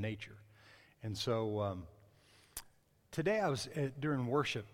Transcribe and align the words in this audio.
nature. 0.00 0.36
And 1.02 1.16
so 1.16 1.60
um, 1.60 1.84
today 3.10 3.40
I 3.40 3.48
was 3.48 3.68
uh, 3.76 3.88
during 4.00 4.26
worship, 4.26 4.66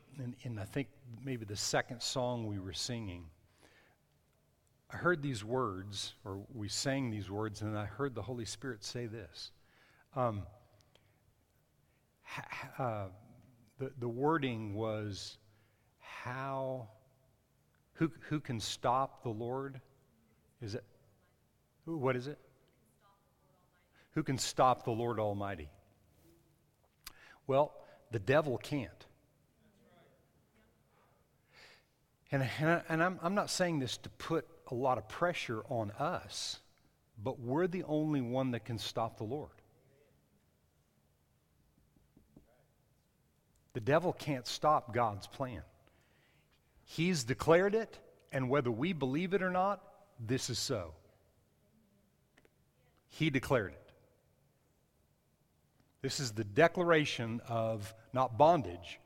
and, 0.45 0.61
I 0.61 0.65
think 0.65 0.89
maybe 1.25 1.45
the 1.45 1.57
second 1.57 2.00
song 2.00 2.47
we 2.47 2.58
were 2.58 2.73
singing, 2.73 3.25
I 4.92 4.97
heard 4.97 5.23
these 5.23 5.45
words, 5.45 6.15
or 6.25 6.41
we 6.55 6.68
sang 6.68 7.10
these 7.10 7.31
words, 7.31 7.63
and 7.63 7.76
I 7.76 7.84
heard 7.84 8.14
the 8.14 8.23
Holy 8.23 8.45
Spirit 8.45 8.84
say 8.84 9.07
this. 9.07 9.50
Um, 10.14 10.43
uh, 12.79 13.06
the, 13.79 13.91
the 13.98 14.09
wording 14.09 14.75
was, 14.75 15.38
How, 15.98 16.88
who, 17.95 18.11
who 18.29 18.41
can 18.41 18.61
stop 18.61 19.22
the 19.22 19.30
Lord? 19.30 19.80
Is 20.62 20.75
it, 20.75 20.84
what 21.84 22.14
is 22.16 22.29
it? 22.29 22.38
Who 24.14 24.22
can 24.22 24.38
stop 24.38 24.84
the 24.84 24.92
Lord 24.92 25.18
Almighty? 25.18 25.68
Well, 27.46 27.72
the 28.10 28.18
devil 28.18 28.59
can't. 28.59 28.91
And, 32.30 32.48
and, 32.58 33.02
I, 33.02 33.06
am 33.06 33.19
I'm 33.22 33.34
not 33.34 33.50
saying 33.50 33.80
this 33.80 33.96
to 33.98 34.08
put 34.10 34.46
a 34.70 34.74
lot 34.74 34.98
of 34.98 35.08
pressure 35.08 35.62
on 35.69 35.91
us, 35.92 36.58
but 37.22 37.38
we're 37.41 37.66
the 37.66 37.84
only 37.84 38.20
one 38.20 38.52
that 38.52 38.64
can 38.64 38.78
stop 38.78 39.19
the 39.19 39.24
Lord. 39.24 39.50
The 43.74 43.80
devil 43.80 44.12
can't 44.12 44.46
stop 44.46 44.94
God's 44.94 45.27
plan. 45.27 45.62
He's 46.84 47.24
declared 47.24 47.74
it, 47.74 47.98
and 48.30 48.48
whether 48.48 48.70
we 48.70 48.92
believe 48.92 49.34
it 49.34 49.42
or 49.42 49.50
not, 49.50 49.83
this 50.24 50.50
is 50.50 50.58
so. 50.58 50.94
He 53.08 53.30
declared 53.30 53.72
it. 53.72 53.84
This 56.04 56.20
is 56.20 56.32
the 56.32 56.44
declaration 56.44 57.40
of 57.48 57.94
not 58.12 58.36
bondage, 58.36 59.00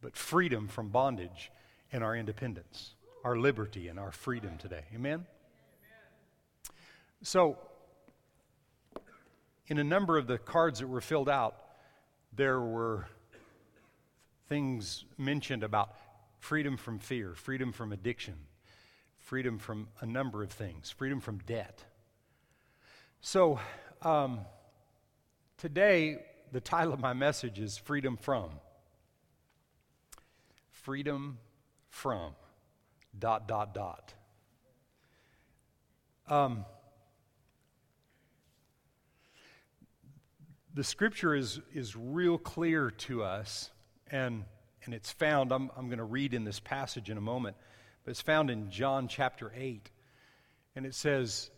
but 0.00 0.16
freedom 0.16 0.66
from 0.66 0.88
bondage 0.88 1.52
and 1.92 2.02
our 2.02 2.16
independence, 2.16 2.94
our 3.22 3.36
liberty 3.36 3.88
and 3.88 3.98
our 3.98 4.10
freedom 4.12 4.56
today. 4.56 4.84
Amen? 4.94 5.26
So, 7.20 7.58
in 9.66 9.76
a 9.76 9.84
number 9.84 10.16
of 10.16 10.26
the 10.26 10.38
cards 10.38 10.78
that 10.78 10.86
were 10.86 11.02
filled 11.02 11.28
out, 11.28 11.54
there 12.34 12.62
were 12.62 13.08
things 14.48 15.04
mentioned 15.18 15.64
about 15.64 15.96
freedom 16.38 16.78
from 16.78 16.98
fear, 16.98 17.34
freedom 17.34 17.72
from 17.72 17.92
addiction, 17.92 18.36
freedom 19.18 19.58
from 19.58 19.88
a 20.00 20.06
number 20.06 20.42
of 20.42 20.50
things, 20.50 20.88
freedom 20.88 21.20
from 21.20 21.40
debt. 21.40 21.84
So, 23.20 23.60
um, 24.00 24.40
Today, 25.58 26.18
the 26.52 26.60
title 26.60 26.92
of 26.92 27.00
my 27.00 27.14
message 27.14 27.58
is 27.58 27.78
Freedom 27.78 28.18
From. 28.18 28.50
Freedom 30.70 31.38
from. 31.88 32.32
Dot, 33.18 33.48
dot, 33.48 33.72
dot. 33.72 34.12
Um, 36.28 36.66
the 40.74 40.84
scripture 40.84 41.34
is, 41.34 41.58
is 41.72 41.96
real 41.96 42.36
clear 42.36 42.90
to 42.90 43.22
us, 43.22 43.70
and, 44.10 44.44
and 44.84 44.92
it's 44.92 45.10
found, 45.10 45.52
I'm, 45.52 45.70
I'm 45.74 45.86
going 45.86 45.96
to 45.98 46.04
read 46.04 46.34
in 46.34 46.44
this 46.44 46.60
passage 46.60 47.08
in 47.08 47.16
a 47.16 47.22
moment, 47.22 47.56
but 48.04 48.10
it's 48.10 48.20
found 48.20 48.50
in 48.50 48.70
John 48.70 49.08
chapter 49.08 49.50
8. 49.56 49.88
And 50.74 50.84
it 50.84 50.94
says, 50.94 51.50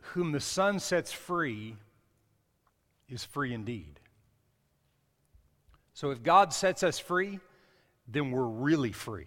whom 0.00 0.32
the 0.32 0.40
Son 0.40 0.78
sets 0.78 1.12
free 1.12 1.76
is 3.08 3.24
free 3.24 3.52
indeed. 3.52 4.00
So 5.92 6.10
if 6.10 6.22
God 6.22 6.52
sets 6.52 6.82
us 6.82 6.98
free, 6.98 7.40
then 8.08 8.30
we're 8.30 8.46
really 8.46 8.92
free. 8.92 9.26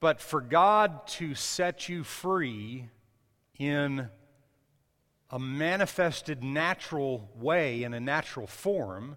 But 0.00 0.20
for 0.20 0.40
God 0.40 1.06
to 1.08 1.34
set 1.36 1.88
you 1.88 2.02
free 2.02 2.88
in 3.58 4.08
a 5.30 5.38
manifested 5.38 6.42
natural 6.42 7.30
way, 7.36 7.84
in 7.84 7.94
a 7.94 8.00
natural 8.00 8.48
form, 8.48 9.16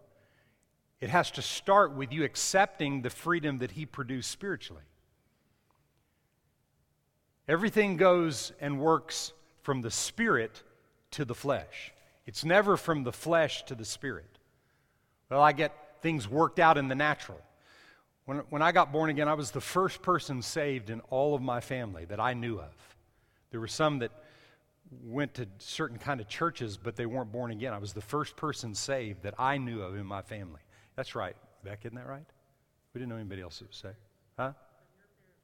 it 1.02 1.10
has 1.10 1.32
to 1.32 1.42
start 1.42 1.94
with 1.94 2.14
you 2.14 2.24
accepting 2.24 3.02
the 3.02 3.10
freedom 3.10 3.58
that 3.58 3.72
He 3.72 3.86
produced 3.86 4.30
spiritually. 4.30 4.84
Everything 7.48 7.96
goes 7.98 8.52
and 8.60 8.80
works 8.80 9.34
from 9.62 9.82
the 9.82 9.92
spirit 9.92 10.64
to 11.12 11.26
the 11.26 11.36
flesh. 11.36 11.94
It's 12.26 12.44
never 12.44 12.76
from 12.76 13.04
the 13.04 13.12
flesh 13.12 13.64
to 13.66 13.76
the 13.76 13.86
spirit. 13.86 14.40
Well, 15.30 15.42
I 15.42 15.52
get 15.52 15.72
things 16.02 16.28
worked 16.28 16.60
out 16.60 16.78
in 16.78 16.88
the 16.88 16.96
natural. 16.96 17.40
When, 18.26 18.40
when 18.50 18.62
I 18.64 18.72
got 18.72 18.92
born 18.92 19.12
again, 19.12 19.28
I 19.28 19.36
was 19.36 19.52
the 19.52 19.62
first 19.62 20.02
person 20.02 20.42
saved 20.42 20.90
in 20.90 21.02
all 21.12 21.36
of 21.36 21.42
my 21.42 21.60
family 21.62 22.06
that 22.06 22.20
I 22.20 22.34
knew 22.34 22.60
of. 22.60 22.74
There 23.52 23.60
were 23.60 23.68
some 23.68 24.00
that 24.00 24.12
went 25.04 25.36
to 25.36 25.48
certain 25.60 26.00
kind 26.00 26.20
of 26.20 26.28
churches, 26.28 26.78
but 26.78 26.96
they 26.96 27.06
weren't 27.06 27.32
born 27.32 27.52
again. 27.52 27.74
I 27.74 27.78
was 27.78 27.94
the 27.94 28.02
first 28.02 28.36
person 28.36 28.74
saved 28.74 29.22
that 29.22 29.36
I 29.38 29.60
knew 29.60 29.82
of 29.82 29.96
in 29.96 30.06
my 30.06 30.24
family. 30.24 30.62
That's 30.96 31.14
right. 31.14 31.36
Beck, 31.64 31.86
isn't 31.86 31.96
that 31.96 32.08
right? 32.08 32.26
We 32.94 33.00
didn't 33.00 33.10
know 33.10 33.18
anybody 33.18 33.42
else 33.42 33.60
that 33.60 33.68
was 33.68 33.78
saved. 33.78 33.96
Huh? 34.38 34.54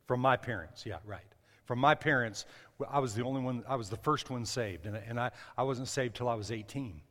From 0.07 0.19
my 0.19 0.35
parents, 0.35 0.83
yeah, 0.85 0.97
right 1.05 1.21
from 1.65 1.79
my 1.79 1.95
parents, 1.95 2.45
I 2.89 2.99
was 2.99 3.13
the 3.13 3.23
only 3.23 3.41
one, 3.41 3.63
I 3.67 3.75
was 3.75 3.89
the 3.89 3.97
first 3.97 4.29
one 4.29 4.45
saved. 4.45 4.85
And, 4.85 4.95
and 4.95 5.19
I, 5.19 5.31
I 5.57 5.63
wasn't 5.63 5.87
saved 5.87 6.15
till 6.15 6.29
I 6.29 6.35
was 6.35 6.51
18. 6.51 7.01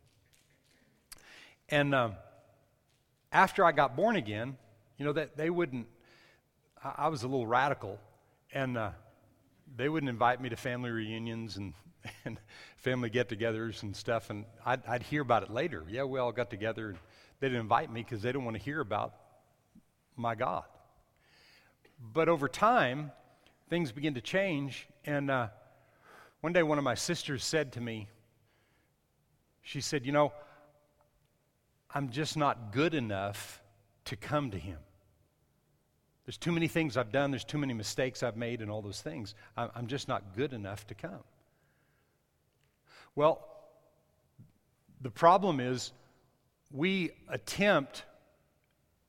And 1.69 1.95
um, 1.95 2.15
after 3.33 3.65
I 3.65 3.73
got 3.73 3.97
born 3.97 4.17
again, 4.17 4.57
you 4.99 5.05
know, 5.05 5.13
that 5.13 5.37
they 5.37 5.51
wouldn't, 5.51 5.87
I, 6.83 6.95
I 6.99 7.09
was 7.09 7.23
a 7.23 7.29
little 7.29 7.47
radical. 7.47 7.99
And 8.53 8.77
uh, 8.77 8.91
they 9.77 9.89
wouldn't 9.89 10.11
invite 10.11 10.41
me 10.41 10.49
to 10.49 10.57
family 10.57 10.91
reunions 10.91 11.57
and, 11.57 11.73
and 12.25 12.39
family 12.77 13.11
get 13.11 13.29
togethers 13.29 13.83
and 13.83 13.95
stuff. 13.95 14.31
And 14.31 14.45
I'd, 14.67 14.85
I'd, 14.87 15.03
hear 15.05 15.23
about 15.23 15.45
it 15.45 15.51
later. 15.51 15.85
Yeah, 15.89 16.05
we 16.05 16.19
all 16.19 16.33
got 16.33 16.51
together. 16.51 16.89
And 16.91 16.99
they 17.39 17.49
didn't 17.49 17.61
invite 17.61 17.93
me 17.93 18.03
because 18.03 18.23
they 18.23 18.31
didn't 18.31 18.45
want 18.45 18.57
to 18.57 18.63
hear 18.63 18.81
about 18.81 19.15
my 20.17 20.35
God. 20.35 20.65
But 22.13 22.29
over 22.29 22.49
time, 22.49 23.13
things 23.71 23.93
begin 23.93 24.15
to 24.15 24.21
change. 24.21 24.89
And 25.07 25.31
uh, 25.31 25.49
one 26.41 26.53
day, 26.53 26.63
one 26.63 26.77
of 26.77 26.85
my 26.85 26.97
sisters 26.97 27.45
said 27.45 27.73
to 27.73 27.81
me, 27.81 28.09
she 29.63 29.81
said, 29.81 30.05
You 30.05 30.13
know, 30.13 30.33
I'm 31.95 32.11
just 32.11 32.37
not 32.37 32.73
good 32.73 32.95
enough 32.95 33.63
to 34.07 34.17
come 34.17 34.51
to 34.51 34.59
him. 34.59 34.79
There's 36.27 36.37
too 36.37 36.53
many 36.53 36.69
things 36.69 36.97
I've 36.97 37.13
done, 37.13 37.31
there's 37.31 37.45
too 37.45 37.59
many 37.59 37.73
mistakes 37.73 38.23
I've 38.23 38.37
made, 38.37 38.61
and 38.61 38.71
all 38.71 38.83
those 38.83 39.01
things. 39.01 39.35
I'm 39.57 39.87
just 39.87 40.09
not 40.09 40.37
good 40.37 40.53
enough 40.53 40.87
to 40.89 40.95
come. 40.95 41.25
Well, 43.15 43.47
the 45.01 45.11
problem 45.11 45.61
is 45.61 45.93
we 46.71 47.13
attempt 47.29 48.05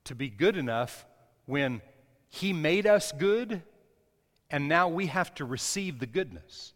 to 0.05 0.15
be 0.15 0.29
good 0.29 0.57
enough 0.57 1.05
when 1.45 1.81
He 2.29 2.53
made 2.53 2.87
us 2.87 3.11
good 3.11 3.61
and 4.51 4.67
now 4.67 4.89
we 4.89 5.07
have 5.07 5.33
to 5.35 5.45
receive 5.45 5.99
the 5.99 6.05
goodness. 6.05 6.73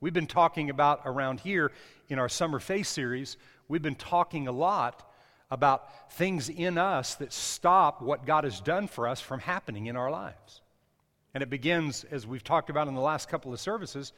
We've 0.00 0.12
been 0.12 0.26
talking 0.26 0.70
about 0.70 1.00
around 1.04 1.40
here 1.40 1.72
in 2.08 2.18
our 2.18 2.28
Summer 2.28 2.60
Faith 2.60 2.86
series, 2.86 3.38
we've 3.66 3.82
been 3.82 3.94
talking 3.94 4.46
a 4.46 4.52
lot 4.52 5.10
about 5.50 6.12
things 6.12 6.50
in 6.50 6.76
us 6.76 7.14
that 7.16 7.32
stop 7.32 8.02
what 8.02 8.26
God 8.26 8.44
has 8.44 8.60
done 8.60 8.86
for 8.88 9.08
us 9.08 9.20
from 9.20 9.40
happening 9.40 9.86
in 9.86 9.96
our 9.96 10.10
lives. 10.10 10.60
And 11.32 11.42
it 11.42 11.48
begins, 11.48 12.04
as 12.10 12.26
we've 12.26 12.44
talked 12.44 12.70
about 12.70 12.88
in 12.88 12.94
the 12.94 13.00
last 13.00 13.28
couple 13.28 13.52
of 13.52 13.60
services, 13.60 14.12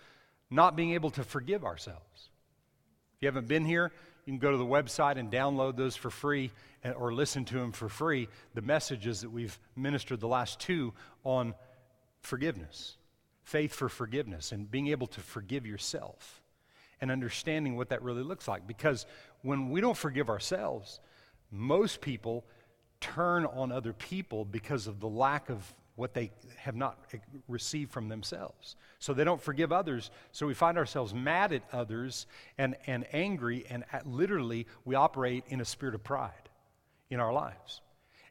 not 0.51 0.77
being 0.77 0.93
able 0.95 1.11
to 1.11 1.23
forgive 1.23 1.65
ourselves. 1.65 2.31
If 3.17 3.23
you 3.23 3.29
haven't 3.29 3.49
been 3.49 3.65
here, 3.65 3.93
you 4.25 4.33
can 4.33 4.39
go 4.39 4.51
to 4.51 4.57
the 4.57 4.65
website 4.65 5.17
and 5.17 5.31
download 5.31 5.77
those 5.77 5.95
for 5.95 6.11
free 6.11 6.51
eh, 6.85 6.91
or 6.91 7.15
listen 7.15 7.45
to 7.47 7.55
them 7.55 7.73
for 7.73 7.89
free. 7.89 8.29
The 8.55 8.63
messages 8.63 9.21
that 9.21 9.31
we've 9.31 9.59
ministered 9.77 10.21
the 10.21 10.29
last 10.29 10.59
two 10.59 10.93
on 11.25 11.55
forgiveness, 12.27 12.97
faith 13.43 13.73
for 13.73 13.89
forgiveness, 13.89 14.53
and 14.53 14.71
being 14.71 14.89
able 14.89 15.07
to 15.07 15.21
forgive 15.21 15.65
yourself 15.65 16.43
and 17.01 17.11
understanding 17.11 17.77
what 17.77 17.91
that 17.91 18.03
really 18.03 18.23
looks 18.23 18.49
like. 18.49 18.67
Because 18.67 19.07
when 19.43 19.71
we 19.71 19.81
don't 19.81 19.97
forgive 19.97 20.29
ourselves, 20.29 21.01
most 21.51 22.01
people 22.01 22.45
turn 23.01 23.47
on 23.47 23.71
other 23.71 23.93
people 23.93 24.45
because 24.45 24.87
of 24.87 25.01
the 25.01 25.09
lack 25.09 25.51
of 25.51 25.75
what 25.95 26.13
they 26.13 26.31
have 26.57 26.77
not 26.77 26.99
received 27.49 27.91
from 27.91 28.09
themselves. 28.09 28.77
So 28.99 29.15
they 29.15 29.25
don't 29.25 29.41
forgive 29.41 29.73
others. 29.73 30.11
So 30.33 30.47
we 30.47 30.55
find 30.55 30.77
ourselves 30.77 31.15
mad 31.15 31.53
at 31.53 31.63
others 31.73 32.27
and, 32.59 32.77
and 32.87 33.07
angry, 33.13 33.65
and 33.71 33.85
literally 34.05 34.67
we 34.85 34.95
operate 34.95 35.45
in 35.49 35.61
a 35.61 35.65
spirit 35.65 35.95
of 35.95 36.05
pride 36.05 36.51
in 37.09 37.21
our 37.21 37.33
lives. 37.33 37.81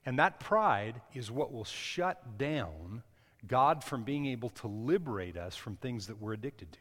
And 0.06 0.19
that 0.19 0.39
pride 0.39 1.01
is 1.13 1.31
what 1.31 1.51
will 1.51 1.63
shut 1.63 2.38
down 2.38 3.01
God 3.47 3.83
from 3.83 4.03
being 4.03 4.25
able 4.27 4.50
to 4.50 4.68
liberate 4.68 5.38
us 5.38 5.56
from 5.56 5.75
things 5.75 6.07
that 6.07 6.21
we're 6.21 6.33
addicted 6.33 6.71
to. 6.71 6.80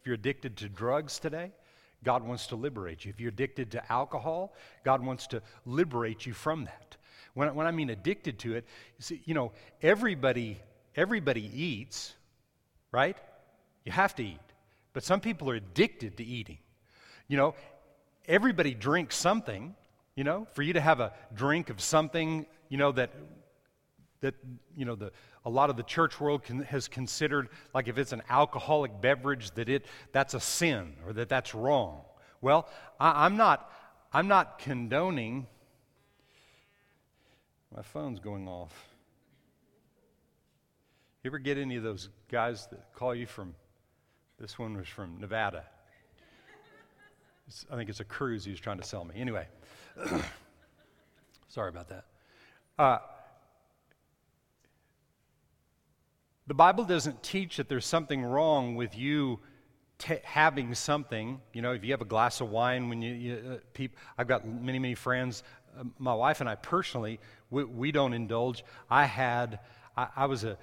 If 0.00 0.06
you're 0.06 0.14
addicted 0.14 0.56
to 0.58 0.68
drugs 0.68 1.18
today, 1.18 1.52
God 2.04 2.24
wants 2.24 2.48
to 2.48 2.56
liberate 2.56 3.04
you. 3.04 3.10
If 3.10 3.20
you're 3.20 3.28
addicted 3.28 3.70
to 3.72 3.92
alcohol, 3.92 4.54
God 4.84 5.04
wants 5.04 5.26
to 5.28 5.42
liberate 5.64 6.26
you 6.26 6.32
from 6.32 6.64
that. 6.64 6.96
When, 7.34 7.54
when 7.54 7.66
I 7.66 7.70
mean 7.70 7.90
addicted 7.90 8.38
to 8.40 8.56
it, 8.56 8.66
you, 8.98 9.02
see, 9.02 9.22
you 9.24 9.34
know, 9.34 9.52
everybody, 9.80 10.60
everybody 10.96 11.48
eats, 11.54 12.14
right? 12.90 13.16
You 13.84 13.92
have 13.92 14.14
to 14.16 14.24
eat. 14.24 14.38
But 14.92 15.04
some 15.04 15.20
people 15.20 15.48
are 15.50 15.54
addicted 15.54 16.16
to 16.18 16.24
eating. 16.24 16.58
You 17.28 17.36
know, 17.36 17.54
everybody 18.26 18.74
drinks 18.74 19.16
something, 19.16 19.74
you 20.16 20.24
know, 20.24 20.46
for 20.52 20.62
you 20.62 20.74
to 20.74 20.80
have 20.80 21.00
a 21.00 21.12
drink 21.34 21.70
of 21.70 21.80
something, 21.80 22.46
you 22.68 22.76
know, 22.76 22.92
that 22.92 23.10
that 24.22 24.34
you 24.76 24.84
know 24.84 24.94
the 24.94 25.12
a 25.44 25.50
lot 25.50 25.68
of 25.68 25.76
the 25.76 25.82
church 25.82 26.20
world 26.20 26.44
can, 26.44 26.62
has 26.62 26.88
considered 26.88 27.48
like 27.74 27.88
if 27.88 27.98
it's 27.98 28.12
an 28.12 28.22
alcoholic 28.30 29.00
beverage 29.00 29.50
that 29.52 29.68
it 29.68 29.84
that's 30.12 30.32
a 30.34 30.40
sin 30.40 30.94
or 31.06 31.12
that 31.12 31.28
that's 31.28 31.54
wrong. 31.54 32.00
Well 32.40 32.68
I, 32.98 33.26
i'm 33.26 33.36
not 33.36 33.70
i'm 34.12 34.28
not 34.28 34.58
condoning. 34.58 35.46
My 37.74 37.82
phone's 37.82 38.20
going 38.20 38.48
off. 38.48 38.88
You 41.22 41.30
ever 41.30 41.38
get 41.38 41.56
any 41.56 41.76
of 41.76 41.82
those 41.82 42.08
guys 42.30 42.66
that 42.68 42.92
call 42.94 43.14
you 43.14 43.26
from 43.26 43.54
this 44.38 44.58
one 44.58 44.76
was 44.76 44.88
from 44.88 45.20
nevada? 45.20 45.64
It's, 47.48 47.66
i 47.70 47.76
think 47.76 47.90
it's 47.90 48.00
a 48.00 48.04
cruise 48.04 48.44
he 48.44 48.52
was 48.52 48.60
trying 48.60 48.78
to 48.78 48.86
sell 48.86 49.04
me. 49.04 49.16
Anyway 49.16 49.46
sorry 51.48 51.68
about 51.68 51.88
that. 51.88 52.04
Uh, 52.78 52.98
The 56.48 56.54
Bible 56.54 56.84
doesn't 56.84 57.22
teach 57.22 57.58
that 57.58 57.68
there's 57.68 57.86
something 57.86 58.24
wrong 58.24 58.74
with 58.74 58.98
you 58.98 59.38
t- 59.98 60.18
having 60.24 60.74
something. 60.74 61.40
You 61.52 61.62
know, 61.62 61.72
if 61.72 61.84
you 61.84 61.92
have 61.92 62.00
a 62.00 62.06
glass 62.06 62.40
of 62.40 62.50
wine 62.50 62.88
when 62.88 63.00
you, 63.00 63.14
you 63.14 63.60
uh, 63.78 63.86
I've 64.18 64.26
got 64.26 64.46
many, 64.46 64.80
many 64.80 64.96
friends. 64.96 65.44
Uh, 65.78 65.84
my 65.98 66.14
wife 66.14 66.40
and 66.40 66.48
I 66.48 66.56
personally, 66.56 67.20
we, 67.50 67.64
we 67.64 67.92
don't 67.92 68.12
indulge. 68.12 68.64
I 68.90 69.04
had, 69.04 69.60
I, 69.96 70.08
I, 70.16 70.26
was 70.26 70.42
a 70.42 70.58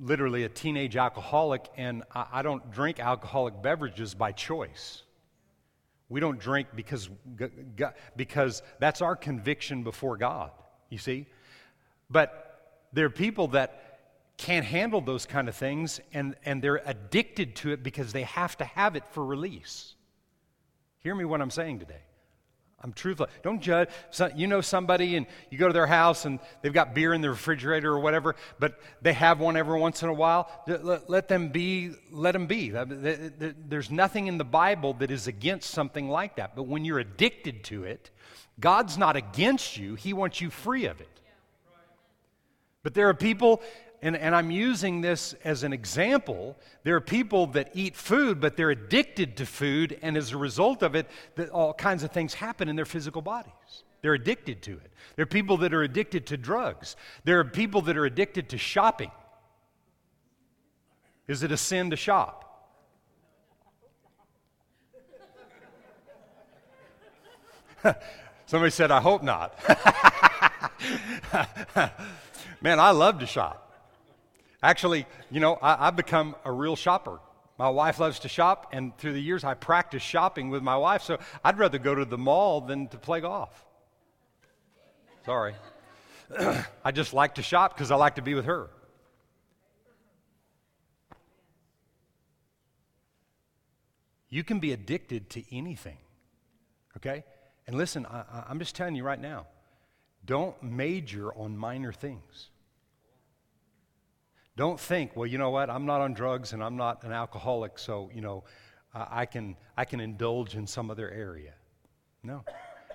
literally 0.00 0.44
a 0.44 0.48
teenage 0.48 0.96
alcoholic, 0.96 1.66
and 1.76 2.02
I, 2.12 2.26
I 2.32 2.42
don't 2.42 2.70
drink 2.72 2.98
alcoholic 2.98 3.62
beverages 3.62 4.14
by 4.14 4.32
choice. 4.32 5.04
We 6.08 6.18
don't 6.18 6.40
drink 6.40 6.68
because, 6.74 7.08
because 8.16 8.62
that's 8.80 9.00
our 9.00 9.14
conviction 9.14 9.84
before 9.84 10.16
God, 10.16 10.50
you 10.88 10.98
see? 10.98 11.26
But 12.10 12.80
there 12.92 13.06
are 13.06 13.10
people 13.10 13.48
that 13.48 13.89
can't 14.40 14.64
handle 14.64 15.02
those 15.02 15.26
kind 15.26 15.50
of 15.50 15.54
things 15.54 16.00
and, 16.14 16.34
and 16.46 16.62
they're 16.62 16.80
addicted 16.86 17.54
to 17.56 17.72
it 17.72 17.82
because 17.82 18.14
they 18.14 18.22
have 18.22 18.56
to 18.56 18.64
have 18.64 18.96
it 18.96 19.04
for 19.10 19.24
release. 19.24 19.94
Hear 21.00 21.14
me 21.14 21.26
what 21.26 21.42
I'm 21.42 21.50
saying 21.50 21.78
today. 21.80 22.00
I'm 22.82 22.94
truthful. 22.94 23.26
Don't 23.42 23.60
judge. 23.60 23.90
So, 24.10 24.30
you 24.34 24.46
know 24.46 24.62
somebody 24.62 25.16
and 25.16 25.26
you 25.50 25.58
go 25.58 25.66
to 25.66 25.74
their 25.74 25.86
house 25.86 26.24
and 26.24 26.40
they've 26.62 26.72
got 26.72 26.94
beer 26.94 27.12
in 27.12 27.20
the 27.20 27.28
refrigerator 27.28 27.92
or 27.92 28.00
whatever, 28.00 28.34
but 28.58 28.80
they 29.02 29.12
have 29.12 29.40
one 29.40 29.58
every 29.58 29.78
once 29.78 30.02
in 30.02 30.08
a 30.08 30.14
while. 30.14 30.50
Let, 30.66 31.10
let 31.10 31.28
them 31.28 31.50
be. 31.50 31.92
Let 32.10 32.32
them 32.32 32.46
be. 32.46 32.74
Uh, 32.74 32.86
there's 32.88 33.90
nothing 33.90 34.26
in 34.26 34.38
the 34.38 34.44
Bible 34.44 34.94
that 34.94 35.10
is 35.10 35.26
against 35.26 35.70
something 35.70 36.08
like 36.08 36.36
that. 36.36 36.56
But 36.56 36.62
when 36.62 36.86
you're 36.86 37.00
addicted 37.00 37.62
to 37.64 37.84
it, 37.84 38.10
God's 38.58 38.96
not 38.96 39.16
against 39.16 39.76
you. 39.76 39.96
He 39.96 40.14
wants 40.14 40.40
you 40.40 40.48
free 40.48 40.86
of 40.86 40.98
it. 41.02 41.08
But 42.82 42.94
there 42.94 43.10
are 43.10 43.14
people 43.14 43.60
and, 44.02 44.16
and 44.16 44.34
I'm 44.34 44.50
using 44.50 45.02
this 45.02 45.34
as 45.44 45.62
an 45.62 45.72
example. 45.72 46.56
There 46.84 46.96
are 46.96 47.00
people 47.00 47.48
that 47.48 47.70
eat 47.74 47.96
food, 47.96 48.40
but 48.40 48.56
they're 48.56 48.70
addicted 48.70 49.36
to 49.36 49.46
food, 49.46 49.98
and 50.00 50.16
as 50.16 50.32
a 50.32 50.38
result 50.38 50.82
of 50.82 50.94
it, 50.94 51.06
that 51.34 51.50
all 51.50 51.74
kinds 51.74 52.02
of 52.02 52.10
things 52.10 52.32
happen 52.34 52.68
in 52.68 52.76
their 52.76 52.86
physical 52.86 53.20
bodies. 53.20 53.52
They're 54.00 54.14
addicted 54.14 54.62
to 54.62 54.72
it. 54.72 54.90
There 55.16 55.24
are 55.24 55.26
people 55.26 55.58
that 55.58 55.74
are 55.74 55.82
addicted 55.82 56.26
to 56.28 56.38
drugs. 56.38 56.96
There 57.24 57.38
are 57.40 57.44
people 57.44 57.82
that 57.82 57.98
are 57.98 58.06
addicted 58.06 58.48
to 58.50 58.58
shopping. 58.58 59.10
Is 61.28 61.42
it 61.42 61.52
a 61.52 61.56
sin 61.58 61.90
to 61.90 61.96
shop? 61.96 62.46
Somebody 68.46 68.70
said, 68.70 68.90
I 68.90 69.00
hope 69.00 69.22
not. 69.22 69.58
Man, 72.62 72.80
I 72.80 72.90
love 72.90 73.20
to 73.20 73.26
shop. 73.26 73.69
Actually, 74.62 75.06
you 75.30 75.40
know, 75.40 75.58
I, 75.62 75.86
have 75.86 75.96
become 75.96 76.36
a 76.44 76.52
real 76.52 76.76
shopper. 76.76 77.18
My 77.58 77.70
wife 77.70 77.98
loves 77.98 78.20
to 78.20 78.28
shop, 78.28 78.70
and 78.72 78.96
through 78.98 79.14
the 79.14 79.20
years, 79.20 79.44
I 79.44 79.54
practice 79.54 80.02
shopping 80.02 80.50
with 80.50 80.62
my 80.62 80.76
wife, 80.76 81.02
so 81.02 81.18
I'd 81.44 81.58
rather 81.58 81.78
go 81.78 81.94
to 81.94 82.04
the 82.04 82.18
mall 82.18 82.60
than 82.60 82.88
to 82.88 82.98
play 82.98 83.20
golf. 83.20 83.66
Sorry. 85.24 85.54
I 86.84 86.92
just 86.92 87.12
like 87.12 87.36
to 87.36 87.42
shop 87.42 87.74
because 87.74 87.90
I 87.90 87.96
like 87.96 88.16
to 88.16 88.22
be 88.22 88.34
with 88.34 88.44
her. 88.44 88.70
You 94.28 94.44
can 94.44 94.60
be 94.60 94.72
addicted 94.72 95.28
to 95.30 95.44
anything, 95.54 95.98
okay? 96.96 97.24
And 97.66 97.76
listen, 97.76 98.06
I, 98.06 98.44
I'm 98.48 98.58
just 98.58 98.76
telling 98.76 98.94
you 98.94 99.04
right 99.04 99.20
now 99.20 99.46
don't 100.24 100.62
major 100.62 101.32
on 101.34 101.56
minor 101.56 101.92
things. 101.92 102.49
Don't 104.60 104.78
think, 104.78 105.16
well, 105.16 105.26
you 105.26 105.38
know 105.38 105.48
what, 105.48 105.70
I'm 105.70 105.86
not 105.86 106.02
on 106.02 106.12
drugs 106.12 106.52
and 106.52 106.62
I'm 106.62 106.76
not 106.76 107.02
an 107.02 107.12
alcoholic, 107.12 107.78
so, 107.78 108.10
you 108.14 108.20
know, 108.20 108.44
uh, 108.94 109.06
I, 109.08 109.24
can, 109.24 109.56
I 109.74 109.86
can 109.86 110.00
indulge 110.00 110.54
in 110.54 110.66
some 110.66 110.90
other 110.90 111.10
area. 111.10 111.54
No. 112.22 112.44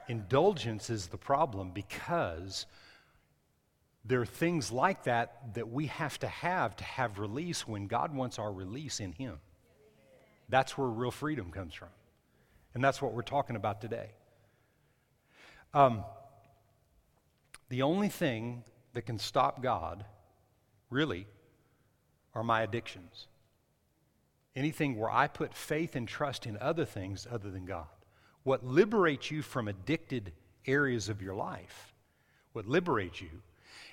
Indulgence 0.08 0.92
is 0.92 1.08
the 1.08 1.18
problem 1.18 1.72
because 1.72 2.68
there 4.06 4.22
are 4.22 4.28
things 4.28 4.72
like 4.72 5.06
that 5.06 5.56
that 5.56 5.68
we 5.68 5.88
have 5.88 6.20
to 6.20 6.28
have 6.28 6.76
to 6.76 6.84
have 6.84 7.18
release 7.18 7.68
when 7.68 7.88
God 7.88 8.14
wants 8.14 8.38
our 8.38 8.54
release 8.54 9.00
in 9.00 9.14
Him. 9.14 9.40
That's 10.50 10.78
where 10.78 10.88
real 10.88 11.10
freedom 11.10 11.50
comes 11.50 11.74
from. 11.74 11.90
And 12.76 12.84
that's 12.84 13.02
what 13.02 13.14
we're 13.14 13.24
talking 13.24 13.56
about 13.56 13.82
today. 13.82 14.12
Um, 15.74 16.04
the 17.70 17.82
only 17.82 18.10
thing 18.10 18.62
that 18.94 19.08
can 19.08 19.18
stop 19.18 19.64
God, 19.64 20.06
really, 20.92 21.26
are 22.36 22.44
my 22.44 22.62
addictions. 22.62 23.28
Anything 24.56 25.00
where 25.00 25.10
I 25.10 25.28
put 25.28 25.54
faith 25.54 25.96
and 25.96 26.08
trust 26.08 26.46
in 26.46 26.58
other 26.60 26.86
things 26.86 27.26
other 27.30 27.50
than 27.50 27.66
God. 27.66 27.88
What 28.44 28.64
liberates 28.64 29.32
you 29.32 29.42
from 29.42 29.68
addicted 29.68 30.32
areas 30.68 31.10
of 31.10 31.22
your 31.22 31.34
life, 31.34 31.94
what 32.54 32.68
liberates 32.68 33.22
you 33.22 33.42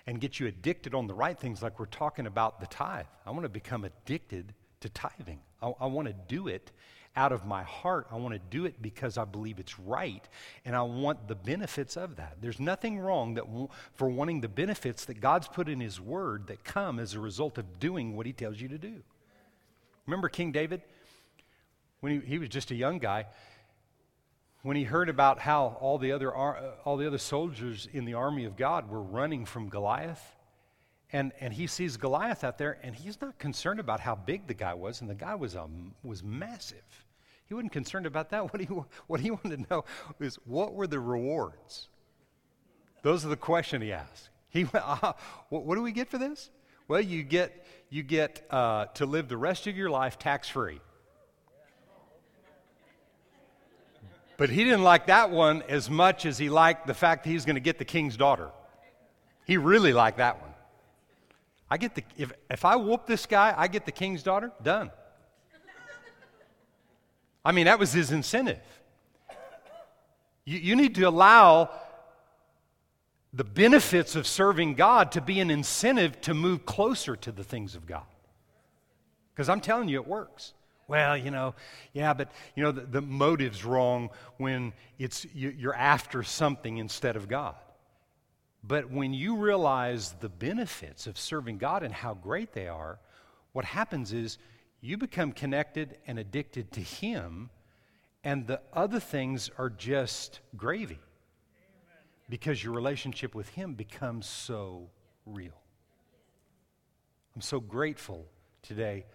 and 0.06 0.20
gets 0.20 0.40
you 0.40 0.46
addicted 0.46 0.94
on 0.94 1.06
the 1.06 1.14
right 1.14 1.38
things, 1.38 1.62
like 1.62 1.78
we're 1.78 1.86
talking 1.86 2.26
about 2.26 2.60
the 2.60 2.66
tithe. 2.66 3.06
I 3.24 3.30
want 3.30 3.44
to 3.44 3.48
become 3.48 3.84
addicted 3.84 4.52
to 4.80 4.88
tithing. 4.88 5.40
I, 5.62 5.72
I 5.80 5.86
want 5.86 6.08
to 6.08 6.14
do 6.28 6.48
it 6.48 6.72
out 7.14 7.32
of 7.32 7.44
my 7.44 7.62
heart. 7.62 8.06
I 8.10 8.16
want 8.16 8.34
to 8.34 8.40
do 8.50 8.64
it 8.64 8.80
because 8.80 9.18
I 9.18 9.24
believe 9.24 9.58
it's 9.58 9.78
right 9.78 10.26
and 10.64 10.74
I 10.74 10.82
want 10.82 11.28
the 11.28 11.34
benefits 11.34 11.96
of 11.96 12.16
that. 12.16 12.38
There's 12.40 12.60
nothing 12.60 12.98
wrong 12.98 13.34
that 13.34 13.44
for 13.94 14.08
wanting 14.08 14.40
the 14.40 14.48
benefits 14.48 15.04
that 15.06 15.20
God's 15.20 15.48
put 15.48 15.68
in 15.68 15.80
His 15.80 16.00
Word 16.00 16.46
that 16.46 16.64
come 16.64 16.98
as 16.98 17.14
a 17.14 17.20
result 17.20 17.58
of 17.58 17.78
doing 17.78 18.16
what 18.16 18.26
He 18.26 18.32
tells 18.32 18.60
you 18.60 18.68
to 18.68 18.78
do. 18.78 19.02
Remember 20.06 20.28
King 20.28 20.52
David? 20.52 20.82
When 22.00 22.20
he, 22.20 22.26
he 22.26 22.38
was 22.38 22.48
just 22.48 22.72
a 22.72 22.74
young 22.74 22.98
guy, 22.98 23.26
when 24.62 24.76
he 24.76 24.84
heard 24.84 25.08
about 25.08 25.38
how 25.38 25.76
all 25.80 25.98
the, 25.98 26.12
other, 26.12 26.34
all 26.34 26.96
the 26.96 27.06
other 27.06 27.18
soldiers 27.18 27.88
in 27.92 28.04
the 28.04 28.14
army 28.14 28.44
of 28.44 28.56
God 28.56 28.90
were 28.90 29.02
running 29.02 29.44
from 29.44 29.68
Goliath, 29.68 30.34
and, 31.12 31.32
and 31.40 31.52
he 31.52 31.66
sees 31.66 31.96
Goliath 31.96 32.42
out 32.42 32.56
there, 32.56 32.78
and 32.82 32.94
he's 32.94 33.20
not 33.20 33.38
concerned 33.38 33.80
about 33.80 34.00
how 34.00 34.14
big 34.14 34.46
the 34.46 34.54
guy 34.54 34.72
was, 34.72 35.02
and 35.02 35.10
the 35.10 35.14
guy 35.14 35.34
was, 35.34 35.54
um, 35.54 35.94
was 36.02 36.22
massive. 36.22 37.04
He 37.46 37.54
wasn't 37.54 37.72
concerned 37.72 38.06
about 38.06 38.30
that. 38.30 38.42
What 38.52 38.60
he, 38.60 38.66
what 38.66 39.20
he 39.20 39.30
wanted 39.30 39.64
to 39.64 39.66
know 39.70 39.84
is 40.20 40.36
what 40.46 40.74
were 40.74 40.86
the 40.86 41.00
rewards? 41.00 41.88
Those 43.02 43.26
are 43.26 43.28
the 43.28 43.36
question 43.36 43.82
he 43.82 43.92
asked. 43.92 44.30
He 44.48 44.64
went, 44.64 44.84
uh, 44.86 45.12
what, 45.50 45.64
what, 45.64 45.74
do 45.74 45.82
we 45.82 45.92
get 45.92 46.08
for 46.08 46.18
this? 46.18 46.50
Well, 46.88 47.00
you 47.00 47.22
get, 47.22 47.66
you 47.90 48.02
get 48.02 48.46
uh, 48.50 48.86
to 48.94 49.06
live 49.06 49.28
the 49.28 49.36
rest 49.36 49.66
of 49.66 49.76
your 49.76 49.90
life 49.90 50.18
tax 50.18 50.48
free. 50.48 50.80
But 54.38 54.50
he 54.50 54.64
didn't 54.64 54.82
like 54.82 55.06
that 55.06 55.30
one 55.30 55.62
as 55.68 55.90
much 55.90 56.26
as 56.26 56.38
he 56.38 56.48
liked 56.48 56.86
the 56.86 56.94
fact 56.94 57.24
that 57.24 57.30
he's 57.30 57.44
going 57.44 57.56
to 57.56 57.60
get 57.60 57.78
the 57.78 57.84
king's 57.84 58.16
daughter. 58.16 58.50
He 59.44 59.56
really 59.56 59.92
liked 59.92 60.18
that 60.18 60.40
one. 60.40 60.51
I 61.72 61.78
get 61.78 61.94
the, 61.94 62.02
if, 62.18 62.30
if 62.50 62.66
I 62.66 62.76
whoop 62.76 63.06
this 63.06 63.24
guy, 63.24 63.54
I 63.56 63.66
get 63.66 63.86
the 63.86 63.92
king's 63.92 64.22
daughter, 64.22 64.52
done. 64.62 64.90
I 67.42 67.52
mean, 67.52 67.64
that 67.64 67.78
was 67.78 67.94
his 67.94 68.12
incentive. 68.12 68.60
You, 70.44 70.58
you 70.58 70.76
need 70.76 70.96
to 70.96 71.04
allow 71.04 71.70
the 73.32 73.42
benefits 73.42 74.16
of 74.16 74.26
serving 74.26 74.74
God 74.74 75.12
to 75.12 75.22
be 75.22 75.40
an 75.40 75.50
incentive 75.50 76.20
to 76.20 76.34
move 76.34 76.66
closer 76.66 77.16
to 77.16 77.32
the 77.32 77.42
things 77.42 77.74
of 77.74 77.86
God. 77.86 78.04
Because 79.34 79.48
I'm 79.48 79.62
telling 79.62 79.88
you, 79.88 79.98
it 79.98 80.06
works. 80.06 80.52
Well, 80.88 81.16
you 81.16 81.30
know, 81.30 81.54
yeah, 81.94 82.12
but 82.12 82.30
you 82.54 82.64
know, 82.64 82.72
the, 82.72 82.82
the 82.82 83.00
motive's 83.00 83.64
wrong 83.64 84.10
when 84.36 84.74
it's 84.98 85.24
you, 85.34 85.54
you're 85.56 85.74
after 85.74 86.22
something 86.22 86.76
instead 86.76 87.16
of 87.16 87.28
God. 87.28 87.54
But 88.64 88.90
when 88.90 89.12
you 89.12 89.36
realize 89.36 90.14
the 90.20 90.28
benefits 90.28 91.06
of 91.06 91.18
serving 91.18 91.58
God 91.58 91.82
and 91.82 91.92
how 91.92 92.14
great 92.14 92.52
they 92.52 92.68
are, 92.68 92.98
what 93.52 93.64
happens 93.64 94.12
is 94.12 94.38
you 94.80 94.96
become 94.96 95.32
connected 95.32 95.98
and 96.06 96.18
addicted 96.18 96.72
to 96.72 96.80
Him, 96.80 97.50
and 98.24 98.46
the 98.46 98.60
other 98.72 99.00
things 99.00 99.50
are 99.58 99.70
just 99.70 100.40
gravy 100.56 101.00
because 102.28 102.62
your 102.62 102.72
relationship 102.72 103.34
with 103.34 103.48
Him 103.50 103.74
becomes 103.74 104.26
so 104.26 104.90
real. 105.26 105.60
I'm 107.34 107.42
so 107.42 107.60
grateful 107.60 108.26
today 108.62 109.06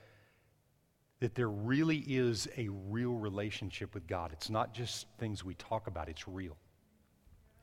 that 1.19 1.35
there 1.35 1.49
really 1.49 1.97
is 1.97 2.47
a 2.57 2.67
real 2.67 3.13
relationship 3.13 3.93
with 3.93 4.07
God. 4.07 4.31
It's 4.33 4.49
not 4.49 4.73
just 4.73 5.07
things 5.17 5.43
we 5.43 5.55
talk 5.55 5.87
about, 5.87 6.09
it's 6.09 6.27
real. 6.27 6.57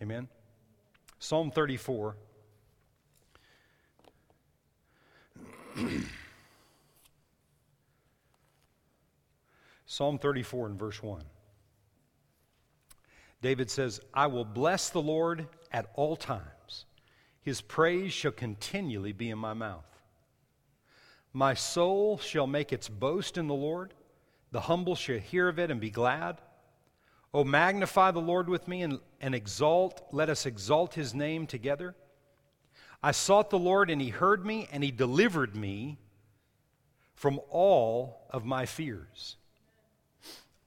Amen? 0.02 0.28
Psalm 1.24 1.50
34. 1.50 2.16
Psalm 9.86 10.18
34 10.18 10.66
and 10.66 10.78
verse 10.78 11.02
1. 11.02 11.22
David 13.40 13.70
says, 13.70 14.02
I 14.12 14.26
will 14.26 14.44
bless 14.44 14.90
the 14.90 15.00
Lord 15.00 15.46
at 15.72 15.90
all 15.94 16.14
times. 16.14 16.84
His 17.40 17.62
praise 17.62 18.12
shall 18.12 18.32
continually 18.32 19.12
be 19.12 19.30
in 19.30 19.38
my 19.38 19.54
mouth. 19.54 19.86
My 21.32 21.54
soul 21.54 22.18
shall 22.18 22.46
make 22.46 22.70
its 22.70 22.90
boast 22.90 23.38
in 23.38 23.46
the 23.46 23.54
Lord. 23.54 23.94
The 24.52 24.60
humble 24.60 24.94
shall 24.94 25.20
hear 25.20 25.48
of 25.48 25.58
it 25.58 25.70
and 25.70 25.80
be 25.80 25.88
glad. 25.88 26.42
O 27.34 27.42
magnify 27.42 28.12
the 28.12 28.20
Lord 28.20 28.48
with 28.48 28.68
me 28.68 28.82
and, 28.82 29.00
and 29.20 29.34
exalt, 29.34 30.06
let 30.12 30.30
us 30.30 30.46
exalt 30.46 30.94
his 30.94 31.12
name 31.14 31.48
together. 31.48 31.96
I 33.02 33.10
sought 33.10 33.50
the 33.50 33.58
Lord 33.58 33.90
and 33.90 34.00
he 34.00 34.10
heard 34.10 34.46
me 34.46 34.68
and 34.70 34.84
he 34.84 34.92
delivered 34.92 35.56
me 35.56 35.98
from 37.16 37.40
all 37.50 38.24
of 38.30 38.44
my 38.44 38.66
fears. 38.66 39.36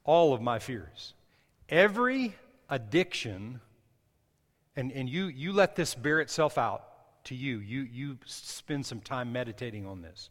All 0.03 0.33
of 0.33 0.41
my 0.41 0.59
fears. 0.59 1.13
Every 1.69 2.35
addiction, 2.69 3.61
and, 4.75 4.91
and 4.91 5.09
you, 5.09 5.27
you 5.27 5.53
let 5.53 5.77
this 5.77 5.95
bear 5.95 6.19
itself 6.19 6.57
out 6.57 6.83
to 7.25 7.35
you. 7.35 7.59
you. 7.59 7.81
You 7.81 8.17
spend 8.25 8.85
some 8.85 8.99
time 8.99 9.31
meditating 9.31 9.85
on 9.85 10.01
this. 10.01 10.29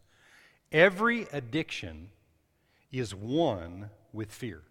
Every 0.70 1.26
addiction 1.32 2.10
is 2.92 3.14
one 3.14 3.88
with 4.12 4.30
fear. 4.30 4.62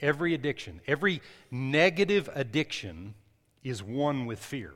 Every 0.00 0.34
addiction, 0.34 0.80
every 0.86 1.20
negative 1.50 2.30
addiction 2.34 3.14
is 3.64 3.82
one 3.82 4.26
with 4.26 4.38
fear. 4.38 4.74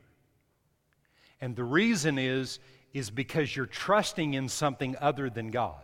And 1.39 1.55
the 1.55 1.63
reason 1.63 2.17
is 2.17 2.59
is 2.93 3.09
because 3.09 3.55
you're 3.55 3.65
trusting 3.65 4.33
in 4.35 4.47
something 4.47 4.95
other 5.01 5.29
than 5.29 5.49
God. 5.49 5.81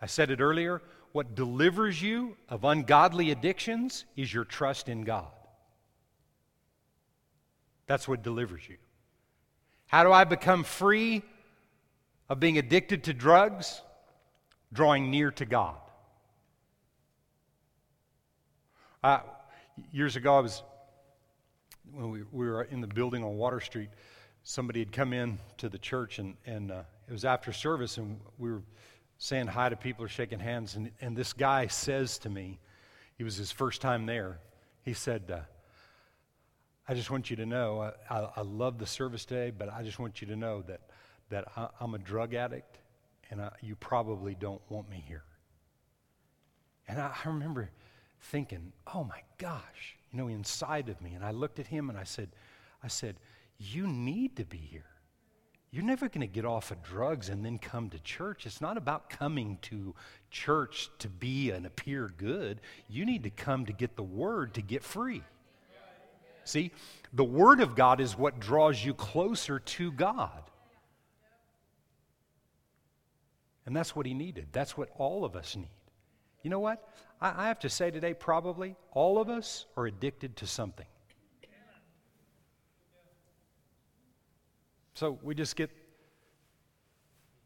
I 0.00 0.06
said 0.06 0.30
it 0.30 0.40
earlier, 0.40 0.82
what 1.12 1.36
delivers 1.36 2.02
you 2.02 2.36
of 2.48 2.64
ungodly 2.64 3.30
addictions 3.30 4.04
is 4.16 4.34
your 4.34 4.44
trust 4.44 4.88
in 4.88 5.02
God. 5.02 5.30
That's 7.86 8.08
what 8.08 8.22
delivers 8.22 8.68
you. 8.68 8.76
How 9.86 10.02
do 10.02 10.10
I 10.10 10.24
become 10.24 10.64
free 10.64 11.22
of 12.28 12.40
being 12.40 12.58
addicted 12.58 13.04
to 13.04 13.14
drugs? 13.14 13.80
Drawing 14.72 15.10
near 15.10 15.30
to 15.32 15.44
God. 15.44 15.76
Uh, 19.04 19.20
years 19.92 20.16
ago, 20.16 20.34
I 20.34 20.40
was, 20.40 20.62
when 21.92 22.08
we, 22.08 22.22
we, 22.32 22.46
were 22.48 22.62
in 22.62 22.80
the 22.80 22.86
building 22.86 23.22
on 23.22 23.36
Water 23.36 23.60
Street, 23.60 23.90
somebody 24.44 24.78
had 24.78 24.92
come 24.92 25.12
in 25.12 25.38
to 25.58 25.68
the 25.68 25.76
church, 25.76 26.18
and, 26.18 26.34
and 26.46 26.72
uh, 26.72 26.84
it 27.06 27.12
was 27.12 27.26
after 27.26 27.52
service, 27.52 27.98
and 27.98 28.18
we 28.38 28.50
were 28.50 28.62
saying 29.18 29.46
hi 29.46 29.68
to 29.68 29.76
people 29.76 30.06
or 30.06 30.08
shaking 30.08 30.38
hands, 30.38 30.76
and, 30.76 30.90
and 31.02 31.14
this 31.14 31.34
guy 31.34 31.66
says 31.66 32.16
to 32.20 32.30
me, 32.30 32.58
he 33.18 33.24
was 33.24 33.36
his 33.36 33.52
first 33.52 33.82
time 33.82 34.06
there, 34.06 34.38
he 34.86 34.94
said, 34.94 35.30
uh, 35.30 35.40
I 36.88 36.94
just 36.94 37.10
want 37.10 37.28
you 37.28 37.36
to 37.36 37.44
know, 37.44 37.82
I, 37.82 37.92
I, 38.08 38.28
I, 38.36 38.40
love 38.40 38.78
the 38.78 38.86
service 38.86 39.26
today, 39.26 39.50
but 39.50 39.70
I 39.70 39.82
just 39.82 39.98
want 39.98 40.22
you 40.22 40.28
to 40.28 40.36
know 40.36 40.62
that, 40.62 40.80
that 41.28 41.44
I, 41.58 41.68
am 41.82 41.92
a 41.92 41.98
drug 41.98 42.32
addict, 42.32 42.78
and 43.30 43.42
I, 43.42 43.50
you 43.60 43.76
probably 43.76 44.34
don't 44.34 44.62
want 44.70 44.88
me 44.88 45.04
here. 45.06 45.24
And 46.88 46.98
I 46.98 47.12
remember 47.26 47.68
thinking, 48.24 48.72
oh 48.94 49.04
my 49.04 49.20
gosh, 49.38 49.96
you 50.10 50.18
know, 50.18 50.28
inside 50.28 50.88
of 50.88 51.00
me. 51.00 51.12
And 51.14 51.24
I 51.24 51.30
looked 51.30 51.58
at 51.58 51.66
him 51.66 51.90
and 51.90 51.98
I 51.98 52.04
said, 52.04 52.30
I 52.82 52.88
said, 52.88 53.16
you 53.58 53.86
need 53.86 54.36
to 54.36 54.44
be 54.44 54.58
here. 54.58 54.86
You're 55.70 55.84
never 55.84 56.08
going 56.08 56.20
to 56.20 56.32
get 56.32 56.44
off 56.44 56.70
of 56.70 56.82
drugs 56.82 57.28
and 57.28 57.44
then 57.44 57.58
come 57.58 57.90
to 57.90 57.98
church. 57.98 58.46
It's 58.46 58.60
not 58.60 58.76
about 58.76 59.10
coming 59.10 59.58
to 59.62 59.94
church 60.30 60.88
to 61.00 61.08
be 61.08 61.50
and 61.50 61.66
appear 61.66 62.12
good. 62.16 62.60
You 62.88 63.04
need 63.04 63.24
to 63.24 63.30
come 63.30 63.66
to 63.66 63.72
get 63.72 63.96
the 63.96 64.02
word 64.02 64.54
to 64.54 64.62
get 64.62 64.84
free. 64.84 65.22
See, 66.44 66.70
the 67.12 67.24
word 67.24 67.60
of 67.60 67.74
God 67.74 68.00
is 68.00 68.16
what 68.16 68.38
draws 68.38 68.84
you 68.84 68.94
closer 68.94 69.58
to 69.58 69.90
God. 69.90 70.42
And 73.66 73.74
that's 73.74 73.96
what 73.96 74.06
he 74.06 74.14
needed. 74.14 74.48
That's 74.52 74.76
what 74.76 74.90
all 74.96 75.24
of 75.24 75.34
us 75.34 75.56
need. 75.56 75.68
You 76.42 76.50
know 76.50 76.60
what? 76.60 76.86
I, 77.24 77.44
I 77.44 77.48
have 77.48 77.58
to 77.60 77.70
say 77.70 77.90
today, 77.90 78.12
probably 78.12 78.76
all 78.92 79.18
of 79.18 79.30
us 79.30 79.64
are 79.76 79.86
addicted 79.86 80.36
to 80.36 80.46
something. 80.46 80.86
So 84.92 85.18
we 85.22 85.34
just 85.34 85.56
get 85.56 85.70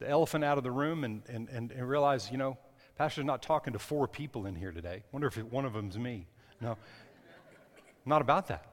the 0.01 0.09
elephant 0.09 0.45
out 0.45 0.59
of 0.59 0.65
the 0.65 0.71
room 0.71 1.05
and, 1.05 1.23
and, 1.29 1.49
and, 1.49 1.71
and 1.73 1.89
realize, 1.89 2.31
you 2.31 2.37
know, 2.37 2.59
Pastor's 2.97 3.25
not 3.25 3.41
talking 3.41 3.73
to 3.73 3.79
four 3.79 4.07
people 4.07 4.47
in 4.47 4.55
here 4.55 4.73
today. 4.73 5.05
Wonder 5.13 5.29
if 5.29 5.37
one 5.45 5.65
of 5.65 5.73
them's 5.73 5.97
me. 5.97 6.27
No, 6.61 6.77
not 8.05 8.21
about 8.21 8.49
that. 8.49 8.67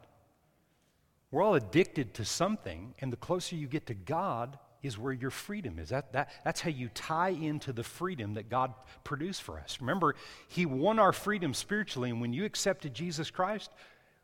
We're 1.31 1.43
all 1.43 1.55
addicted 1.55 2.15
to 2.15 2.25
something, 2.25 2.95
and 2.99 3.13
the 3.13 3.17
closer 3.17 3.55
you 3.55 3.67
get 3.67 3.85
to 3.87 3.93
God, 3.93 4.57
is 4.85 4.97
where 4.97 5.13
your 5.13 5.31
freedom 5.31 5.79
is. 5.79 5.89
That, 5.89 6.13
that, 6.13 6.31
that's 6.43 6.61
how 6.61 6.69
you 6.69 6.89
tie 6.89 7.29
into 7.29 7.73
the 7.73 7.83
freedom 7.83 8.35
that 8.35 8.49
God 8.49 8.73
produced 9.03 9.41
for 9.41 9.59
us. 9.59 9.77
Remember, 9.81 10.15
He 10.47 10.65
won 10.65 10.99
our 10.99 11.13
freedom 11.13 11.53
spiritually, 11.53 12.09
and 12.09 12.21
when 12.21 12.33
you 12.33 12.45
accepted 12.45 12.93
Jesus 12.93 13.31
Christ, 13.31 13.71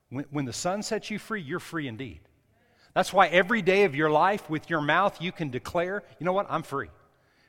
when, 0.10 0.26
when 0.30 0.46
the 0.46 0.54
Son 0.54 0.84
sets 0.84 1.10
you 1.10 1.20
free, 1.20 1.42
you're 1.42 1.60
free 1.60 1.88
indeed. 1.88 2.20
That's 2.94 3.14
why 3.14 3.28
every 3.28 3.62
day 3.62 3.86
of 3.86 3.96
your 3.96 4.10
life, 4.10 4.50
with 4.50 4.70
your 4.70 4.82
mouth, 4.82 5.22
you 5.22 5.32
can 5.32 5.50
declare, 5.50 6.04
you 6.20 6.26
know 6.26 6.34
what, 6.34 6.48
I'm 6.50 6.64
free. 6.64 6.90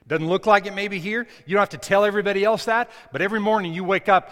Doesn't 0.06 0.28
look 0.28 0.46
like 0.46 0.66
it 0.66 0.74
maybe 0.74 0.98
here. 0.98 1.26
You 1.46 1.54
don't 1.54 1.60
have 1.60 1.68
to 1.70 1.78
tell 1.78 2.04
everybody 2.04 2.44
else 2.44 2.64
that, 2.66 2.90
but 3.12 3.22
every 3.22 3.40
morning 3.40 3.72
you 3.72 3.84
wake 3.84 4.08
up, 4.08 4.30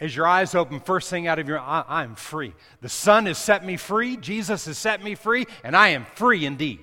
as 0.00 0.16
your 0.16 0.26
eyes 0.26 0.54
open, 0.54 0.80
first 0.80 1.10
thing 1.10 1.26
out 1.26 1.38
of 1.38 1.46
your 1.46 1.60
I, 1.60 1.84
I'm 1.86 2.14
free. 2.14 2.54
The 2.80 2.88
Son 2.88 3.26
has 3.26 3.38
set 3.38 3.64
me 3.64 3.76
free, 3.76 4.16
Jesus 4.16 4.64
has 4.64 4.78
set 4.78 5.02
me 5.02 5.14
free, 5.14 5.46
and 5.62 5.76
I 5.76 5.88
am 5.88 6.06
free 6.14 6.44
indeed. 6.44 6.80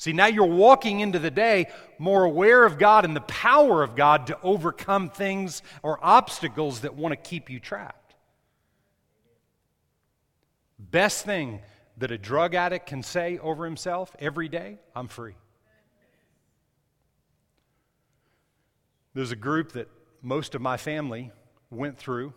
See, 0.00 0.14
now 0.14 0.28
you're 0.28 0.46
walking 0.46 1.00
into 1.00 1.18
the 1.18 1.30
day 1.30 1.66
more 1.98 2.24
aware 2.24 2.64
of 2.64 2.78
God 2.78 3.04
and 3.04 3.14
the 3.14 3.20
power 3.20 3.82
of 3.82 3.94
God 3.94 4.28
to 4.28 4.38
overcome 4.42 5.10
things 5.10 5.62
or 5.82 5.98
obstacles 6.00 6.80
that 6.80 6.94
want 6.94 7.12
to 7.12 7.16
keep 7.16 7.50
you 7.50 7.60
trapped. 7.60 8.14
Best 10.78 11.26
thing 11.26 11.60
that 11.98 12.10
a 12.10 12.16
drug 12.16 12.54
addict 12.54 12.86
can 12.86 13.02
say 13.02 13.36
over 13.40 13.66
himself 13.66 14.16
every 14.18 14.48
day 14.48 14.78
I'm 14.96 15.06
free. 15.06 15.34
There's 19.12 19.32
a 19.32 19.36
group 19.36 19.72
that 19.72 19.90
most 20.22 20.54
of 20.54 20.62
my 20.62 20.78
family 20.78 21.30
went 21.68 21.98
through 21.98 22.32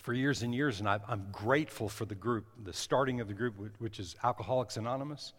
for 0.00 0.12
years 0.12 0.42
and 0.42 0.52
years, 0.52 0.80
and 0.80 0.88
I'm 0.88 1.28
grateful 1.30 1.88
for 1.88 2.04
the 2.04 2.16
group, 2.16 2.46
the 2.64 2.72
starting 2.72 3.20
of 3.20 3.28
the 3.28 3.34
group, 3.34 3.54
which 3.78 4.00
is 4.00 4.16
Alcoholics 4.24 4.76
Anonymous. 4.76 5.34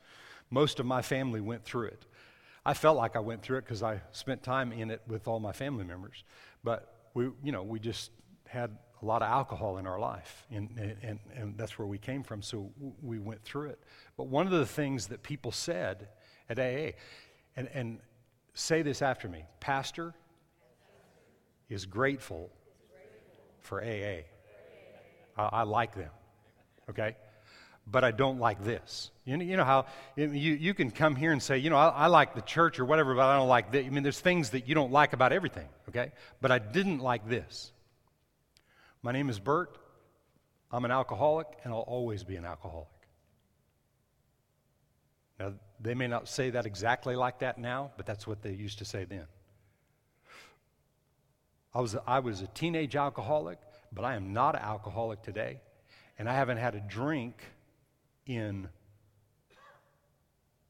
Most 0.53 0.79
of 0.79 0.85
my 0.85 1.01
family 1.01 1.41
went 1.41 1.65
through 1.65 1.87
it. 1.87 2.05
I 2.63 2.75
felt 2.75 2.95
like 2.95 3.15
I 3.15 3.19
went 3.19 3.41
through 3.41 3.57
it 3.57 3.65
because 3.65 3.81
I 3.81 4.01
spent 4.11 4.43
time 4.43 4.71
in 4.71 4.91
it 4.91 5.01
with 5.07 5.27
all 5.27 5.39
my 5.39 5.51
family 5.51 5.83
members. 5.83 6.23
But 6.63 6.93
we, 7.15 7.31
you 7.43 7.51
know, 7.51 7.63
we 7.63 7.79
just 7.79 8.11
had 8.47 8.77
a 9.01 9.05
lot 9.05 9.23
of 9.23 9.29
alcohol 9.29 9.79
in 9.79 9.87
our 9.87 9.99
life, 9.99 10.45
and, 10.51 10.69
and, 11.01 11.19
and 11.35 11.57
that's 11.57 11.79
where 11.79 11.87
we 11.87 11.97
came 11.97 12.21
from, 12.21 12.43
so 12.43 12.71
we 13.01 13.17
went 13.17 13.43
through 13.43 13.69
it. 13.69 13.79
But 14.15 14.27
one 14.27 14.45
of 14.45 14.51
the 14.51 14.65
things 14.67 15.07
that 15.07 15.23
people 15.23 15.51
said 15.51 16.07
at 16.47 16.59
AA, 16.59 16.91
and, 17.55 17.67
and 17.73 17.97
say 18.53 18.83
this 18.83 19.01
after 19.01 19.27
me 19.27 19.45
Pastor 19.59 20.13
is 21.67 21.87
grateful 21.87 22.51
for 23.61 23.81
AA. 23.81 24.21
I, 25.35 25.49
I 25.51 25.63
like 25.63 25.95
them, 25.95 26.11
okay? 26.91 27.15
But 27.85 28.03
I 28.03 28.11
don't 28.11 28.39
like 28.39 28.63
this. 28.63 29.11
You 29.25 29.37
know, 29.37 29.43
you 29.43 29.57
know 29.57 29.63
how 29.63 29.85
you, 30.15 30.27
you 30.27 30.73
can 30.73 30.91
come 30.91 31.15
here 31.15 31.31
and 31.31 31.41
say, 31.41 31.57
you 31.57 31.69
know, 31.69 31.75
I, 31.75 31.89
I 31.89 32.07
like 32.07 32.35
the 32.35 32.41
church 32.41 32.79
or 32.79 32.85
whatever, 32.85 33.13
but 33.15 33.25
I 33.25 33.37
don't 33.37 33.49
like 33.49 33.71
this. 33.71 33.85
I 33.85 33.89
mean, 33.89 34.03
there's 34.03 34.19
things 34.19 34.51
that 34.51 34.67
you 34.67 34.75
don't 34.75 34.91
like 34.91 35.13
about 35.13 35.33
everything, 35.33 35.67
okay? 35.89 36.11
But 36.41 36.51
I 36.51 36.59
didn't 36.59 36.99
like 36.99 37.27
this. 37.27 37.71
My 39.01 39.11
name 39.11 39.29
is 39.29 39.39
Bert. 39.39 39.77
I'm 40.71 40.85
an 40.85 40.91
alcoholic, 40.91 41.47
and 41.63 41.73
I'll 41.73 41.81
always 41.81 42.23
be 42.23 42.35
an 42.35 42.45
alcoholic. 42.45 42.87
Now, 45.39 45.53
they 45.79 45.93
may 45.93 46.07
not 46.07 46.27
say 46.27 46.51
that 46.51 46.65
exactly 46.65 47.15
like 47.15 47.39
that 47.39 47.57
now, 47.57 47.91
but 47.97 48.05
that's 48.05 48.25
what 48.25 48.41
they 48.41 48.53
used 48.53 48.79
to 48.79 48.85
say 48.85 49.03
then. 49.03 49.27
I 51.75 51.81
was, 51.81 51.95
I 52.07 52.19
was 52.19 52.41
a 52.41 52.47
teenage 52.47 52.95
alcoholic, 52.95 53.59
but 53.91 54.05
I 54.05 54.15
am 54.15 54.31
not 54.31 54.55
an 54.55 54.61
alcoholic 54.61 55.21
today. 55.21 55.59
And 56.17 56.29
I 56.29 56.33
haven't 56.35 56.57
had 56.57 56.75
a 56.75 56.79
drink 56.79 57.41
in, 58.25 58.67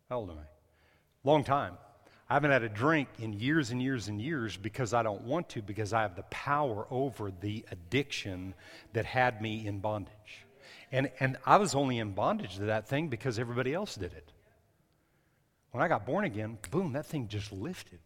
how 0.09 0.19
old 0.19 0.29
am 0.29 0.37
I? 0.37 0.47
Long 1.23 1.43
time. 1.43 1.77
I 2.29 2.35
haven't 2.35 2.51
had 2.51 2.63
a 2.63 2.69
drink 2.69 3.09
in 3.19 3.33
years 3.33 3.71
and 3.71 3.81
years 3.81 4.07
and 4.07 4.21
years 4.21 4.57
because 4.57 4.93
I 4.93 5.03
don't 5.03 5.21
want 5.21 5.49
to, 5.49 5.61
because 5.61 5.93
I 5.93 6.01
have 6.01 6.15
the 6.15 6.23
power 6.23 6.87
over 6.89 7.31
the 7.31 7.65
addiction 7.71 8.53
that 8.93 9.05
had 9.05 9.41
me 9.41 9.67
in 9.67 9.79
bondage. 9.79 10.45
And, 10.91 11.11
and 11.19 11.37
I 11.45 11.57
was 11.57 11.75
only 11.75 11.99
in 11.99 12.11
bondage 12.11 12.55
to 12.57 12.65
that 12.65 12.87
thing 12.87 13.09
because 13.09 13.39
everybody 13.39 13.73
else 13.73 13.95
did 13.95 14.13
it. 14.13 14.31
When 15.71 15.83
I 15.83 15.87
got 15.87 16.05
born 16.05 16.25
again, 16.25 16.57
boom, 16.71 16.93
that 16.93 17.05
thing 17.05 17.27
just 17.27 17.51
lifted. 17.51 17.99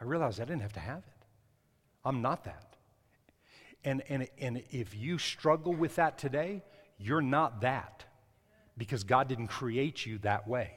I 0.00 0.04
realized 0.04 0.40
I 0.40 0.44
didn't 0.44 0.62
have 0.62 0.72
to 0.74 0.80
have 0.80 0.98
it. 0.98 1.26
I'm 2.04 2.22
not 2.22 2.44
that. 2.44 2.76
And, 3.84 4.02
and, 4.08 4.26
and 4.38 4.62
if 4.70 4.94
you 4.96 5.18
struggle 5.18 5.74
with 5.74 5.96
that 5.96 6.18
today, 6.18 6.62
you're 6.98 7.22
not 7.22 7.60
that 7.62 8.04
because 8.80 9.04
God 9.04 9.28
didn't 9.28 9.48
create 9.48 10.06
you 10.06 10.16
that 10.20 10.48
way. 10.48 10.70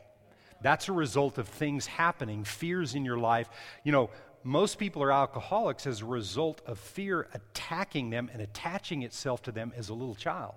That's 0.62 0.90
a 0.90 0.92
result 0.92 1.38
of 1.38 1.48
things 1.48 1.86
happening, 1.86 2.44
fears 2.44 2.96
in 2.96 3.06
your 3.06 3.18
life. 3.18 3.48
You 3.86 3.94
know, 3.94 4.10
most 4.44 4.78
people 4.78 5.02
are 5.02 5.12
alcoholics 5.12 5.88
as 5.88 6.02
a 6.02 6.06
result 6.06 6.62
of 6.66 6.78
fear 6.78 7.30
attacking 7.34 8.10
them 8.10 8.30
and 8.34 8.42
attaching 8.42 9.04
itself 9.04 9.42
to 9.44 9.54
them 9.54 9.72
as 9.78 9.88
a 9.88 9.94
little 9.94 10.16
child. 10.16 10.56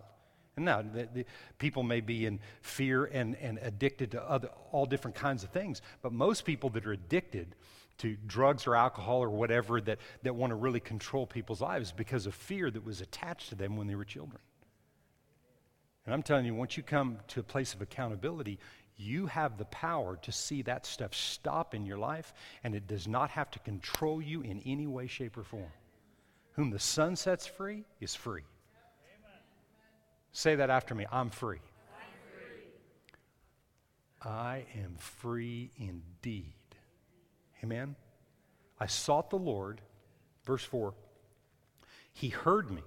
And 0.56 0.64
now, 0.64 0.82
the, 0.82 1.08
the, 1.14 1.24
people 1.58 1.84
may 1.84 2.00
be 2.00 2.26
in 2.26 2.40
fear 2.62 3.04
and, 3.04 3.36
and 3.36 3.60
addicted 3.62 4.10
to 4.10 4.28
other, 4.28 4.48
all 4.72 4.84
different 4.84 5.14
kinds 5.14 5.44
of 5.44 5.50
things, 5.50 5.82
but 6.02 6.12
most 6.12 6.44
people 6.44 6.68
that 6.70 6.84
are 6.84 6.92
addicted 6.92 7.54
to 7.98 8.16
drugs 8.26 8.66
or 8.66 8.74
alcohol 8.74 9.22
or 9.22 9.30
whatever 9.30 9.80
that, 9.82 9.98
that 10.24 10.34
want 10.34 10.50
to 10.50 10.56
really 10.56 10.80
control 10.80 11.28
people's 11.28 11.60
lives 11.60 11.92
because 11.92 12.26
of 12.26 12.34
fear 12.34 12.72
that 12.72 12.84
was 12.84 13.00
attached 13.00 13.50
to 13.50 13.54
them 13.54 13.76
when 13.76 13.86
they 13.86 13.94
were 13.94 14.04
children. 14.04 14.40
And 16.06 16.14
I'm 16.14 16.22
telling 16.22 16.46
you, 16.46 16.54
once 16.54 16.76
you 16.76 16.82
come 16.84 17.18
to 17.28 17.40
a 17.40 17.42
place 17.42 17.74
of 17.74 17.82
accountability, 17.82 18.58
you 18.96 19.26
have 19.26 19.58
the 19.58 19.64
power 19.66 20.16
to 20.22 20.32
see 20.32 20.62
that 20.62 20.86
stuff 20.86 21.12
stop 21.14 21.74
in 21.74 21.84
your 21.84 21.98
life, 21.98 22.32
and 22.64 22.74
it 22.74 22.86
does 22.86 23.06
not 23.06 23.30
have 23.30 23.50
to 23.50 23.58
control 23.58 24.22
you 24.22 24.40
in 24.40 24.60
any 24.64 24.86
way, 24.86 25.06
shape, 25.08 25.36
or 25.36 25.42
form. 25.42 25.72
Whom 26.52 26.70
the 26.70 26.78
Son 26.78 27.16
sets 27.16 27.46
free 27.46 27.84
is 28.00 28.14
free. 28.14 28.44
Amen. 29.20 29.40
Say 30.32 30.54
that 30.54 30.70
after 30.70 30.94
me 30.94 31.04
I'm 31.12 31.28
free. 31.28 31.58
I'm 31.90 32.08
free. 34.22 34.30
I 34.30 34.64
am 34.82 34.96
free 34.98 35.70
indeed. 35.76 36.54
Amen. 37.62 37.96
I 38.78 38.86
sought 38.86 39.28
the 39.28 39.38
Lord, 39.38 39.80
verse 40.44 40.64
4. 40.64 40.94
He 42.12 42.28
heard 42.28 42.70
me 42.70 42.82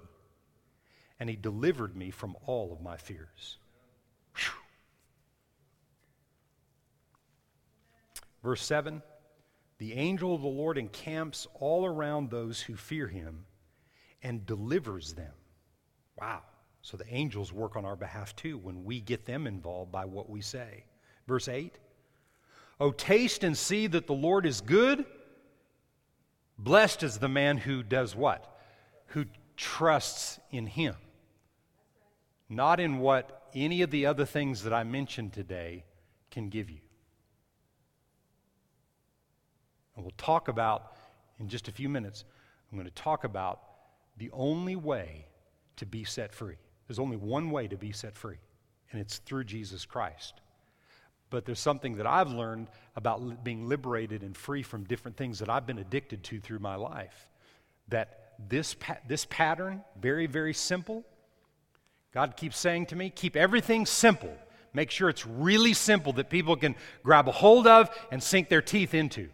and 1.20 1.28
he 1.28 1.36
delivered 1.36 1.94
me 1.94 2.10
from 2.10 2.34
all 2.46 2.72
of 2.72 2.80
my 2.80 2.96
fears. 2.96 3.58
Whew. 4.34 4.52
Verse 8.42 8.64
7 8.64 9.02
The 9.78 9.92
angel 9.92 10.34
of 10.34 10.40
the 10.40 10.48
Lord 10.48 10.78
encamps 10.78 11.46
all 11.54 11.84
around 11.84 12.30
those 12.30 12.62
who 12.62 12.74
fear 12.74 13.06
him 13.06 13.44
and 14.22 14.46
delivers 14.46 15.12
them. 15.12 15.32
Wow. 16.18 16.40
So 16.82 16.96
the 16.96 17.12
angels 17.12 17.52
work 17.52 17.76
on 17.76 17.84
our 17.84 17.96
behalf 17.96 18.34
too 18.34 18.56
when 18.56 18.84
we 18.84 19.00
get 19.00 19.26
them 19.26 19.46
involved 19.46 19.92
by 19.92 20.06
what 20.06 20.30
we 20.30 20.40
say. 20.40 20.84
Verse 21.28 21.48
8 21.48 21.78
Oh, 22.80 22.92
taste 22.92 23.44
and 23.44 23.56
see 23.56 23.86
that 23.88 24.06
the 24.06 24.14
Lord 24.14 24.46
is 24.46 24.62
good. 24.62 25.04
Blessed 26.56 27.02
is 27.02 27.18
the 27.18 27.28
man 27.28 27.58
who 27.58 27.82
does 27.82 28.16
what? 28.16 28.58
Who 29.08 29.26
trusts 29.54 30.40
in 30.50 30.66
him 30.66 30.94
not 32.50 32.80
in 32.80 32.98
what 32.98 33.48
any 33.54 33.80
of 33.82 33.90
the 33.90 34.06
other 34.06 34.26
things 34.26 34.64
that 34.64 34.74
I 34.74 34.84
mentioned 34.84 35.32
today 35.32 35.84
can 36.30 36.48
give 36.48 36.68
you. 36.68 36.80
And 39.94 40.04
we'll 40.04 40.12
talk 40.18 40.48
about, 40.48 40.92
in 41.38 41.48
just 41.48 41.68
a 41.68 41.72
few 41.72 41.88
minutes, 41.88 42.24
I'm 42.70 42.76
going 42.76 42.88
to 42.88 42.94
talk 42.94 43.24
about 43.24 43.60
the 44.18 44.30
only 44.32 44.76
way 44.76 45.26
to 45.76 45.86
be 45.86 46.04
set 46.04 46.34
free. 46.34 46.56
There's 46.86 46.98
only 46.98 47.16
one 47.16 47.50
way 47.50 47.68
to 47.68 47.76
be 47.76 47.92
set 47.92 48.16
free, 48.16 48.38
and 48.90 49.00
it's 49.00 49.18
through 49.18 49.44
Jesus 49.44 49.84
Christ. 49.84 50.34
But 51.30 51.44
there's 51.44 51.60
something 51.60 51.96
that 51.96 52.06
I've 52.06 52.30
learned 52.30 52.68
about 52.96 53.44
being 53.44 53.68
liberated 53.68 54.22
and 54.22 54.36
free 54.36 54.64
from 54.64 54.84
different 54.84 55.16
things 55.16 55.38
that 55.38 55.48
I've 55.48 55.66
been 55.66 55.78
addicted 55.78 56.24
to 56.24 56.40
through 56.40 56.58
my 56.58 56.74
life. 56.74 57.28
That 57.88 58.32
this, 58.48 58.74
pa- 58.74 58.98
this 59.06 59.26
pattern, 59.30 59.82
very, 60.00 60.26
very 60.26 60.52
simple, 60.52 61.04
God 62.12 62.36
keeps 62.36 62.58
saying 62.58 62.86
to 62.86 62.96
me, 62.96 63.10
keep 63.10 63.36
everything 63.36 63.86
simple. 63.86 64.36
Make 64.72 64.90
sure 64.90 65.08
it's 65.08 65.26
really 65.26 65.74
simple 65.74 66.12
that 66.14 66.30
people 66.30 66.56
can 66.56 66.74
grab 67.02 67.28
a 67.28 67.32
hold 67.32 67.66
of 67.66 67.90
and 68.10 68.22
sink 68.22 68.48
their 68.48 68.62
teeth 68.62 68.94
into. 68.94 69.28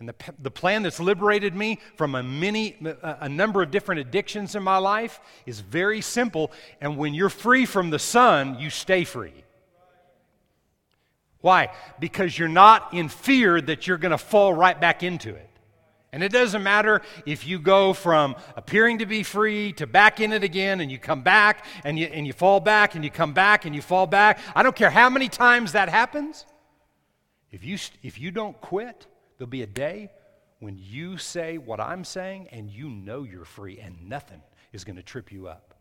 And 0.00 0.08
the, 0.08 0.14
the 0.38 0.50
plan 0.50 0.82
that's 0.82 0.98
liberated 0.98 1.54
me 1.54 1.78
from 1.96 2.14
a, 2.14 2.22
many, 2.22 2.76
a 3.02 3.28
number 3.28 3.62
of 3.62 3.70
different 3.70 4.00
addictions 4.00 4.54
in 4.54 4.62
my 4.62 4.78
life 4.78 5.20
is 5.44 5.60
very 5.60 6.00
simple. 6.00 6.52
And 6.80 6.96
when 6.96 7.12
you're 7.12 7.28
free 7.28 7.66
from 7.66 7.90
the 7.90 7.98
Son, 7.98 8.58
you 8.58 8.70
stay 8.70 9.04
free. 9.04 9.44
Why? 11.42 11.68
Because 11.98 12.38
you're 12.38 12.48
not 12.48 12.94
in 12.94 13.08
fear 13.08 13.60
that 13.60 13.86
you're 13.86 13.98
going 13.98 14.12
to 14.12 14.18
fall 14.18 14.54
right 14.54 14.80
back 14.80 15.02
into 15.02 15.34
it. 15.34 15.49
And 16.12 16.24
it 16.24 16.32
doesn't 16.32 16.62
matter 16.62 17.02
if 17.24 17.46
you 17.46 17.58
go 17.60 17.92
from 17.92 18.34
appearing 18.56 18.98
to 18.98 19.06
be 19.06 19.22
free 19.22 19.72
to 19.74 19.86
back 19.86 20.18
in 20.18 20.32
it 20.32 20.42
again 20.42 20.80
and 20.80 20.90
you 20.90 20.98
come 20.98 21.22
back 21.22 21.64
and 21.84 21.98
you, 21.98 22.06
and 22.06 22.26
you 22.26 22.32
fall 22.32 22.58
back 22.58 22.96
and 22.96 23.04
you 23.04 23.10
come 23.10 23.32
back 23.32 23.64
and 23.64 23.74
you 23.74 23.82
fall 23.82 24.06
back. 24.06 24.40
I 24.54 24.62
don't 24.64 24.74
care 24.74 24.90
how 24.90 25.08
many 25.08 25.28
times 25.28 25.72
that 25.72 25.88
happens. 25.88 26.46
If 27.52 27.64
you, 27.64 27.78
if 28.02 28.20
you 28.20 28.32
don't 28.32 28.60
quit, 28.60 29.06
there'll 29.38 29.48
be 29.48 29.62
a 29.62 29.68
day 29.68 30.10
when 30.58 30.78
you 30.78 31.16
say 31.16 31.58
what 31.58 31.80
I'm 31.80 32.04
saying 32.04 32.48
and 32.50 32.68
you 32.70 32.88
know 32.88 33.22
you're 33.22 33.44
free 33.44 33.78
and 33.78 34.08
nothing 34.08 34.42
is 34.72 34.84
going 34.84 34.96
to 34.96 35.02
trip 35.02 35.30
you 35.30 35.46
up. 35.46 35.74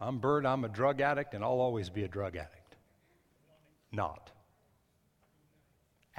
I'm 0.00 0.18
Bert, 0.18 0.46
I'm 0.46 0.64
a 0.64 0.68
drug 0.68 1.02
addict, 1.02 1.34
and 1.34 1.44
I'll 1.44 1.60
always 1.60 1.90
be 1.90 2.04
a 2.04 2.08
drug 2.08 2.34
addict. 2.34 2.76
Not. 3.92 4.30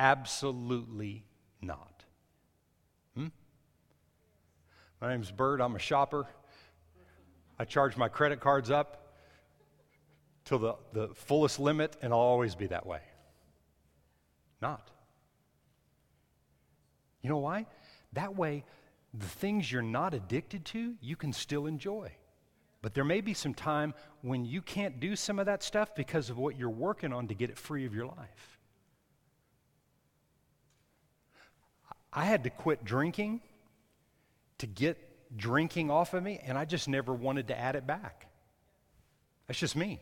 Absolutely 0.01 1.23
not. 1.61 2.05
Hmm? 3.15 3.27
My 4.99 5.09
name's 5.09 5.29
Bert. 5.29 5.61
I'm 5.61 5.75
a 5.75 5.79
shopper. 5.79 6.25
I 7.59 7.65
charge 7.65 7.95
my 7.97 8.07
credit 8.07 8.39
cards 8.39 8.71
up 8.71 9.13
to 10.45 10.57
the, 10.57 10.73
the 10.91 11.09
fullest 11.13 11.59
limit, 11.59 11.97
and 12.01 12.11
I'll 12.11 12.19
always 12.19 12.55
be 12.55 12.65
that 12.65 12.87
way. 12.87 13.01
Not. 14.59 14.89
You 17.21 17.29
know 17.29 17.37
why? 17.37 17.67
That 18.13 18.35
way, 18.35 18.63
the 19.13 19.27
things 19.27 19.71
you're 19.71 19.83
not 19.83 20.15
addicted 20.15 20.65
to, 20.65 20.95
you 20.99 21.15
can 21.15 21.31
still 21.31 21.67
enjoy. 21.67 22.11
But 22.81 22.95
there 22.95 23.05
may 23.05 23.21
be 23.21 23.35
some 23.35 23.53
time 23.53 23.93
when 24.23 24.45
you 24.45 24.63
can't 24.63 24.99
do 24.99 25.15
some 25.15 25.37
of 25.37 25.45
that 25.45 25.61
stuff 25.61 25.93
because 25.93 26.31
of 26.31 26.39
what 26.39 26.57
you're 26.57 26.71
working 26.71 27.13
on 27.13 27.27
to 27.27 27.35
get 27.35 27.51
it 27.51 27.57
free 27.59 27.85
of 27.85 27.93
your 27.93 28.07
life. 28.07 28.50
I 32.13 32.26
had 32.26 32.43
to 32.43 32.50
quit 32.50 32.84
drinking 32.84 33.41
to 34.58 34.67
get 34.67 34.97
drinking 35.38 35.89
off 35.89 36.13
of 36.13 36.24
me, 36.24 36.39
and 36.43 36.58
I 36.58 36.65
just 36.65 36.88
never 36.88 37.13
wanted 37.13 37.47
to 37.47 37.58
add 37.58 37.76
it 37.76 37.88
back. 37.88 38.28
That's 39.47 39.60
just 39.60 39.76
me. 39.76 40.02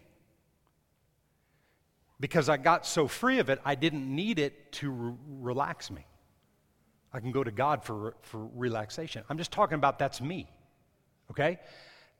Because 2.19 2.49
I 2.49 2.57
got 2.57 2.85
so 2.85 3.07
free 3.07 3.39
of 3.39 3.49
it, 3.49 3.61
I 3.63 3.75
didn't 3.75 4.13
need 4.13 4.39
it 4.39 4.71
to 4.73 4.89
re- 4.89 5.13
relax 5.39 5.89
me. 5.89 6.05
I 7.13 7.19
can 7.19 7.31
go 7.31 7.43
to 7.43 7.51
God 7.51 7.83
for, 7.83 8.15
for 8.21 8.47
relaxation. 8.55 9.23
I'm 9.29 9.37
just 9.37 9.51
talking 9.51 9.75
about 9.75 9.99
that's 9.99 10.19
me. 10.19 10.49
Okay? 11.31 11.59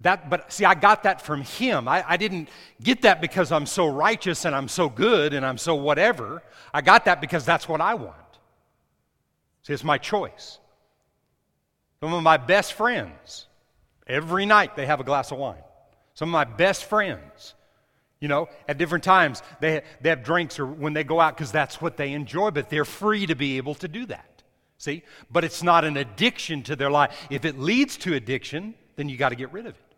That, 0.01 0.29
but 0.29 0.51
see, 0.51 0.65
I 0.65 0.75
got 0.75 1.03
that 1.03 1.21
from 1.21 1.41
him. 1.41 1.87
I, 1.87 2.03
I, 2.07 2.17
didn't 2.17 2.47
get 2.81 3.01
that 3.01 3.19
because 3.19 3.51
I'm 3.51 3.65
so 3.65 3.87
righteous 3.87 4.45
and 4.45 4.55
I'm 4.55 4.69
so 4.69 4.87
good 4.87 5.33
and 5.33 5.45
I'm 5.45 5.57
so 5.57 5.75
whatever. 5.75 6.41
I 6.73 6.81
got 6.81 7.05
that 7.05 7.19
because 7.19 7.43
that's 7.43 7.67
what 7.67 7.81
I 7.81 7.95
want. 7.95 8.15
See, 9.69 9.73
it's 9.73 9.85
my 9.85 9.97
choice. 9.97 10.59
Some 12.01 12.13
of 12.13 12.23
my 12.23 12.37
best 12.37 12.73
friends, 12.73 13.47
Every 14.09 14.47
night 14.47 14.75
they 14.75 14.87
have 14.87 14.99
a 14.99 15.03
glass 15.03 15.31
of 15.31 15.37
wine. 15.37 15.61
Some 16.15 16.29
of 16.29 16.33
my 16.33 16.43
best 16.43 16.85
friends, 16.85 17.53
you 18.19 18.27
know, 18.27 18.49
at 18.67 18.79
different 18.79 19.03
times 19.03 19.43
they, 19.61 19.83
they 20.01 20.09
have 20.09 20.23
drinks 20.23 20.59
or 20.59 20.65
when 20.65 20.93
they 20.93 21.03
go 21.03 21.21
out 21.21 21.37
because 21.37 21.51
that's 21.51 21.79
what 21.79 21.95
they 21.95 22.13
enjoy, 22.13 22.49
but 22.49 22.69
they're 22.69 22.85
free 22.85 23.27
to 23.27 23.35
be 23.35 23.57
able 23.57 23.75
to 23.75 23.87
do 23.87 24.07
that. 24.07 24.41
See? 24.79 25.03
But 25.29 25.43
it's 25.43 25.61
not 25.61 25.85
an 25.85 25.95
addiction 25.95 26.63
to 26.63 26.75
their 26.75 26.89
life. 26.89 27.15
If 27.29 27.45
it 27.45 27.59
leads 27.59 27.97
to 27.97 28.15
addiction, 28.15 28.73
then 28.95 29.07
you 29.07 29.15
got 29.15 29.29
to 29.29 29.35
get 29.35 29.53
rid 29.53 29.67
of 29.67 29.75
it 29.75 29.95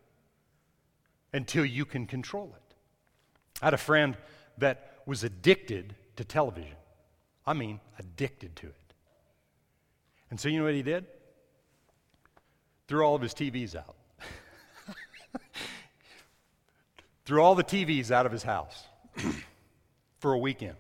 until 1.31 1.63
you 1.63 1.86
can 1.86 2.05
control 2.05 2.53
it. 2.53 2.75
I 3.62 3.67
had 3.67 3.73
a 3.73 3.77
friend 3.77 4.17
that 4.57 4.99
was 5.05 5.23
addicted 5.23 5.95
to 6.17 6.25
television. 6.25 6.75
I 7.47 7.53
mean, 7.53 7.79
addicted 7.97 8.57
to 8.57 8.67
it. 8.67 8.80
And 10.31 10.39
so, 10.39 10.49
you 10.49 10.57
know 10.57 10.65
what 10.65 10.73
he 10.73 10.81
did? 10.81 11.05
Threw 12.87 13.05
all 13.05 13.15
of 13.15 13.21
his 13.21 13.33
TVs 13.33 13.75
out. 13.75 13.95
Threw 17.25 17.41
all 17.41 17.53
the 17.53 17.63
TVs 17.63 18.11
out 18.11 18.25
of 18.25 18.31
his 18.31 18.41
house 18.41 18.85
for 20.19 20.33
a 20.33 20.37
weekend. 20.37 20.77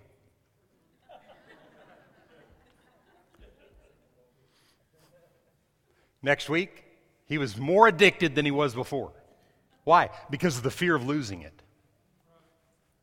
Next 6.23 6.49
week, 6.49 6.85
he 7.27 7.37
was 7.37 7.57
more 7.57 7.87
addicted 7.87 8.35
than 8.35 8.45
he 8.45 8.51
was 8.51 8.73
before. 8.73 9.11
Why? 9.83 10.09
Because 10.29 10.57
of 10.57 10.63
the 10.63 10.71
fear 10.71 10.95
of 10.95 11.05
losing 11.05 11.41
it. 11.41 11.61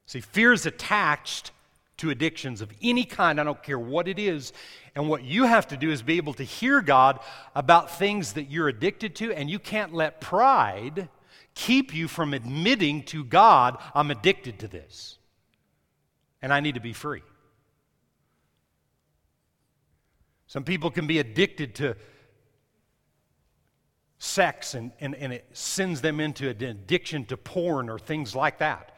See, 0.06 0.20
fear 0.20 0.52
is 0.52 0.64
attached 0.64 1.50
to 1.98 2.10
addictions 2.10 2.60
of 2.60 2.70
any 2.82 3.04
kind. 3.04 3.40
I 3.40 3.44
don't 3.44 3.62
care 3.62 3.78
what 3.78 4.08
it 4.08 4.18
is. 4.18 4.52
And 4.94 5.08
what 5.08 5.22
you 5.22 5.44
have 5.44 5.68
to 5.68 5.76
do 5.76 5.90
is 5.90 6.02
be 6.02 6.16
able 6.16 6.34
to 6.34 6.44
hear 6.44 6.80
God 6.80 7.20
about 7.54 7.98
things 7.98 8.32
that 8.34 8.50
you're 8.50 8.68
addicted 8.68 9.14
to, 9.16 9.32
and 9.32 9.48
you 9.48 9.58
can't 9.58 9.92
let 9.92 10.20
pride 10.20 11.08
keep 11.58 11.92
you 11.92 12.06
from 12.06 12.34
admitting 12.34 13.02
to 13.02 13.24
God, 13.24 13.78
I'm 13.92 14.12
addicted 14.12 14.60
to 14.60 14.68
this. 14.68 15.18
And 16.40 16.52
I 16.52 16.60
need 16.60 16.76
to 16.76 16.80
be 16.80 16.92
free. 16.92 17.22
Some 20.46 20.62
people 20.62 20.92
can 20.92 21.08
be 21.08 21.18
addicted 21.18 21.74
to 21.76 21.96
sex 24.18 24.74
and, 24.74 24.92
and, 25.00 25.16
and 25.16 25.32
it 25.32 25.46
sends 25.52 26.00
them 26.00 26.20
into 26.20 26.48
an 26.48 26.62
addiction 26.62 27.24
to 27.26 27.36
porn 27.36 27.90
or 27.90 27.98
things 27.98 28.36
like 28.36 28.58
that. 28.58 28.92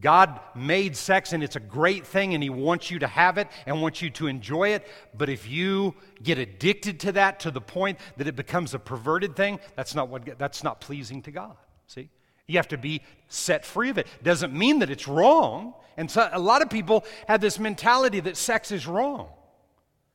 God 0.00 0.40
made 0.56 0.96
sex 0.96 1.32
and 1.32 1.42
it's 1.42 1.56
a 1.56 1.60
great 1.60 2.06
thing 2.06 2.34
and 2.34 2.42
He 2.42 2.50
wants 2.50 2.90
you 2.90 2.98
to 2.98 3.06
have 3.06 3.38
it 3.38 3.48
and 3.66 3.80
wants 3.80 4.02
you 4.02 4.10
to 4.10 4.26
enjoy 4.26 4.70
it. 4.70 4.86
But 5.16 5.28
if 5.28 5.48
you 5.48 5.94
get 6.22 6.38
addicted 6.38 7.00
to 7.00 7.12
that 7.12 7.40
to 7.40 7.50
the 7.50 7.60
point 7.60 7.98
that 8.16 8.26
it 8.26 8.36
becomes 8.36 8.74
a 8.74 8.78
perverted 8.78 9.36
thing, 9.36 9.60
that's 9.76 9.94
not, 9.94 10.08
what, 10.08 10.38
that's 10.38 10.64
not 10.64 10.80
pleasing 10.80 11.22
to 11.22 11.30
God. 11.30 11.56
See? 11.86 12.10
You 12.46 12.58
have 12.58 12.68
to 12.68 12.78
be 12.78 13.02
set 13.28 13.64
free 13.64 13.90
of 13.90 13.98
it. 13.98 14.06
Doesn't 14.22 14.52
mean 14.52 14.80
that 14.80 14.90
it's 14.90 15.08
wrong. 15.08 15.74
And 15.96 16.10
so 16.10 16.28
a 16.32 16.40
lot 16.40 16.60
of 16.60 16.68
people 16.68 17.04
have 17.28 17.40
this 17.40 17.58
mentality 17.58 18.20
that 18.20 18.36
sex 18.36 18.72
is 18.72 18.86
wrong. 18.86 19.28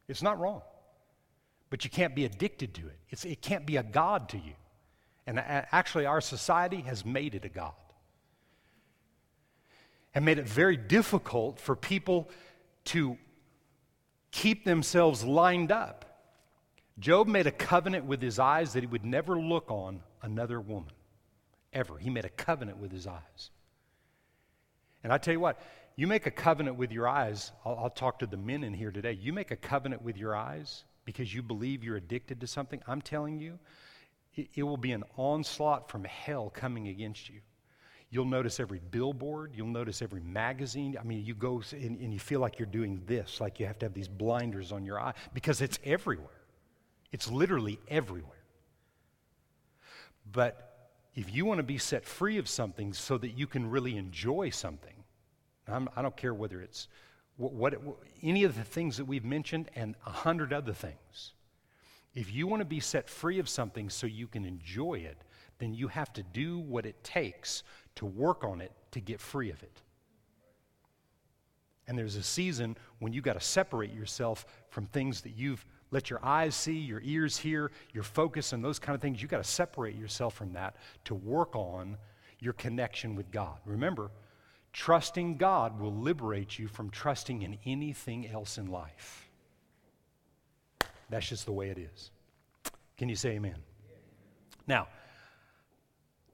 It's 0.07 0.21
not 0.21 0.39
wrong 0.39 0.61
but 1.69 1.83
you 1.83 1.89
can't 1.89 2.15
be 2.15 2.25
addicted 2.25 2.73
to 2.75 2.87
it. 2.87 2.97
It's, 3.09 3.25
it 3.25 3.41
can't 3.41 3.65
be 3.65 3.77
a 3.77 3.83
God 3.83 4.29
to 4.29 4.37
you. 4.37 4.53
And 5.27 5.39
actually, 5.39 6.05
our 6.05 6.21
society 6.21 6.81
has 6.81 7.05
made 7.05 7.35
it 7.35 7.45
a 7.45 7.49
God 7.49 7.73
and 10.19 10.25
made 10.25 10.37
it 10.37 10.49
very 10.49 10.75
difficult 10.75 11.57
for 11.61 11.77
people 11.77 12.29
to 12.83 13.17
keep 14.31 14.65
themselves 14.65 15.23
lined 15.23 15.71
up. 15.71 16.27
Job 16.99 17.25
made 17.29 17.47
a 17.47 17.53
covenant 17.53 18.03
with 18.03 18.21
his 18.21 18.37
eyes 18.37 18.73
that 18.73 18.83
he 18.83 18.87
would 18.87 19.05
never 19.05 19.39
look 19.39 19.71
on 19.71 20.01
another 20.21 20.59
woman, 20.59 20.91
ever. 21.71 21.97
He 21.97 22.09
made 22.09 22.25
a 22.25 22.29
covenant 22.29 22.79
with 22.79 22.91
his 22.91 23.07
eyes. 23.07 23.49
And 25.05 25.13
I 25.13 25.19
tell 25.19 25.33
you 25.33 25.39
what, 25.39 25.61
you 25.95 26.05
make 26.05 26.25
a 26.25 26.31
covenant 26.31 26.75
with 26.75 26.91
your 26.91 27.07
eyes. 27.07 27.53
I'll, 27.65 27.79
I'll 27.83 27.89
talk 27.89 28.19
to 28.19 28.27
the 28.27 28.35
men 28.35 28.65
in 28.65 28.73
here 28.73 28.91
today. 28.91 29.13
You 29.13 29.31
make 29.31 29.51
a 29.51 29.55
covenant 29.55 30.01
with 30.01 30.17
your 30.17 30.35
eyes, 30.35 30.83
because 31.05 31.33
you 31.33 31.41
believe 31.41 31.81
you're 31.81 31.95
addicted 31.95 32.41
to 32.41 32.47
something, 32.47 32.81
I'm 32.85 33.01
telling 33.01 33.39
you, 33.39 33.57
it, 34.35 34.49
it 34.53 34.63
will 34.63 34.75
be 34.75 34.91
an 34.91 35.05
onslaught 35.15 35.89
from 35.89 36.03
hell 36.03 36.49
coming 36.49 36.89
against 36.89 37.29
you. 37.29 37.39
You'll 38.11 38.25
notice 38.25 38.59
every 38.59 38.79
billboard, 38.79 39.53
you'll 39.55 39.67
notice 39.67 40.01
every 40.01 40.21
magazine. 40.21 40.97
I 40.99 41.03
mean, 41.03 41.23
you 41.23 41.35
go 41.35 41.61
and, 41.71 41.99
and 41.99 42.11
you 42.11 42.19
feel 42.19 42.39
like 42.39 42.57
you're 42.57 42.65
doing 42.65 43.03
this, 43.05 43.39
like 43.39 43.59
you 43.59 43.67
have 43.67 43.77
to 43.79 43.85
have 43.85 43.93
these 43.93 44.07
blinders 44.07 44.71
on 44.71 44.83
your 44.83 44.99
eye, 44.99 45.13
because 45.33 45.61
it's 45.61 45.77
everywhere. 45.83 46.41
It's 47.11 47.29
literally 47.29 47.79
everywhere. 47.87 48.33
But 50.31 50.89
if 51.15 51.33
you 51.33 51.45
want 51.45 51.59
to 51.59 51.63
be 51.63 51.77
set 51.77 52.05
free 52.05 52.37
of 52.37 52.47
something 52.47 52.93
so 52.93 53.17
that 53.19 53.37
you 53.37 53.45
can 53.45 53.69
really 53.69 53.97
enjoy 53.97 54.49
something, 54.49 54.93
I'm, 55.67 55.87
I 55.95 56.01
do 56.01 56.03
not 56.03 56.17
care 56.17 56.33
whether 56.33 56.61
it's 56.61 56.87
what, 57.37 57.53
what, 57.53 57.81
any 58.21 58.43
of 58.43 58.55
the 58.55 58.63
things 58.63 58.97
that 58.97 59.05
we've 59.05 59.25
mentioned 59.25 59.69
and 59.75 59.95
a 60.05 60.11
hundred 60.11 60.51
other 60.51 60.73
things. 60.73 61.33
If 62.15 62.33
you 62.33 62.47
want 62.47 62.61
to 62.61 62.65
be 62.65 62.79
set 62.79 63.07
free 63.07 63.39
of 63.39 63.47
something 63.47 63.89
so 63.89 64.07
you 64.07 64.27
can 64.27 64.45
enjoy 64.45 64.95
it, 64.95 65.17
then 65.59 65.73
you 65.73 65.87
have 65.89 66.11
to 66.13 66.23
do 66.23 66.59
what 66.59 66.85
it 66.85 67.03
takes 67.03 67.63
to 67.95 68.05
work 68.05 68.43
on 68.43 68.61
it 68.61 68.71
to 68.91 68.99
get 68.99 69.19
free 69.19 69.49
of 69.49 69.61
it. 69.63 69.81
And 71.87 71.97
there's 71.97 72.15
a 72.15 72.23
season 72.23 72.77
when 72.99 73.13
you 73.13 73.21
got 73.21 73.33
to 73.33 73.41
separate 73.41 73.93
yourself 73.93 74.45
from 74.69 74.85
things 74.87 75.21
that 75.21 75.35
you've 75.35 75.65
let 75.91 76.11
your 76.11 76.23
eyes 76.23 76.53
see, 76.53 76.77
your 76.77 77.01
ears 77.03 77.35
hear, 77.35 77.71
your 77.93 78.03
focus, 78.03 78.53
and 78.53 78.63
those 78.63 78.77
kind 78.77 78.95
of 78.95 79.01
things. 79.01 79.23
You 79.23 79.27
got 79.27 79.43
to 79.43 79.49
separate 79.49 79.95
yourself 79.95 80.35
from 80.35 80.53
that 80.53 80.75
to 81.05 81.15
work 81.15 81.55
on 81.55 81.97
your 82.39 82.53
connection 82.53 83.15
with 83.15 83.31
God. 83.31 83.57
Remember, 83.65 84.11
Trusting 84.71 85.37
God 85.37 85.79
will 85.79 85.93
liberate 85.93 86.59
you 86.59 86.67
from 86.67 86.89
trusting 86.89 87.41
in 87.41 87.57
anything 87.65 88.27
else 88.27 88.57
in 88.57 88.67
life. 88.67 89.29
That's 91.09 91.27
just 91.27 91.45
the 91.45 91.51
way 91.51 91.69
it 91.69 91.79
is. 91.79 92.11
Can 92.97 93.09
you 93.09 93.15
say 93.15 93.31
amen? 93.31 93.55
Now, 94.67 94.87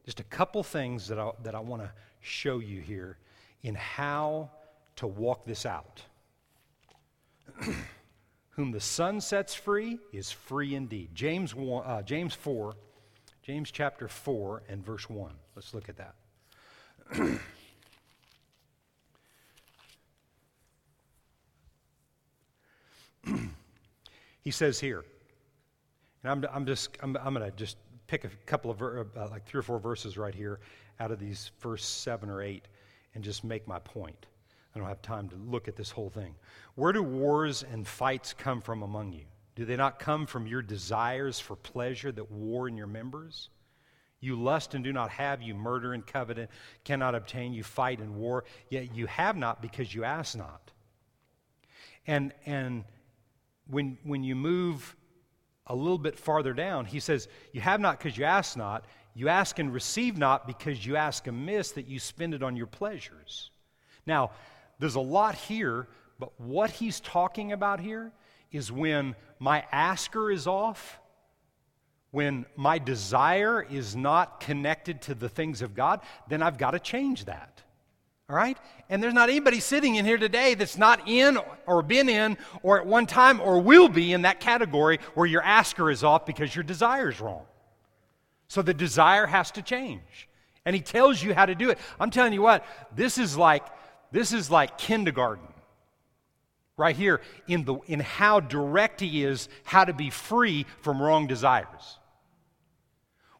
just 0.05 0.19
a 0.19 0.23
couple 0.23 0.61
things 0.63 1.07
that 1.07 1.19
I, 1.19 1.31
that 1.43 1.55
I 1.55 1.59
want 1.59 1.81
to 1.81 1.91
show 2.21 2.59
you 2.59 2.79
here 2.79 3.17
in 3.63 3.73
how 3.75 4.51
to 4.97 5.07
walk 5.07 5.45
this 5.45 5.65
out. 5.65 6.03
Whom 8.51 8.71
the 8.71 8.79
Son 8.79 9.19
sets 9.19 9.55
free 9.55 9.99
is 10.13 10.31
free 10.31 10.75
indeed. 10.75 11.09
James, 11.13 11.53
1, 11.55 11.85
uh, 11.85 12.01
James 12.03 12.33
4, 12.35 12.75
James 13.41 13.71
chapter 13.71 14.07
4 14.07 14.63
and 14.69 14.85
verse 14.85 15.09
1. 15.09 15.31
Let's 15.55 15.73
look 15.73 15.89
at 15.89 15.97
that. 15.97 16.15
he 24.41 24.51
says 24.51 24.79
here, 24.79 25.03
and 26.23 26.31
I'm, 26.31 26.45
I'm 26.53 26.65
just, 26.65 26.97
I'm, 27.01 27.17
I'm 27.17 27.33
going 27.33 27.51
to 27.51 27.57
just 27.57 27.77
pick 28.07 28.23
a 28.23 28.29
couple 28.45 28.71
of, 28.71 28.81
uh, 28.81 29.29
like 29.29 29.45
three 29.45 29.59
or 29.59 29.63
four 29.63 29.79
verses 29.79 30.17
right 30.17 30.35
here 30.35 30.59
out 30.99 31.11
of 31.11 31.19
these 31.19 31.51
first 31.59 32.03
seven 32.03 32.29
or 32.29 32.41
eight 32.41 32.67
and 33.13 33.23
just 33.23 33.43
make 33.43 33.67
my 33.67 33.79
point. 33.79 34.25
I 34.75 34.79
don't 34.79 34.87
have 34.87 35.01
time 35.01 35.29
to 35.29 35.35
look 35.35 35.67
at 35.67 35.75
this 35.75 35.89
whole 35.89 36.09
thing. 36.09 36.35
Where 36.75 36.91
do 36.91 37.01
wars 37.01 37.63
and 37.63 37.87
fights 37.87 38.33
come 38.33 38.61
from 38.61 38.83
among 38.83 39.13
you? 39.13 39.23
Do 39.55 39.63
they 39.63 39.77
not 39.77 39.99
come 39.99 40.25
from 40.25 40.47
your 40.47 40.61
desires 40.61 41.39
for 41.39 41.55
pleasure 41.55 42.11
that 42.11 42.29
war 42.29 42.67
in 42.67 42.75
your 42.75 42.87
members? 42.87 43.49
You 44.19 44.35
lust 44.35 44.73
and 44.73 44.83
do 44.83 44.91
not 44.91 45.11
have, 45.11 45.41
you 45.41 45.55
murder 45.55 45.93
and 45.93 46.05
covet, 46.05 46.37
and 46.37 46.47
cannot 46.83 47.15
obtain, 47.15 47.53
you 47.53 47.63
fight 47.63 47.99
and 47.99 48.15
war, 48.15 48.43
yet 48.69 48.93
you 48.95 49.07
have 49.07 49.37
not 49.37 49.61
because 49.61 49.93
you 49.93 50.03
ask 50.03 50.35
not. 50.35 50.71
And, 52.05 52.33
and 52.45 52.83
when, 53.67 53.97
when 54.03 54.23
you 54.23 54.35
move 54.35 54.95
a 55.67 55.75
little 55.75 55.97
bit 55.97 56.17
farther 56.17 56.53
down, 56.53 56.85
he 56.85 56.99
says, 56.99 57.27
You 57.51 57.61
have 57.61 57.79
not 57.79 57.99
because 57.99 58.17
you 58.17 58.25
ask 58.25 58.55
not. 58.55 58.85
You 59.13 59.29
ask 59.29 59.59
and 59.59 59.73
receive 59.73 60.17
not 60.17 60.45
because 60.45 60.85
you 60.85 60.97
ask 60.97 61.25
amiss 61.27 61.71
that 61.71 61.87
you 61.87 61.99
spend 61.99 62.33
it 62.33 62.43
on 62.43 62.57
your 62.57 62.67
pleasures. 62.67 63.49
Now, 64.05 64.31
there's 64.77 64.95
a 64.95 64.99
lot 64.99 65.35
here, 65.35 65.87
but 66.19 66.29
what 66.39 66.69
he's 66.69 66.99
talking 66.99 67.53
about 67.53 67.79
here 67.79 68.11
is 68.51 68.71
when 68.71 69.15
my 69.39 69.63
asker 69.71 70.31
is 70.31 70.47
off, 70.47 70.99
when 72.11 72.45
my 72.55 72.77
desire 72.77 73.61
is 73.61 73.95
not 73.95 74.39
connected 74.39 75.01
to 75.03 75.15
the 75.15 75.29
things 75.29 75.61
of 75.61 75.75
God, 75.75 76.01
then 76.27 76.41
I've 76.41 76.57
got 76.57 76.71
to 76.71 76.79
change 76.79 77.25
that. 77.25 77.61
All 78.29 78.35
right? 78.35 78.57
And 78.89 79.03
there's 79.03 79.13
not 79.13 79.29
anybody 79.29 79.59
sitting 79.59 79.95
in 79.95 80.05
here 80.05 80.17
today 80.17 80.55
that's 80.55 80.77
not 80.77 81.07
in 81.07 81.37
or 81.67 81.83
been 81.83 82.09
in 82.09 82.37
or 82.63 82.79
at 82.79 82.87
one 82.87 83.05
time 83.05 83.39
or 83.39 83.59
will 83.59 83.89
be 83.89 84.13
in 84.13 84.23
that 84.23 84.39
category 84.39 84.99
where 85.13 85.27
your 85.27 85.43
asker 85.43 85.91
is 85.91 86.03
off 86.03 86.25
because 86.25 86.55
your 86.55 86.63
desire 86.63 87.09
is 87.09 87.21
wrong. 87.21 87.45
So 88.47 88.61
the 88.61 88.73
desire 88.73 89.27
has 89.27 89.51
to 89.51 89.61
change. 89.61 90.27
And 90.65 90.75
he 90.75 90.81
tells 90.81 91.21
you 91.21 91.35
how 91.35 91.45
to 91.45 91.55
do 91.55 91.69
it. 91.69 91.77
I'm 91.99 92.09
telling 92.09 92.33
you 92.33 92.41
what, 92.41 92.65
this 92.95 93.17
is 93.17 93.37
like 93.37 93.65
this 94.11 94.33
is 94.33 94.49
like 94.49 94.77
kindergarten. 94.77 95.47
Right 96.77 96.95
here 96.95 97.21
in 97.47 97.63
the 97.63 97.75
in 97.87 97.99
how 97.99 98.39
direct 98.39 99.01
he 99.01 99.23
is 99.23 99.49
how 99.63 99.85
to 99.85 99.93
be 99.93 100.09
free 100.09 100.65
from 100.81 101.01
wrong 101.01 101.27
desires. 101.27 101.99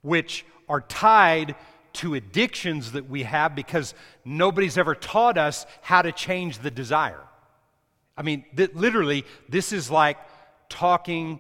which 0.06 0.46
are 0.70 0.82
tied 0.82 1.56
to 1.96 2.14
addictions 2.14 2.94
that 2.94 3.10
we 3.10 3.24
have 3.24 3.56
because 3.56 3.94
nobody's 4.24 4.78
ever 4.78 4.96
taught 4.96 5.38
us 5.38 5.66
how 5.82 6.02
to 6.02 6.12
change 6.12 6.60
the 6.60 6.72
desire. 6.72 7.22
I 8.18 8.22
mean, 8.22 8.46
th- 8.56 8.74
literally, 8.74 9.26
this 9.50 9.74
is 9.74 9.92
like 9.92 10.18
talking 10.70 11.40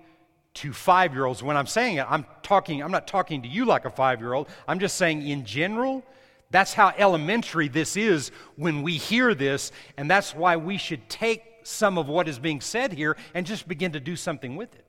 to 0.55 0.73
five 0.73 1.13
year 1.13 1.25
olds. 1.25 1.43
When 1.43 1.57
I'm 1.57 1.67
saying 1.67 1.97
it, 1.97 2.05
I'm 2.09 2.25
talking, 2.43 2.81
I'm 2.81 2.91
not 2.91 3.07
talking 3.07 3.43
to 3.43 3.47
you 3.47 3.65
like 3.65 3.85
a 3.85 3.89
five 3.89 4.19
year 4.19 4.33
old. 4.33 4.47
I'm 4.67 4.79
just 4.79 4.97
saying 4.97 5.27
in 5.27 5.45
general, 5.45 6.03
that's 6.51 6.73
how 6.73 6.93
elementary 6.97 7.67
this 7.67 7.97
is 7.97 8.31
when 8.55 8.81
we 8.81 8.93
hear 8.93 9.33
this, 9.33 9.71
and 9.97 10.09
that's 10.09 10.33
why 10.33 10.57
we 10.57 10.77
should 10.77 11.09
take 11.09 11.43
some 11.63 11.97
of 11.97 12.07
what 12.07 12.27
is 12.27 12.39
being 12.39 12.61
said 12.61 12.93
here 12.93 13.17
and 13.33 13.45
just 13.45 13.67
begin 13.67 13.91
to 13.93 13.99
do 13.99 14.15
something 14.15 14.55
with 14.55 14.73
it. 14.75 14.85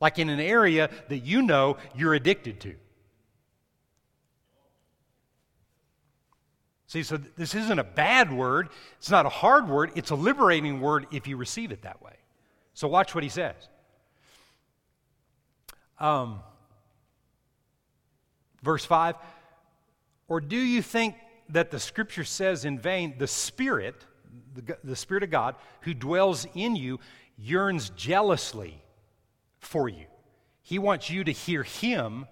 Like 0.00 0.18
in 0.18 0.28
an 0.28 0.40
area 0.40 0.90
that 1.08 1.18
you 1.18 1.42
know 1.42 1.76
you're 1.94 2.14
addicted 2.14 2.60
to. 2.60 2.74
See, 6.88 7.02
so 7.02 7.18
this 7.18 7.54
isn't 7.54 7.78
a 7.78 7.84
bad 7.84 8.32
word. 8.32 8.70
It's 8.96 9.10
not 9.10 9.26
a 9.26 9.28
hard 9.28 9.68
word. 9.68 9.92
It's 9.94 10.10
a 10.10 10.14
liberating 10.14 10.80
word 10.80 11.06
if 11.12 11.28
you 11.28 11.36
receive 11.36 11.70
it 11.70 11.82
that 11.82 12.02
way. 12.02 12.14
So 12.72 12.88
watch 12.88 13.14
what 13.14 13.22
he 13.22 13.28
says. 13.28 13.68
Um, 16.00 16.40
verse 18.62 18.86
5 18.86 19.16
Or 20.28 20.40
do 20.40 20.56
you 20.56 20.80
think 20.80 21.14
that 21.50 21.70
the 21.70 21.78
scripture 21.78 22.24
says 22.24 22.64
in 22.64 22.78
vain, 22.78 23.16
the 23.18 23.26
Spirit, 23.26 24.06
the, 24.54 24.78
the 24.82 24.96
Spirit 24.96 25.22
of 25.22 25.30
God, 25.30 25.56
who 25.82 25.92
dwells 25.92 26.46
in 26.54 26.74
you, 26.74 27.00
yearns 27.36 27.90
jealously 27.90 28.82
for 29.58 29.90
you? 29.90 30.06
He 30.62 30.78
wants 30.78 31.10
you 31.10 31.22
to 31.24 31.32
hear 31.32 31.64
Him 31.64 32.26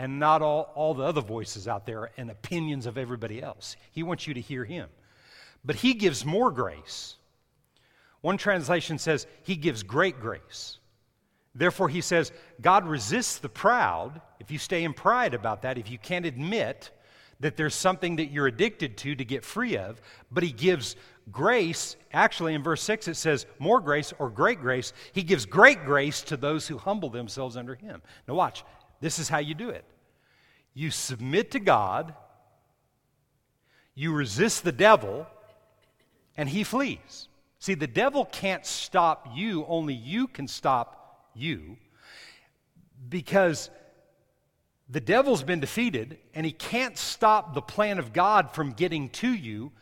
and 0.00 0.18
not 0.18 0.40
all, 0.40 0.72
all 0.74 0.94
the 0.94 1.04
other 1.04 1.20
voices 1.20 1.68
out 1.68 1.84
there 1.84 2.10
and 2.16 2.30
opinions 2.30 2.86
of 2.86 2.96
everybody 2.96 3.42
else. 3.42 3.76
He 3.90 4.02
wants 4.02 4.26
you 4.26 4.32
to 4.32 4.40
hear 4.40 4.64
him. 4.64 4.88
But 5.62 5.76
he 5.76 5.92
gives 5.92 6.24
more 6.24 6.50
grace. 6.50 7.16
One 8.22 8.38
translation 8.38 8.96
says 8.96 9.26
he 9.42 9.56
gives 9.56 9.82
great 9.82 10.18
grace. 10.18 10.78
Therefore, 11.54 11.90
he 11.90 12.00
says, 12.00 12.32
God 12.62 12.86
resists 12.86 13.40
the 13.40 13.50
proud. 13.50 14.22
If 14.40 14.50
you 14.50 14.56
stay 14.56 14.84
in 14.84 14.94
pride 14.94 15.34
about 15.34 15.60
that, 15.62 15.76
if 15.76 15.90
you 15.90 15.98
can't 15.98 16.24
admit 16.24 16.90
that 17.40 17.58
there's 17.58 17.74
something 17.74 18.16
that 18.16 18.30
you're 18.30 18.46
addicted 18.46 18.96
to 18.98 19.14
to 19.14 19.24
get 19.26 19.44
free 19.44 19.76
of, 19.76 20.00
but 20.30 20.42
he 20.42 20.52
gives 20.52 20.96
grace. 21.30 21.96
Actually, 22.10 22.54
in 22.54 22.62
verse 22.62 22.82
6, 22.84 23.06
it 23.06 23.16
says 23.16 23.44
more 23.58 23.80
grace 23.80 24.14
or 24.18 24.30
great 24.30 24.62
grace. 24.62 24.94
He 25.12 25.22
gives 25.22 25.44
great 25.44 25.84
grace 25.84 26.22
to 26.22 26.38
those 26.38 26.66
who 26.66 26.78
humble 26.78 27.10
themselves 27.10 27.58
under 27.58 27.74
him. 27.74 28.00
Now, 28.26 28.32
watch. 28.32 28.64
This 29.00 29.18
is 29.18 29.28
how 29.28 29.38
you 29.38 29.54
do 29.54 29.68
it 29.68 29.84
you 30.74 30.90
submit 30.90 31.50
to 31.52 31.60
God, 31.60 32.14
you 33.94 34.12
resist 34.12 34.64
the 34.64 34.72
devil, 34.72 35.26
and 36.36 36.48
he 36.48 36.64
flees. 36.64 37.28
See, 37.58 37.74
the 37.74 37.86
devil 37.86 38.24
can't 38.24 38.64
stop 38.64 39.28
you, 39.34 39.66
only 39.66 39.94
you 39.94 40.26
can 40.26 40.48
stop 40.48 41.28
you 41.34 41.76
because 43.08 43.70
the 44.88 45.00
devil's 45.00 45.42
been 45.42 45.60
defeated 45.60 46.18
and 46.34 46.44
he 46.44 46.52
can't 46.52 46.96
stop 46.96 47.54
the 47.54 47.62
plan 47.62 47.98
of 47.98 48.12
God 48.12 48.50
from 48.52 48.72
getting 48.72 49.08
to 49.10 49.32
you. 49.32 49.72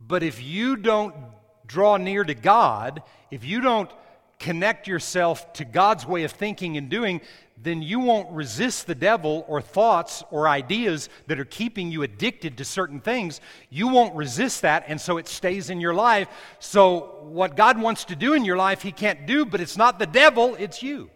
But 0.00 0.22
if 0.22 0.42
you 0.42 0.76
don't 0.76 1.14
draw 1.66 1.96
near 1.96 2.24
to 2.24 2.34
God, 2.34 3.02
if 3.30 3.44
you 3.44 3.60
don't 3.60 3.90
connect 4.38 4.88
yourself 4.88 5.52
to 5.52 5.64
God's 5.64 6.06
way 6.06 6.24
of 6.24 6.32
thinking 6.32 6.76
and 6.76 6.88
doing, 6.88 7.20
then 7.62 7.82
you 7.82 8.00
won't 8.00 8.30
resist 8.30 8.86
the 8.86 8.94
devil 8.94 9.44
or 9.46 9.60
thoughts 9.60 10.24
or 10.30 10.48
ideas 10.48 11.08
that 11.26 11.38
are 11.38 11.44
keeping 11.44 11.92
you 11.92 12.02
addicted 12.02 12.56
to 12.58 12.64
certain 12.64 13.00
things. 13.00 13.40
You 13.68 13.88
won't 13.88 14.14
resist 14.14 14.62
that, 14.62 14.84
and 14.86 15.00
so 15.00 15.18
it 15.18 15.28
stays 15.28 15.68
in 15.68 15.80
your 15.80 15.92
life. 15.92 16.28
So, 16.58 17.18
what 17.22 17.56
God 17.56 17.80
wants 17.80 18.04
to 18.06 18.16
do 18.16 18.32
in 18.32 18.44
your 18.44 18.56
life, 18.56 18.82
He 18.82 18.92
can't 18.92 19.26
do, 19.26 19.44
but 19.44 19.60
it's 19.60 19.76
not 19.76 19.98
the 19.98 20.06
devil, 20.06 20.54
it's 20.58 20.82
you. 20.82 21.10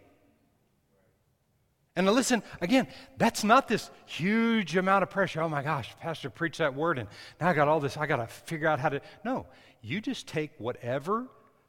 And 1.95 2.05
listen, 2.11 2.43
again, 2.59 2.87
that's 3.17 3.43
not 3.43 3.67
this 3.67 3.89
huge 4.05 4.75
amount 4.75 5.03
of 5.03 5.09
pressure. 5.09 5.41
Oh 5.41 5.49
my 5.49 5.63
gosh, 5.63 5.95
Pastor 6.01 6.29
preached 6.29 6.57
that 6.57 6.75
word, 6.75 6.99
and 6.99 7.07
now 7.39 7.49
I 7.49 7.53
got 7.53 7.67
all 7.67 7.79
this, 7.79 7.97
I 7.97 8.05
got 8.05 8.17
to 8.17 8.27
figure 8.27 8.67
out 8.67 8.79
how 8.79 8.89
to. 8.89 9.01
No, 9.23 9.47
you 9.81 10.01
just 10.01 10.27
take 10.27 10.51
whatever 10.57 11.27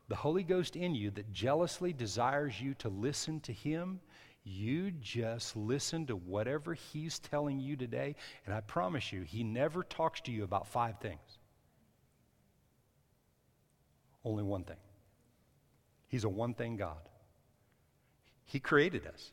the 0.08 0.16
Holy 0.16 0.42
Ghost 0.42 0.76
in 0.76 0.94
you 0.94 1.10
that 1.12 1.32
jealously 1.32 1.92
desires 1.92 2.60
you 2.60 2.74
to 2.74 2.88
listen 2.88 3.40
to 3.40 3.52
Him 3.52 4.00
you 4.46 4.92
just 4.92 5.56
listen 5.56 6.06
to 6.06 6.14
whatever 6.14 6.74
he's 6.74 7.18
telling 7.18 7.58
you 7.58 7.76
today, 7.76 8.14
and 8.46 8.54
I 8.54 8.60
promise 8.60 9.12
you, 9.12 9.22
he 9.22 9.42
never 9.42 9.82
talks 9.82 10.20
to 10.22 10.30
you 10.30 10.44
about 10.44 10.68
five 10.68 11.00
things. 11.00 11.38
Only 14.24 14.44
one 14.44 14.62
thing. 14.62 14.76
He's 16.06 16.22
a 16.22 16.28
one 16.28 16.54
thing 16.54 16.76
God. 16.76 17.08
He 18.44 18.60
created 18.60 19.04
us, 19.08 19.32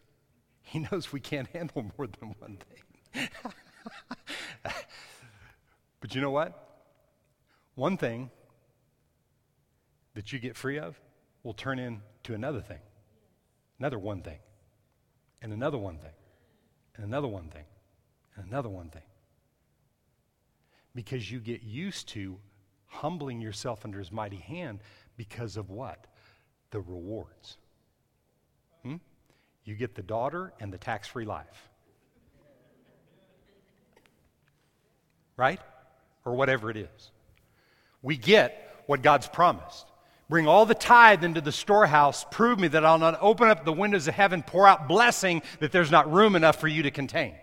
He 0.64 0.80
knows 0.80 1.14
we 1.14 1.20
can't 1.20 1.48
handle 1.50 1.92
more 1.96 2.08
than 2.08 2.34
one 2.40 2.58
thing. 3.14 3.30
but 6.02 6.16
you 6.16 6.22
know 6.22 6.32
what? 6.32 6.60
One 7.76 7.98
thing 7.98 8.32
that 10.16 10.34
you 10.34 10.40
get 10.40 10.56
free 10.56 10.80
of 10.80 11.00
will 11.44 11.54
turn 11.54 11.78
into 11.78 12.34
another 12.34 12.62
thing, 12.62 12.80
another 13.78 14.00
one 14.00 14.24
thing 14.24 14.40
and 15.44 15.52
another 15.52 15.78
one 15.78 15.98
thing, 15.98 16.14
and 16.96 17.06
another 17.06 17.28
one 17.28 17.50
thing, 17.50 17.66
and 18.36 18.48
another 18.48 18.70
one 18.70 18.90
thing. 18.90 19.04
Because 20.96 21.30
you 21.30 21.40
get 21.40 21.62
used 21.62 22.08
to 22.10 22.38
humbling 22.88 23.42
yourself 23.42 23.82
under 23.84 24.00
his 24.00 24.12
mighty 24.12 24.38
hand 24.38 24.80
because 25.18 25.58
of 25.58 25.70
what? 25.70 26.08
The 26.72 26.80
rewards. 26.80 27.58
Hmm? 28.84 28.96
You 29.66 29.76
get 29.76 29.96
the 29.96 30.02
daughter 30.02 30.54
and 30.60 30.72
the 30.72 30.78
tax 30.78 31.10
free 31.10 31.26
life. 31.26 31.70
Right? 35.36 35.60
Or 36.26 36.36
whatever 36.36 36.70
it 36.70 36.78
is. 36.78 37.12
We 38.02 38.16
get 38.16 38.84
what 38.86 39.02
God's 39.02 39.28
promised. 39.28 39.88
Bring 40.30 40.48
all 40.48 40.66
the 40.66 40.76
tithe 40.76 41.24
into 41.24 41.42
the 41.42 41.52
storehouse. 41.52 42.26
Prove 42.32 42.60
me 42.60 42.68
that 42.70 42.86
I'll 42.86 42.98
not 42.98 43.18
open 43.22 43.50
up 43.50 43.66
the 43.66 43.74
windows 43.74 44.08
of 44.08 44.14
heaven, 44.14 44.42
pour 44.42 44.68
out 44.68 44.88
blessing 44.88 45.42
that 45.60 45.72
there's 45.72 45.92
not 45.92 46.12
room 46.12 46.36
enough 46.36 46.60
for 46.60 46.68
you 46.68 46.84
to 46.84 46.92
contain. 46.92 47.36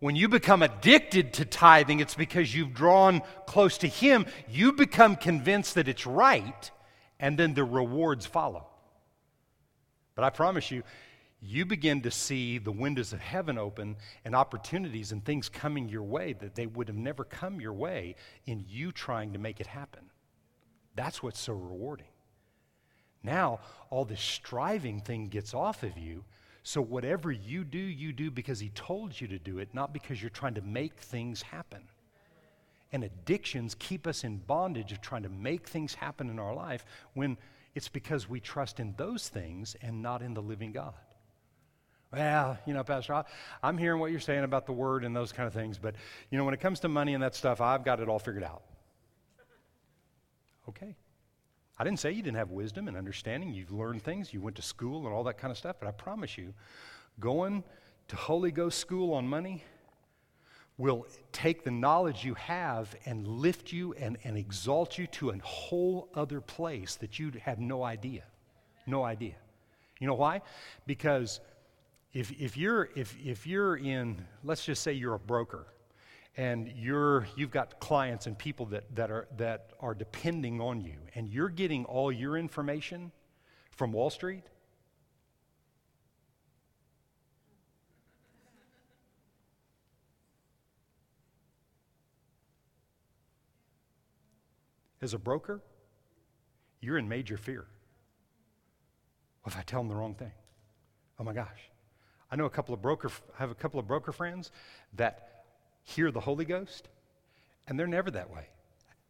When 0.00 0.16
you 0.16 0.28
become 0.28 0.62
addicted 0.62 1.34
to 1.34 1.44
tithing, 1.44 2.00
it's 2.00 2.14
because 2.14 2.54
you've 2.54 2.74
drawn 2.74 3.22
close 3.46 3.78
to 3.78 3.86
Him. 3.86 4.26
You 4.48 4.72
become 4.72 5.14
convinced 5.14 5.74
that 5.74 5.88
it's 5.88 6.06
right, 6.06 6.70
and 7.18 7.38
then 7.38 7.52
the 7.54 7.64
rewards 7.64 8.24
follow. 8.24 8.66
But 10.14 10.24
I 10.24 10.30
promise 10.30 10.70
you, 10.70 10.82
you 11.42 11.64
begin 11.64 12.02
to 12.02 12.10
see 12.10 12.58
the 12.58 12.72
windows 12.72 13.12
of 13.12 13.20
heaven 13.20 13.58
open 13.58 13.96
and 14.24 14.34
opportunities 14.34 15.12
and 15.12 15.24
things 15.24 15.48
coming 15.48 15.88
your 15.88 16.02
way 16.02 16.34
that 16.34 16.54
they 16.54 16.66
would 16.66 16.88
have 16.88 16.96
never 16.96 17.24
come 17.24 17.60
your 17.60 17.72
way 17.72 18.16
in 18.46 18.64
you 18.68 18.92
trying 18.92 19.32
to 19.34 19.38
make 19.38 19.60
it 19.60 19.66
happen. 19.66 20.10
That's 21.00 21.22
what's 21.22 21.40
so 21.40 21.54
rewarding. 21.54 22.12
Now, 23.22 23.60
all 23.88 24.04
this 24.04 24.20
striving 24.20 25.00
thing 25.00 25.28
gets 25.28 25.54
off 25.54 25.82
of 25.82 25.96
you. 25.96 26.24
So, 26.62 26.82
whatever 26.82 27.32
you 27.32 27.64
do, 27.64 27.78
you 27.78 28.12
do 28.12 28.30
because 28.30 28.60
He 28.60 28.68
told 28.68 29.18
you 29.18 29.26
to 29.28 29.38
do 29.38 29.60
it, 29.60 29.70
not 29.72 29.94
because 29.94 30.20
you're 30.20 30.28
trying 30.28 30.56
to 30.56 30.60
make 30.60 30.92
things 30.98 31.40
happen. 31.40 31.80
And 32.92 33.02
addictions 33.02 33.74
keep 33.78 34.06
us 34.06 34.24
in 34.24 34.42
bondage 34.46 34.92
of 34.92 35.00
trying 35.00 35.22
to 35.22 35.30
make 35.30 35.66
things 35.66 35.94
happen 35.94 36.28
in 36.28 36.38
our 36.38 36.54
life 36.54 36.84
when 37.14 37.38
it's 37.74 37.88
because 37.88 38.28
we 38.28 38.38
trust 38.38 38.78
in 38.78 38.92
those 38.98 39.26
things 39.26 39.76
and 39.80 40.02
not 40.02 40.20
in 40.20 40.34
the 40.34 40.42
living 40.42 40.70
God. 40.70 40.92
Well, 42.12 42.58
you 42.66 42.74
know, 42.74 42.84
Pastor, 42.84 43.24
I'm 43.62 43.78
hearing 43.78 44.00
what 44.00 44.10
you're 44.10 44.20
saying 44.20 44.44
about 44.44 44.66
the 44.66 44.72
word 44.72 45.06
and 45.06 45.16
those 45.16 45.32
kind 45.32 45.46
of 45.46 45.54
things, 45.54 45.78
but, 45.78 45.94
you 46.30 46.36
know, 46.36 46.44
when 46.44 46.52
it 46.52 46.60
comes 46.60 46.80
to 46.80 46.88
money 46.88 47.14
and 47.14 47.22
that 47.22 47.34
stuff, 47.34 47.62
I've 47.62 47.84
got 47.86 48.00
it 48.00 48.08
all 48.10 48.18
figured 48.18 48.44
out. 48.44 48.64
Okay. 50.70 50.94
I 51.78 51.84
didn't 51.84 51.98
say 51.98 52.12
you 52.12 52.22
didn't 52.22 52.36
have 52.36 52.50
wisdom 52.50 52.86
and 52.86 52.96
understanding. 52.96 53.52
You've 53.52 53.72
learned 53.72 54.02
things. 54.02 54.32
You 54.32 54.40
went 54.40 54.56
to 54.56 54.62
school 54.62 55.06
and 55.06 55.14
all 55.14 55.24
that 55.24 55.38
kind 55.38 55.50
of 55.50 55.58
stuff. 55.58 55.76
But 55.80 55.88
I 55.88 55.92
promise 55.92 56.38
you, 56.38 56.54
going 57.18 57.64
to 58.08 58.16
Holy 58.16 58.52
Ghost 58.52 58.78
school 58.78 59.14
on 59.14 59.26
money 59.26 59.64
will 60.78 61.06
take 61.32 61.64
the 61.64 61.70
knowledge 61.70 62.24
you 62.24 62.34
have 62.34 62.94
and 63.04 63.26
lift 63.26 63.72
you 63.72 63.94
and, 63.94 64.16
and 64.24 64.36
exalt 64.36 64.96
you 64.96 65.06
to 65.08 65.30
a 65.30 65.38
whole 65.38 66.08
other 66.14 66.40
place 66.40 66.96
that 66.96 67.18
you 67.18 67.32
have 67.42 67.58
no 67.58 67.82
idea. 67.82 68.22
No 68.86 69.02
idea. 69.02 69.34
You 69.98 70.06
know 70.06 70.14
why? 70.14 70.42
Because 70.86 71.40
if, 72.12 72.30
if, 72.40 72.56
you're, 72.56 72.90
if, 72.94 73.16
if 73.24 73.46
you're 73.46 73.76
in, 73.76 74.24
let's 74.44 74.64
just 74.64 74.82
say 74.82 74.92
you're 74.92 75.14
a 75.14 75.18
broker 75.18 75.66
and 76.40 76.72
you're, 76.74 77.26
you've 77.36 77.50
got 77.50 77.78
clients 77.80 78.26
and 78.26 78.38
people 78.38 78.64
that, 78.64 78.84
that, 78.96 79.10
are, 79.10 79.28
that 79.36 79.72
are 79.78 79.92
depending 79.92 80.58
on 80.58 80.80
you, 80.80 80.96
and 81.14 81.28
you're 81.28 81.50
getting 81.50 81.84
all 81.84 82.10
your 82.10 82.34
information 82.34 83.12
from 83.72 83.92
Wall 83.92 84.08
Street, 84.08 84.44
as 95.02 95.12
a 95.12 95.18
broker, 95.18 95.60
you're 96.80 96.96
in 96.96 97.06
major 97.06 97.36
fear. 97.36 97.66
What 99.42 99.52
if 99.52 99.58
I 99.58 99.62
tell 99.62 99.80
them 99.80 99.88
the 99.88 99.94
wrong 99.94 100.14
thing? 100.14 100.32
Oh 101.18 101.24
my 101.24 101.34
gosh. 101.34 101.68
I 102.30 102.36
know 102.36 102.46
a 102.46 102.50
couple 102.50 102.72
of 102.72 102.80
broker 102.80 103.10
I 103.34 103.42
have 103.42 103.50
a 103.50 103.54
couple 103.54 103.78
of 103.78 103.86
broker 103.86 104.12
friends 104.12 104.52
that 104.94 105.29
hear 105.90 106.10
the 106.10 106.20
Holy 106.20 106.44
Ghost, 106.44 106.88
and 107.66 107.78
they're 107.78 107.86
never 107.86 108.10
that 108.10 108.30
way. 108.30 108.46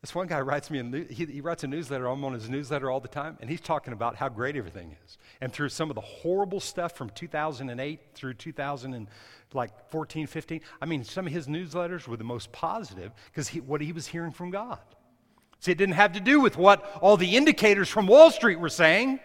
This 0.00 0.14
one 0.14 0.26
guy 0.28 0.40
writes 0.40 0.70
me, 0.70 0.78
a, 0.80 1.12
he, 1.12 1.26
he 1.26 1.40
writes 1.42 1.62
a 1.62 1.66
newsletter. 1.66 2.06
I'm 2.06 2.24
on 2.24 2.32
his 2.32 2.48
newsletter 2.48 2.90
all 2.90 3.00
the 3.00 3.08
time, 3.08 3.36
and 3.40 3.50
he's 3.50 3.60
talking 3.60 3.92
about 3.92 4.16
how 4.16 4.30
great 4.30 4.56
everything 4.56 4.96
is. 5.04 5.18
And 5.42 5.52
through 5.52 5.68
some 5.68 5.90
of 5.90 5.94
the 5.94 6.00
horrible 6.00 6.60
stuff 6.60 6.96
from 6.96 7.10
2008 7.10 8.00
through 8.14 8.34
2014, 8.34 10.26
15, 10.26 10.60
I 10.80 10.86
mean, 10.86 11.04
some 11.04 11.26
of 11.26 11.32
his 11.32 11.46
newsletters 11.48 12.08
were 12.08 12.16
the 12.16 12.24
most 12.24 12.50
positive 12.50 13.12
because 13.26 13.48
what 13.50 13.82
he 13.82 13.92
was 13.92 14.06
hearing 14.06 14.32
from 14.32 14.50
God. 14.50 14.78
See, 15.58 15.72
it 15.72 15.78
didn't 15.78 15.96
have 15.96 16.12
to 16.12 16.20
do 16.20 16.40
with 16.40 16.56
what 16.56 16.82
all 17.02 17.18
the 17.18 17.36
indicators 17.36 17.90
from 17.90 18.06
Wall 18.06 18.30
Street 18.30 18.58
were 18.58 18.70
saying. 18.70 19.20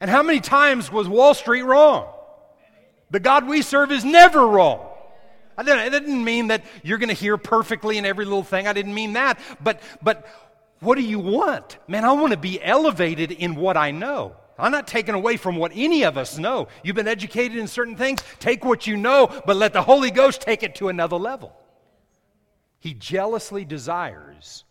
And 0.00 0.10
how 0.10 0.24
many 0.24 0.40
times 0.40 0.90
was 0.90 1.08
Wall 1.08 1.34
Street 1.34 1.62
wrong? 1.62 2.12
The 3.12 3.20
God 3.20 3.46
we 3.46 3.62
serve 3.62 3.92
is 3.92 4.04
never 4.04 4.44
wrong. 4.44 4.88
I 5.56 5.62
didn't, 5.62 5.80
it 5.86 5.90
didn't 5.90 6.24
mean 6.24 6.48
that 6.48 6.64
you're 6.82 6.98
going 6.98 7.08
to 7.08 7.14
hear 7.14 7.36
perfectly 7.36 7.98
in 7.98 8.06
every 8.06 8.24
little 8.24 8.42
thing. 8.42 8.66
I 8.66 8.72
didn't 8.72 8.94
mean 8.94 9.14
that. 9.14 9.38
But, 9.62 9.82
but 10.02 10.26
what 10.80 10.96
do 10.96 11.02
you 11.02 11.18
want? 11.18 11.78
Man, 11.86 12.04
I 12.04 12.12
want 12.12 12.32
to 12.32 12.38
be 12.38 12.62
elevated 12.62 13.32
in 13.32 13.54
what 13.54 13.76
I 13.76 13.90
know. 13.90 14.36
I'm 14.58 14.72
not 14.72 14.86
taking 14.86 15.14
away 15.14 15.36
from 15.36 15.56
what 15.56 15.72
any 15.74 16.04
of 16.04 16.16
us 16.16 16.38
know. 16.38 16.68
You've 16.82 16.96
been 16.96 17.08
educated 17.08 17.56
in 17.56 17.66
certain 17.66 17.96
things. 17.96 18.20
Take 18.38 18.64
what 18.64 18.86
you 18.86 18.96
know, 18.96 19.42
but 19.46 19.56
let 19.56 19.72
the 19.72 19.82
Holy 19.82 20.10
Ghost 20.10 20.42
take 20.42 20.62
it 20.62 20.74
to 20.76 20.88
another 20.88 21.16
level. 21.16 21.56
He 22.78 22.94
jealously 22.94 23.64
desires 23.64 24.64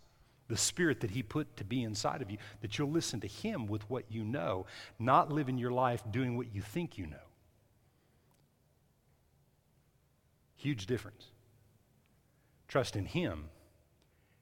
the 0.48 0.58
spirit 0.58 1.00
that 1.00 1.12
he 1.12 1.24
put 1.24 1.56
to 1.58 1.64
be 1.64 1.82
inside 1.82 2.22
of 2.22 2.30
you, 2.30 2.38
that 2.62 2.78
you'll 2.78 2.92
listen 2.92 3.22
to 3.22 3.28
him 3.28 3.68
with 3.68 3.90
what 3.90 4.04
you 4.10 4.24
know, 4.24 4.66
not 5.00 5.32
living 5.32 5.58
your 5.58 5.72
life 5.72 6.04
doing 6.12 6.36
what 6.36 6.54
you 6.54 6.62
think 6.62 6.98
you 6.98 7.08
know. 7.08 7.31
Huge 10.62 10.86
difference. 10.86 11.26
Trust 12.68 12.96
in 12.96 13.04
him, 13.06 13.46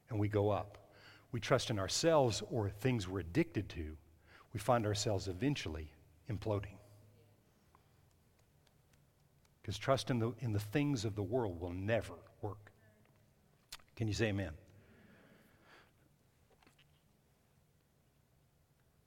and 0.09 0.19
we 0.19 0.27
go 0.27 0.49
up. 0.49 0.77
We 1.31 1.39
trust 1.39 1.69
in 1.69 1.79
ourselves 1.79 2.43
or 2.51 2.69
things 2.69 3.07
we're 3.07 3.21
addicted 3.21 3.69
to, 3.69 3.95
we 4.51 4.59
find 4.59 4.85
ourselves 4.85 5.29
eventually 5.29 5.93
imploding. 6.29 6.75
Because 9.61 9.77
trust 9.77 10.11
in 10.11 10.19
the, 10.19 10.33
in 10.39 10.51
the 10.51 10.59
things 10.59 11.05
of 11.05 11.15
the 11.15 11.23
world 11.23 11.61
will 11.61 11.71
never 11.71 12.15
work. 12.41 12.73
Can 13.95 14.09
you 14.09 14.13
say 14.13 14.25
amen? 14.25 14.51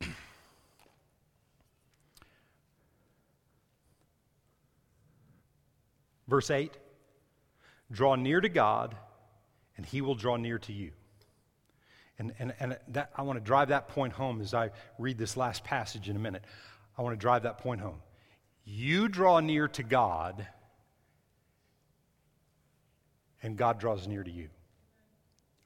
Verse 6.27 6.51
8 6.51 6.72
Draw 7.92 8.16
near 8.16 8.40
to 8.40 8.48
God, 8.48 8.96
and 9.76 9.87
He 9.87 10.00
will 10.00 10.14
draw 10.14 10.37
near 10.37 10.59
to 10.61 10.72
you. 10.72 10.92
And, 12.18 12.33
and, 12.38 12.55
and 12.59 12.78
that, 12.88 13.11
I 13.16 13.22
want 13.22 13.38
to 13.38 13.44
drive 13.44 13.68
that 13.68 13.88
point 13.88 14.12
home 14.12 14.40
as 14.40 14.55
I 14.55 14.70
read 14.98 15.18
this 15.18 15.37
last 15.37 15.64
passage 15.64 16.09
in 16.09 16.16
a 16.16 16.18
minute. 16.18 16.44
I 16.96 17.02
want 17.02 17.14
to 17.14 17.20
drive 17.20 17.44
that 17.44 17.59
point 17.59 17.81
home. 17.81 17.98
You 18.64 19.09
draw 19.09 19.40
near 19.40 19.68
to 19.68 19.83
God, 19.83 20.46
and 23.42 23.57
God 23.57 23.78
draws 23.78 24.07
near 24.07 24.22
to 24.22 24.31
you. 24.31 24.48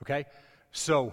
Okay? 0.03 0.25
So, 0.73 1.13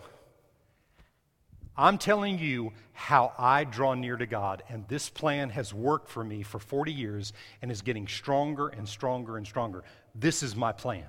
I'm 1.76 1.98
telling 1.98 2.38
you 2.38 2.72
how 2.92 3.34
I 3.38 3.64
draw 3.64 3.96
near 3.96 4.16
to 4.16 4.28
God, 4.28 4.62
and 4.70 4.88
this 4.88 5.10
plan 5.10 5.50
has 5.50 5.74
worked 5.74 6.10
for 6.10 6.24
me 6.24 6.44
for 6.44 6.60
40 6.60 6.94
years 6.94 7.34
and 7.62 7.72
is 7.72 7.82
getting 7.82 8.08
stronger 8.08 8.68
and 8.68 8.88
stronger 8.88 9.38
and 9.38 9.48
stronger. 9.48 9.84
This 10.16 10.44
is 10.44 10.56
my 10.56 10.72
plan. 10.72 11.06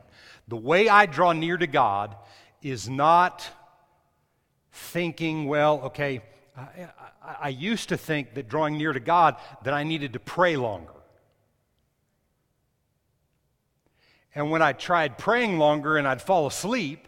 The 0.48 0.56
way 0.56 0.88
I 0.88 1.06
draw 1.06 1.32
near 1.32 1.56
to 1.56 1.66
God 1.66 2.16
is 2.62 2.88
not 2.88 3.48
thinking, 4.72 5.46
well, 5.46 5.80
okay, 5.84 6.22
I, 6.56 6.60
I, 7.22 7.36
I 7.42 7.48
used 7.48 7.90
to 7.90 7.96
think 7.96 8.34
that 8.34 8.48
drawing 8.48 8.76
near 8.76 8.92
to 8.92 9.00
God, 9.00 9.36
that 9.62 9.74
I 9.74 9.82
needed 9.84 10.14
to 10.14 10.20
pray 10.20 10.56
longer. 10.56 10.90
And 14.34 14.50
when 14.50 14.62
I 14.62 14.72
tried 14.72 15.16
praying 15.16 15.58
longer 15.58 15.96
and 15.96 16.08
I'd 16.08 16.20
fall 16.20 16.46
asleep, 16.46 17.06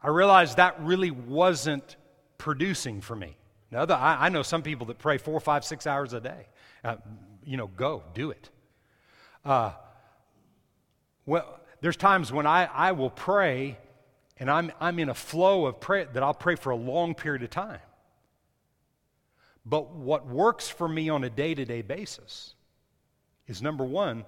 I 0.00 0.08
realized 0.08 0.56
that 0.56 0.80
really 0.80 1.10
wasn't 1.10 1.96
producing 2.38 3.00
for 3.00 3.14
me. 3.14 3.36
Now, 3.72 3.84
I, 3.86 4.26
I, 4.26 4.28
know 4.28 4.42
some 4.42 4.62
people 4.62 4.86
that 4.88 4.98
pray 4.98 5.16
four, 5.16 5.40
five, 5.40 5.64
six 5.64 5.86
hours 5.86 6.12
a 6.12 6.20
day. 6.20 6.46
Uh, 6.84 6.96
you 7.42 7.56
know, 7.56 7.66
go, 7.66 8.02
do 8.12 8.30
it. 8.30 8.50
Uh, 9.44 9.72
well, 11.24 11.58
there's 11.80 11.96
times 11.96 12.30
when 12.30 12.46
I, 12.46 12.66
I 12.66 12.92
will 12.92 13.10
pray 13.10 13.78
and 14.38 14.50
I'm, 14.50 14.72
I'm 14.78 14.98
in 14.98 15.08
a 15.08 15.14
flow 15.14 15.66
of 15.66 15.80
prayer 15.80 16.06
that 16.12 16.22
I'll 16.22 16.34
pray 16.34 16.54
for 16.54 16.70
a 16.70 16.76
long 16.76 17.14
period 17.14 17.42
of 17.42 17.50
time. 17.50 17.80
But 19.64 19.94
what 19.94 20.26
works 20.26 20.68
for 20.68 20.88
me 20.88 21.08
on 21.08 21.24
a 21.24 21.30
day 21.30 21.54
to 21.54 21.64
day 21.64 21.82
basis 21.82 22.54
is 23.46 23.62
number 23.62 23.84
one, 23.84 24.24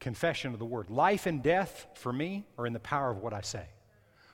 confession 0.00 0.52
of 0.52 0.58
the 0.58 0.64
word. 0.66 0.90
Life 0.90 1.26
and 1.26 1.42
death 1.42 1.86
for 1.94 2.12
me 2.12 2.44
are 2.58 2.66
in 2.66 2.72
the 2.72 2.80
power 2.80 3.10
of 3.10 3.18
what 3.18 3.32
I 3.32 3.40
say. 3.40 3.64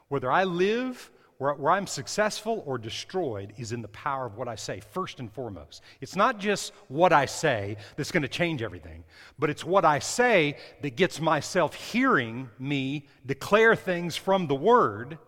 Whether 0.09 0.33
I 0.33 0.45
live, 0.45 1.11
where, 1.43 1.55
where 1.55 1.73
I'm 1.73 1.89
successful 1.89 2.63
or 2.67 2.79
destroyed, 2.79 3.53
is 3.59 3.73
in 3.73 3.83
the 3.83 3.89
power 3.89 4.27
of 4.27 4.37
what 4.37 4.47
I 4.47 4.55
say, 4.55 4.79
first 4.93 5.19
and 5.19 5.31
foremost. 5.31 5.83
It's 6.01 6.15
not 6.15 6.39
just 6.39 6.73
what 6.87 7.13
I 7.13 7.27
say 7.27 7.79
that's 7.97 8.13
going 8.13 8.23
to 8.23 8.29
change 8.29 8.63
everything, 8.63 9.03
but 9.41 9.51
it's 9.51 9.65
what 9.65 9.85
I 9.85 9.99
say 9.99 10.57
that 10.83 10.95
gets 10.95 11.21
myself 11.21 11.75
hearing 11.75 12.49
me 12.61 13.09
declare 13.27 13.75
things 13.75 14.15
from 14.15 14.47
the 14.47 14.55
Word 14.55 15.19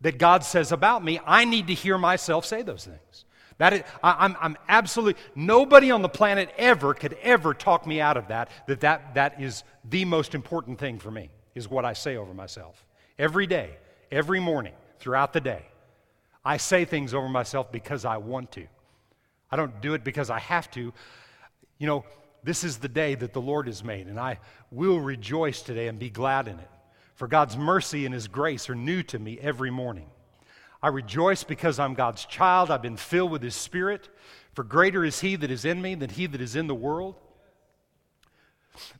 that 0.00 0.16
God 0.16 0.42
says 0.42 0.72
about 0.72 1.04
me. 1.04 1.20
I 1.26 1.44
need 1.44 1.66
to 1.66 1.74
hear 1.74 1.98
myself 1.98 2.46
say 2.46 2.62
those 2.62 2.86
things. 2.86 3.26
That 3.58 3.74
is, 3.74 3.82
I, 4.02 4.24
am 4.24 4.36
I'm 4.40 4.56
absolutely, 4.70 5.20
nobody 5.34 5.90
on 5.90 6.00
the 6.00 6.08
planet 6.08 6.48
ever 6.56 6.94
could 6.94 7.12
ever 7.20 7.52
talk 7.52 7.86
me 7.86 8.00
out 8.00 8.16
of 8.16 8.28
that, 8.28 8.48
that, 8.68 8.80
that 8.80 9.14
that 9.16 9.42
is 9.42 9.64
the 9.84 10.06
most 10.06 10.34
important 10.34 10.78
thing 10.78 10.98
for 10.98 11.10
me, 11.10 11.28
is 11.54 11.68
what 11.68 11.84
I 11.84 11.92
say 11.92 12.16
over 12.16 12.32
myself. 12.32 12.86
Every 13.18 13.46
day, 13.46 13.76
every 14.10 14.40
morning 14.40 14.72
throughout 15.02 15.32
the 15.32 15.40
day. 15.40 15.66
I 16.44 16.56
say 16.56 16.84
things 16.84 17.12
over 17.12 17.28
myself 17.28 17.72
because 17.72 18.04
I 18.04 18.18
want 18.18 18.52
to. 18.52 18.66
I 19.50 19.56
don't 19.56 19.82
do 19.82 19.94
it 19.94 20.04
because 20.04 20.30
I 20.30 20.38
have 20.38 20.70
to. 20.70 20.92
You 21.78 21.86
know, 21.86 22.04
this 22.44 22.62
is 22.62 22.78
the 22.78 22.88
day 22.88 23.16
that 23.16 23.32
the 23.32 23.40
Lord 23.40 23.66
has 23.66 23.82
made, 23.82 24.06
and 24.06 24.18
I 24.18 24.38
will 24.70 25.00
rejoice 25.00 25.60
today 25.60 25.88
and 25.88 25.98
be 25.98 26.08
glad 26.08 26.46
in 26.46 26.58
it. 26.58 26.70
For 27.16 27.26
God's 27.26 27.56
mercy 27.56 28.06
and 28.06 28.14
His 28.14 28.28
grace 28.28 28.70
are 28.70 28.76
new 28.76 29.02
to 29.04 29.18
me 29.18 29.38
every 29.40 29.70
morning. 29.70 30.06
I 30.80 30.88
rejoice 30.88 31.42
because 31.42 31.80
I'm 31.80 31.94
God's 31.94 32.24
child. 32.24 32.70
I've 32.70 32.82
been 32.82 32.96
filled 32.96 33.32
with 33.32 33.42
His 33.42 33.56
Spirit. 33.56 34.08
For 34.54 34.62
greater 34.62 35.04
is 35.04 35.20
He 35.20 35.34
that 35.34 35.50
is 35.50 35.64
in 35.64 35.82
me 35.82 35.96
than 35.96 36.10
He 36.10 36.26
that 36.26 36.40
is 36.40 36.54
in 36.54 36.68
the 36.68 36.74
world. 36.76 37.16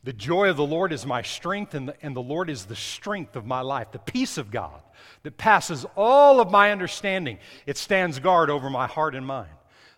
The 0.05 0.13
joy 0.13 0.51
of 0.51 0.57
the 0.57 0.67
Lord 0.67 0.93
is 0.93 1.07
my 1.07 1.23
strength, 1.23 1.75
and 1.75 1.89
the, 1.89 1.97
and 2.03 2.15
the 2.15 2.21
Lord 2.21 2.51
is 2.51 2.67
the 2.67 2.77
strength 2.77 3.37
of 3.37 3.47
my 3.47 3.61
life. 3.61 3.93
The 3.93 3.99
peace 4.01 4.37
of 4.37 4.51
God 4.51 4.83
that 5.23 5.37
passes 5.37 5.87
all 5.97 6.41
of 6.41 6.51
my 6.51 6.73
understanding, 6.73 7.39
it 7.67 7.77
stands 7.77 8.19
guard 8.19 8.51
over 8.51 8.71
my 8.71 8.87
heart 8.87 9.15
and 9.15 9.27
mind. 9.27 9.51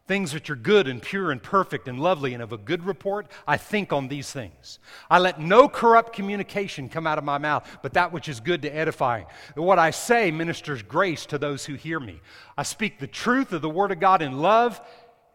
Things 0.07 0.35
which 0.35 0.51
are 0.51 0.57
good 0.57 0.87
and 0.87 1.01
pure 1.01 1.31
and 1.31 1.43
perfect 1.43 1.89
and 1.89 1.99
lovely 1.99 2.35
and 2.35 2.43
of 2.43 2.53
a 2.53 2.59
good 2.59 2.85
report, 2.85 3.27
I 3.47 3.57
think 3.57 3.91
on 3.91 4.09
these 4.09 4.31
things. 4.31 4.79
I 5.09 5.19
let 5.19 5.41
no 5.41 5.67
corrupt 5.67 6.13
communication 6.13 6.91
come 6.91 7.07
out 7.07 7.17
of 7.17 7.25
my 7.25 7.39
mouth, 7.39 7.79
but 7.83 7.95
that 7.95 8.13
which 8.13 8.29
is 8.29 8.41
good 8.41 8.61
to 8.63 8.77
edifying. 8.77 9.25
What 9.55 9.79
I 9.79 9.93
say 9.93 10.31
ministers 10.31 10.83
grace 10.83 11.25
to 11.27 11.39
those 11.39 11.65
who 11.65 11.75
hear 11.75 11.99
me. 11.99 12.21
I 12.59 12.65
speak 12.65 12.99
the 12.99 13.07
truth 13.07 13.53
of 13.55 13.63
the 13.63 13.71
Word 13.71 13.93
of 13.93 14.01
God 14.01 14.21
in 14.21 14.41
love 14.41 14.79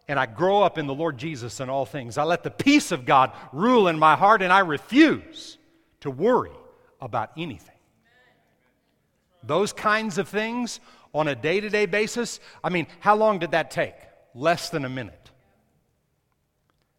and 0.09 0.19
I 0.19 0.25
grow 0.25 0.63
up 0.63 0.79
in 0.79 0.87
the 0.87 0.93
Lord 0.93 1.19
Jesus 1.19 1.59
in 1.59 1.69
all 1.69 1.85
things. 1.85 2.17
I 2.17 2.23
let 2.23 2.41
the 2.41 2.49
peace 2.49 2.91
of 2.91 3.05
God 3.05 3.31
rule 3.53 3.87
in 3.87 3.99
my 3.99 4.15
heart, 4.15 4.41
and 4.41 4.51
I 4.51 4.59
refuse 4.59 5.59
to 6.01 6.09
worry 6.09 6.51
about 6.99 7.29
anything. 7.37 7.75
Those 9.43 9.73
kinds 9.73 10.17
of 10.17 10.27
things 10.27 10.79
on 11.13 11.27
a 11.27 11.35
day 11.35 11.59
to 11.59 11.69
day 11.69 11.85
basis, 11.85 12.39
I 12.63 12.69
mean, 12.69 12.87
how 12.99 13.15
long 13.15 13.39
did 13.39 13.51
that 13.51 13.71
take? 13.71 13.95
Less 14.35 14.69
than 14.69 14.85
a 14.85 14.89
minute. 14.89 15.29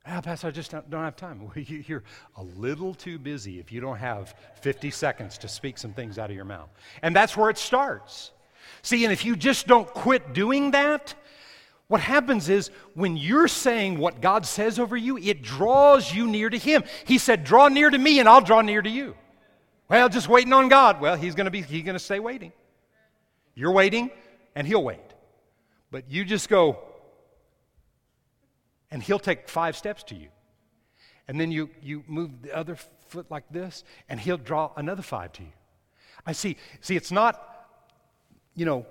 Ah, 0.06 0.20
Pastor, 0.20 0.48
I 0.48 0.50
just 0.50 0.70
don't, 0.70 0.90
have 0.92 1.14
time. 1.14 1.50
You're 1.54 2.02
a 2.36 2.42
little 2.42 2.94
too 2.94 3.18
busy 3.18 3.60
if 3.60 3.70
you 3.70 3.80
don't 3.80 3.98
have 3.98 4.34
50 4.60 4.90
seconds 4.90 5.38
to 5.38 5.48
speak 5.48 5.78
some 5.78 5.92
things 5.92 6.18
out 6.18 6.30
of 6.30 6.36
your 6.36 6.44
mouth. 6.44 6.70
And 7.02 7.14
that's 7.14 7.36
where 7.36 7.50
it 7.50 7.58
starts. 7.58 8.32
See, 8.82 9.04
and 9.04 9.12
if 9.12 9.24
you 9.24 9.36
just 9.36 9.66
don't 9.66 9.86
quit 9.86 10.32
doing 10.32 10.70
that, 10.70 11.14
what 11.86 12.00
happens 12.00 12.48
is 12.48 12.70
when 12.94 13.16
you're 13.16 13.48
saying 13.48 13.98
what 13.98 14.20
God 14.20 14.46
says 14.46 14.78
over 14.78 14.96
you, 14.96 15.18
it 15.18 15.42
draws 15.42 16.14
you 16.14 16.26
near 16.26 16.48
to 16.48 16.58
Him. 16.58 16.84
He 17.04 17.18
said, 17.18 17.44
Draw 17.44 17.68
near 17.68 17.90
to 17.90 17.98
me 17.98 18.20
and 18.20 18.28
I'll 18.28 18.40
draw 18.40 18.62
near 18.62 18.80
to 18.80 18.90
you. 18.90 19.16
Well, 19.90 20.08
just 20.08 20.28
waiting 20.28 20.52
on 20.52 20.68
God. 20.68 21.00
Well, 21.00 21.16
he's 21.16 21.34
going 21.34 21.46
to 21.46 21.50
be 21.50 21.62
he's 21.62 21.82
going 21.82 21.96
to 21.96 21.98
stay 21.98 22.20
waiting. 22.20 22.52
You're 23.56 23.72
waiting 23.72 24.12
and 24.54 24.64
he'll 24.64 24.84
wait. 24.84 25.00
But 25.90 26.08
you 26.08 26.24
just 26.24 26.48
go 26.48 26.78
and 28.92 29.02
he'll 29.02 29.18
take 29.18 29.48
5 29.48 29.76
steps 29.76 30.04
to 30.04 30.14
you. 30.14 30.28
And 31.26 31.40
then 31.40 31.50
you 31.50 31.70
you 31.82 32.04
move 32.06 32.42
the 32.42 32.56
other 32.56 32.76
foot 33.08 33.26
like 33.30 33.44
this 33.50 33.82
and 34.08 34.20
he'll 34.20 34.38
draw 34.38 34.70
another 34.76 35.02
5 35.02 35.32
to 35.32 35.42
you. 35.42 35.52
I 36.24 36.32
see 36.32 36.56
see 36.80 36.94
it's 36.94 37.10
not 37.10 37.66
you 38.54 38.66
know 38.66 38.86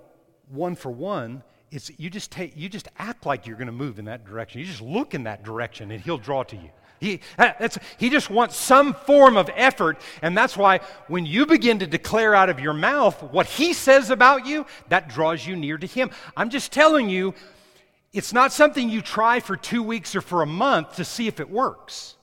one 0.50 0.76
for 0.76 0.92
one 0.92 1.44
it's 1.72 1.92
you 1.98 2.10
just 2.10 2.30
take 2.30 2.58
you 2.58 2.68
just 2.68 2.90
act 2.98 3.26
like 3.26 3.48
you're 3.48 3.56
going 3.56 3.68
to 3.68 3.72
move 3.72 4.00
in 4.00 4.06
that 4.06 4.26
direction 4.26 4.60
you 4.60 4.66
just 4.66 4.82
look 4.82 5.14
in 5.14 5.24
that 5.24 5.44
direction 5.44 5.92
and 5.92 6.02
he'll 6.02 6.18
draw 6.18 6.42
to 6.44 6.56
you 6.56 6.72
he, 7.00 7.22
uh, 7.38 7.70
he 7.98 8.10
just 8.10 8.30
wants 8.30 8.56
some 8.56 8.94
form 8.94 9.38
of 9.38 9.50
effort 9.56 10.00
and 10.22 10.38
that's 10.38 10.58
why 10.58 10.80
when 11.08 11.26
you 11.26 11.46
begin 11.46 11.80
to 11.80 11.88
declare 11.88 12.36
out 12.36 12.50
of 12.50 12.60
your 12.60 12.74
mouth 12.74 13.22
what 13.24 13.46
he 13.46 13.74
says 13.74 14.10
about 14.10 14.46
you 14.46 14.66
that 14.90 15.10
draws 15.10 15.46
you 15.46 15.56
near 15.56 15.78
to 15.78 15.88
him. 15.88 16.12
I'm 16.36 16.50
just 16.50 16.72
telling 16.72 17.10
you 17.10 17.34
it's 18.12 18.34
not 18.34 18.52
something 18.52 18.90
you 18.90 19.02
try 19.02 19.40
for 19.40 19.56
two 19.56 19.84
weeks 19.84 20.16
or 20.16 20.22
for 20.22 20.42
a 20.42 20.48
month 20.48 20.96
to 20.96 21.06
see 21.06 21.28
if 21.28 21.40
it 21.40 21.50
works. 21.50 22.16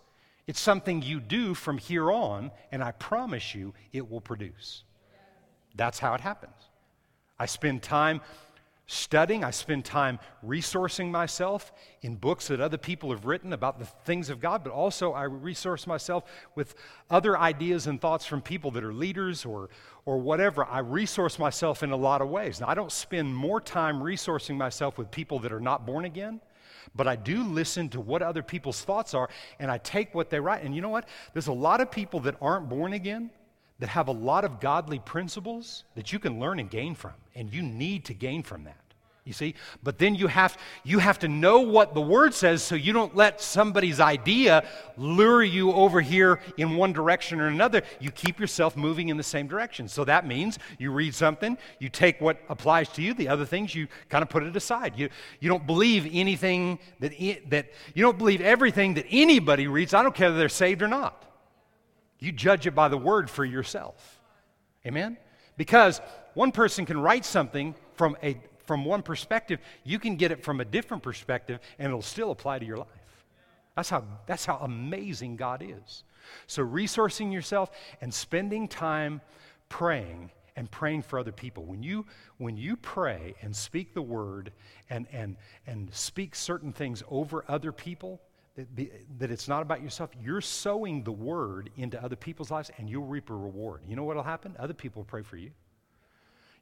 It's 0.46 0.60
something 0.60 1.02
you 1.02 1.20
do 1.20 1.54
from 1.54 1.78
here 1.78 2.10
on 2.10 2.50
and 2.70 2.82
i 2.82 2.92
promise 2.92 3.54
you 3.54 3.74
it 3.92 4.10
will 4.10 4.20
produce. 4.20 4.84
That's 5.74 5.98
how 5.98 6.14
it 6.14 6.20
happens. 6.20 6.54
I 7.38 7.46
spend 7.46 7.82
time 7.82 8.20
studying. 8.86 9.42
I 9.42 9.50
spend 9.50 9.84
time 9.84 10.18
resourcing 10.44 11.10
myself 11.10 11.72
in 12.02 12.16
books 12.16 12.48
that 12.48 12.60
other 12.60 12.78
people 12.78 13.10
have 13.10 13.26
written 13.26 13.52
about 13.52 13.78
the 13.78 13.84
things 14.04 14.30
of 14.30 14.40
God, 14.40 14.62
but 14.62 14.72
also 14.72 15.12
I 15.12 15.24
resource 15.24 15.86
myself 15.86 16.24
with 16.54 16.74
other 17.10 17.38
ideas 17.38 17.86
and 17.86 18.00
thoughts 18.00 18.24
from 18.24 18.40
people 18.40 18.70
that 18.72 18.84
are 18.84 18.92
leaders 18.92 19.44
or, 19.44 19.68
or 20.04 20.18
whatever. 20.18 20.64
I 20.64 20.78
resource 20.78 21.38
myself 21.38 21.82
in 21.82 21.90
a 21.90 21.96
lot 21.96 22.22
of 22.22 22.28
ways. 22.28 22.60
Now, 22.60 22.68
I 22.68 22.74
don't 22.74 22.92
spend 22.92 23.34
more 23.34 23.60
time 23.60 24.00
resourcing 24.00 24.56
myself 24.56 24.98
with 24.98 25.10
people 25.10 25.40
that 25.40 25.52
are 25.52 25.60
not 25.60 25.86
born 25.86 26.04
again. 26.04 26.40
But 26.94 27.08
I 27.08 27.16
do 27.16 27.42
listen 27.42 27.88
to 27.90 28.00
what 28.00 28.22
other 28.22 28.42
people's 28.42 28.80
thoughts 28.80 29.12
are, 29.12 29.28
and 29.58 29.70
I 29.70 29.78
take 29.78 30.14
what 30.14 30.30
they 30.30 30.38
write. 30.38 30.62
And 30.62 30.74
you 30.74 30.80
know 30.80 30.88
what? 30.88 31.08
There's 31.32 31.48
a 31.48 31.52
lot 31.52 31.80
of 31.80 31.90
people 31.90 32.20
that 32.20 32.36
aren't 32.40 32.68
born 32.68 32.92
again 32.92 33.30
that 33.78 33.88
have 33.90 34.08
a 34.08 34.12
lot 34.12 34.44
of 34.44 34.60
godly 34.60 34.98
principles 34.98 35.84
that 35.94 36.12
you 36.12 36.18
can 36.18 36.40
learn 36.40 36.58
and 36.58 36.70
gain 36.70 36.94
from, 36.94 37.12
and 37.34 37.52
you 37.52 37.62
need 37.62 38.04
to 38.06 38.14
gain 38.14 38.42
from 38.42 38.64
that. 38.64 38.86
You 39.26 39.32
see? 39.32 39.56
But 39.82 39.98
then 39.98 40.14
you 40.14 40.28
have, 40.28 40.56
you 40.84 41.00
have 41.00 41.18
to 41.18 41.28
know 41.28 41.58
what 41.58 41.94
the 41.94 42.00
word 42.00 42.32
says 42.32 42.62
so 42.62 42.76
you 42.76 42.92
don't 42.92 43.16
let 43.16 43.40
somebody's 43.40 43.98
idea 43.98 44.64
lure 44.96 45.42
you 45.42 45.72
over 45.72 46.00
here 46.00 46.38
in 46.56 46.76
one 46.76 46.92
direction 46.92 47.40
or 47.40 47.48
another. 47.48 47.82
You 47.98 48.12
keep 48.12 48.38
yourself 48.38 48.76
moving 48.76 49.08
in 49.08 49.16
the 49.16 49.24
same 49.24 49.48
direction. 49.48 49.88
So 49.88 50.04
that 50.04 50.28
means 50.28 50.60
you 50.78 50.92
read 50.92 51.12
something, 51.12 51.58
you 51.80 51.88
take 51.88 52.20
what 52.20 52.38
applies 52.48 52.88
to 52.90 53.02
you, 53.02 53.14
the 53.14 53.26
other 53.26 53.44
things 53.44 53.74
you 53.74 53.88
kind 54.08 54.22
of 54.22 54.28
put 54.28 54.44
it 54.44 54.54
aside. 54.54 54.96
You, 54.96 55.08
you 55.40 55.48
don't 55.48 55.66
believe 55.66 56.08
anything 56.12 56.78
that, 57.00 57.12
that, 57.48 57.72
you 57.94 58.02
don't 58.04 58.18
believe 58.18 58.40
everything 58.40 58.94
that 58.94 59.06
anybody 59.10 59.66
reads. 59.66 59.92
I 59.92 60.04
don't 60.04 60.14
care 60.14 60.30
if 60.30 60.36
they're 60.36 60.48
saved 60.48 60.82
or 60.82 60.88
not. 60.88 61.25
You 62.18 62.32
judge 62.32 62.66
it 62.66 62.74
by 62.74 62.88
the 62.88 62.98
word 62.98 63.28
for 63.28 63.44
yourself. 63.44 64.20
Amen? 64.86 65.16
Because 65.56 66.00
one 66.34 66.52
person 66.52 66.86
can 66.86 66.98
write 66.98 67.24
something 67.24 67.74
from, 67.94 68.16
a, 68.22 68.38
from 68.66 68.84
one 68.84 69.02
perspective, 69.02 69.60
you 69.84 69.98
can 69.98 70.16
get 70.16 70.30
it 70.30 70.42
from 70.42 70.60
a 70.60 70.64
different 70.64 71.02
perspective 71.02 71.60
and 71.78 71.88
it'll 71.88 72.02
still 72.02 72.30
apply 72.30 72.58
to 72.58 72.66
your 72.66 72.78
life. 72.78 72.88
That's 73.74 73.90
how, 73.90 74.04
that's 74.26 74.46
how 74.46 74.56
amazing 74.56 75.36
God 75.36 75.62
is. 75.66 76.04
So, 76.46 76.66
resourcing 76.66 77.32
yourself 77.32 77.70
and 78.00 78.12
spending 78.12 78.66
time 78.66 79.20
praying 79.68 80.30
and 80.56 80.70
praying 80.70 81.02
for 81.02 81.18
other 81.18 81.32
people. 81.32 81.64
When 81.64 81.82
you, 81.82 82.06
when 82.38 82.56
you 82.56 82.76
pray 82.76 83.34
and 83.42 83.54
speak 83.54 83.94
the 83.94 84.02
word 84.02 84.52
and, 84.88 85.06
and, 85.12 85.36
and 85.66 85.92
speak 85.92 86.34
certain 86.34 86.72
things 86.72 87.02
over 87.08 87.44
other 87.46 87.70
people, 87.70 88.20
that, 88.56 89.30
it's 89.30 89.48
not 89.48 89.62
about 89.62 89.82
yourself. 89.82 90.10
You're 90.20 90.40
sowing 90.40 91.02
the 91.02 91.12
word 91.12 91.70
into 91.76 92.02
other 92.02 92.16
people's 92.16 92.50
lives 92.50 92.70
and 92.78 92.88
you'll 92.88 93.04
reap 93.04 93.30
a 93.30 93.34
reward. 93.34 93.82
You 93.86 93.96
know 93.96 94.04
what 94.04 94.16
will 94.16 94.22
happen? 94.22 94.56
Other 94.58 94.74
people 94.74 95.00
will 95.00 95.06
pray 95.06 95.22
for 95.22 95.36
you. 95.36 95.50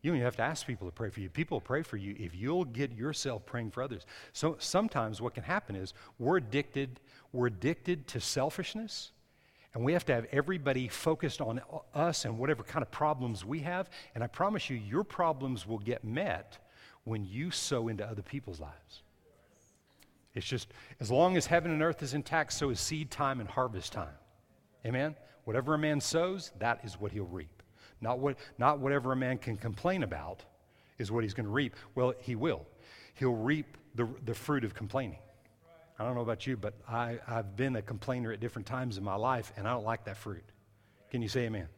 You 0.03 0.11
don't 0.11 0.17
even 0.17 0.25
have 0.27 0.37
to 0.37 0.43
ask 0.43 0.67
people 0.67 0.87
to 0.87 0.93
pray 0.93 1.09
for 1.09 1.21
you. 1.21 1.31
People 1.31 1.57
will 1.57 1.63
pray 1.63 1.83
for 1.83 1.97
you 1.97 2.15
if 2.19 2.35
you'll 2.35 2.67
get 2.67 2.93
yourself 2.93 3.47
praying 3.47 3.71
for 3.71 3.83
others. 3.83 4.05
So 4.35 4.57
sometimes 4.59 5.23
what 5.23 5.33
can 5.33 5.45
happen 5.45 5.77
is 5.77 5.95
we're 6.19 6.37
addicted, 6.37 7.01
we're 7.33 7.47
addicted 7.47 8.07
to 8.09 8.21
selfishness, 8.21 9.13
and 9.73 9.83
we 9.83 9.95
have 9.95 10.05
to 10.05 10.15
have 10.15 10.27
everybody 10.31 10.89
focused 10.89 11.41
on 11.41 11.61
us 11.95 12.27
and 12.27 12.39
whatever 12.39 12.63
kind 12.63 12.83
of 12.83 12.91
problems 12.91 13.47
we 13.47 13.61
have. 13.61 13.89
And 14.15 14.23
I 14.23 14.27
promise 14.27 14.69
you, 14.69 14.77
your 14.77 15.05
problems 15.05 15.67
will 15.67 15.79
get 15.79 16.05
met 16.05 16.59
when 17.05 17.25
you 17.25 17.51
sow 17.51 17.89
into 17.89 18.07
other 18.07 18.23
people's 18.23 18.61
lives. 18.61 19.04
It's 20.35 20.47
just 20.47 20.73
as 21.01 21.11
long 21.11 21.37
as 21.37 21.47
heaven 21.47 21.71
and 21.71 21.83
earth 21.83 22.03
is 22.03 22.15
intact, 22.15 22.53
so 22.53 22.71
is 22.71 22.81
seed 22.81 23.11
time 23.11 23.41
and 23.41 23.49
harvest 23.49 23.93
time. 23.93 24.15
Amen? 24.85 25.15
Whatever 25.45 25.75
a 25.75 25.79
man 25.79 26.01
sows, 26.01 26.53
that 26.59 26.81
is 26.85 27.01
what 27.01 27.13
he'll 27.13 27.25
reap. 27.25 27.63
Not, 28.01 28.19
what, 28.19 28.37
not 28.59 28.81
whatever 28.81 29.13
a 29.13 29.17
man 29.17 29.39
can 29.39 29.57
complain 29.57 30.03
about 30.03 30.43
is 30.99 31.13
what 31.13 31.25
he's 31.25 31.35
going 31.35 31.47
to 31.47 31.53
reap. 31.53 31.75
Well, 31.95 32.15
he 32.21 32.35
will. 32.35 32.67
He'll 33.15 33.35
reap 33.35 33.77
the, 33.95 34.09
the 34.25 34.35
fruit 34.35 34.65
of 34.65 34.75
complaining. 34.75 35.19
I 35.99 36.05
don't 36.05 36.17
know 36.17 36.23
about 36.23 36.47
you, 36.47 36.57
but 36.57 36.75
I, 36.89 37.19
I've 37.29 37.57
been 37.57 37.77
a 37.77 37.83
complainer 37.83 38.33
at 38.33 38.41
different 38.41 38.67
times 38.67 38.99
in 38.99 39.05
my 39.05 39.15
life, 39.15 39.53
and 39.57 39.69
I 39.69 39.73
don't 39.73 39.85
like 39.85 40.05
that 40.07 40.17
fruit. 40.17 40.45
Can 41.11 41.23
you 41.23 41.29
say 41.29 41.43
amen? 41.43 41.69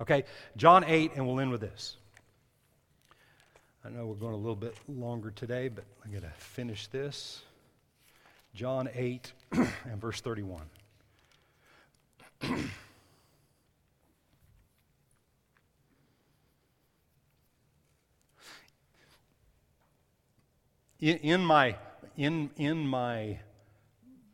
Okay, 0.00 0.24
John 0.56 0.84
8, 0.84 1.12
and 1.16 1.26
we'll 1.26 1.40
end 1.40 1.50
with 1.50 1.60
this. 1.60 1.96
I 3.84 3.88
know 3.88 4.06
we're 4.06 4.14
going 4.14 4.34
a 4.34 4.38
little 4.38 4.54
bit 4.54 4.76
longer 4.88 5.30
today, 5.30 5.68
but 5.68 5.84
I'm 6.04 6.10
going 6.10 6.22
to 6.22 6.30
finish 6.36 6.86
this. 6.86 7.42
John 8.54 8.88
8 8.92 9.32
and 9.52 10.00
verse 10.00 10.20
31. 10.20 10.62
in, 21.00 21.44
my, 21.44 21.76
in, 22.16 22.50
in 22.56 22.86
my, 22.86 23.38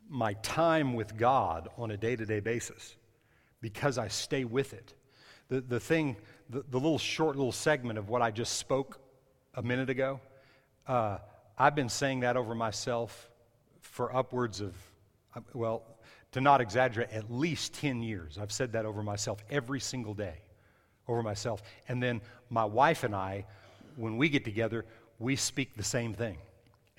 my 0.09 0.33
time 0.35 0.93
with 0.93 1.17
God 1.17 1.69
on 1.77 1.91
a 1.91 1.97
day 1.97 2.15
to 2.15 2.25
day 2.25 2.39
basis, 2.39 2.95
because 3.61 3.97
I 3.97 4.07
stay 4.07 4.43
with 4.43 4.73
it, 4.73 4.93
the, 5.49 5.61
the 5.61 5.79
thing, 5.79 6.17
the, 6.49 6.63
the 6.69 6.77
little 6.77 6.99
short 6.99 7.35
little 7.35 7.51
segment 7.51 7.97
of 7.99 8.09
what 8.09 8.21
I 8.21 8.31
just 8.31 8.57
spoke 8.57 8.99
a 9.53 9.61
minute 9.61 9.89
ago, 9.89 10.19
uh, 10.87 11.17
I've 11.57 11.75
been 11.75 11.89
saying 11.89 12.21
that 12.21 12.37
over 12.37 12.53
myself 12.53 13.29
for 13.97 14.15
upwards 14.15 14.61
of, 14.61 14.75
well, 15.55 15.81
to 16.31 16.39
not 16.39 16.61
exaggerate, 16.61 17.09
at 17.09 17.33
least 17.33 17.73
10 17.73 18.03
years. 18.03 18.37
I've 18.39 18.51
said 18.51 18.73
that 18.73 18.85
over 18.85 19.01
myself 19.01 19.43
every 19.49 19.79
single 19.79 20.13
day, 20.13 20.35
over 21.07 21.23
myself. 21.23 21.63
And 21.87 22.01
then 22.01 22.21
my 22.51 22.63
wife 22.63 23.03
and 23.03 23.15
I, 23.15 23.45
when 23.95 24.17
we 24.17 24.29
get 24.29 24.45
together, 24.45 24.85
we 25.17 25.35
speak 25.35 25.75
the 25.75 25.83
same 25.83 26.13
thing. 26.13 26.37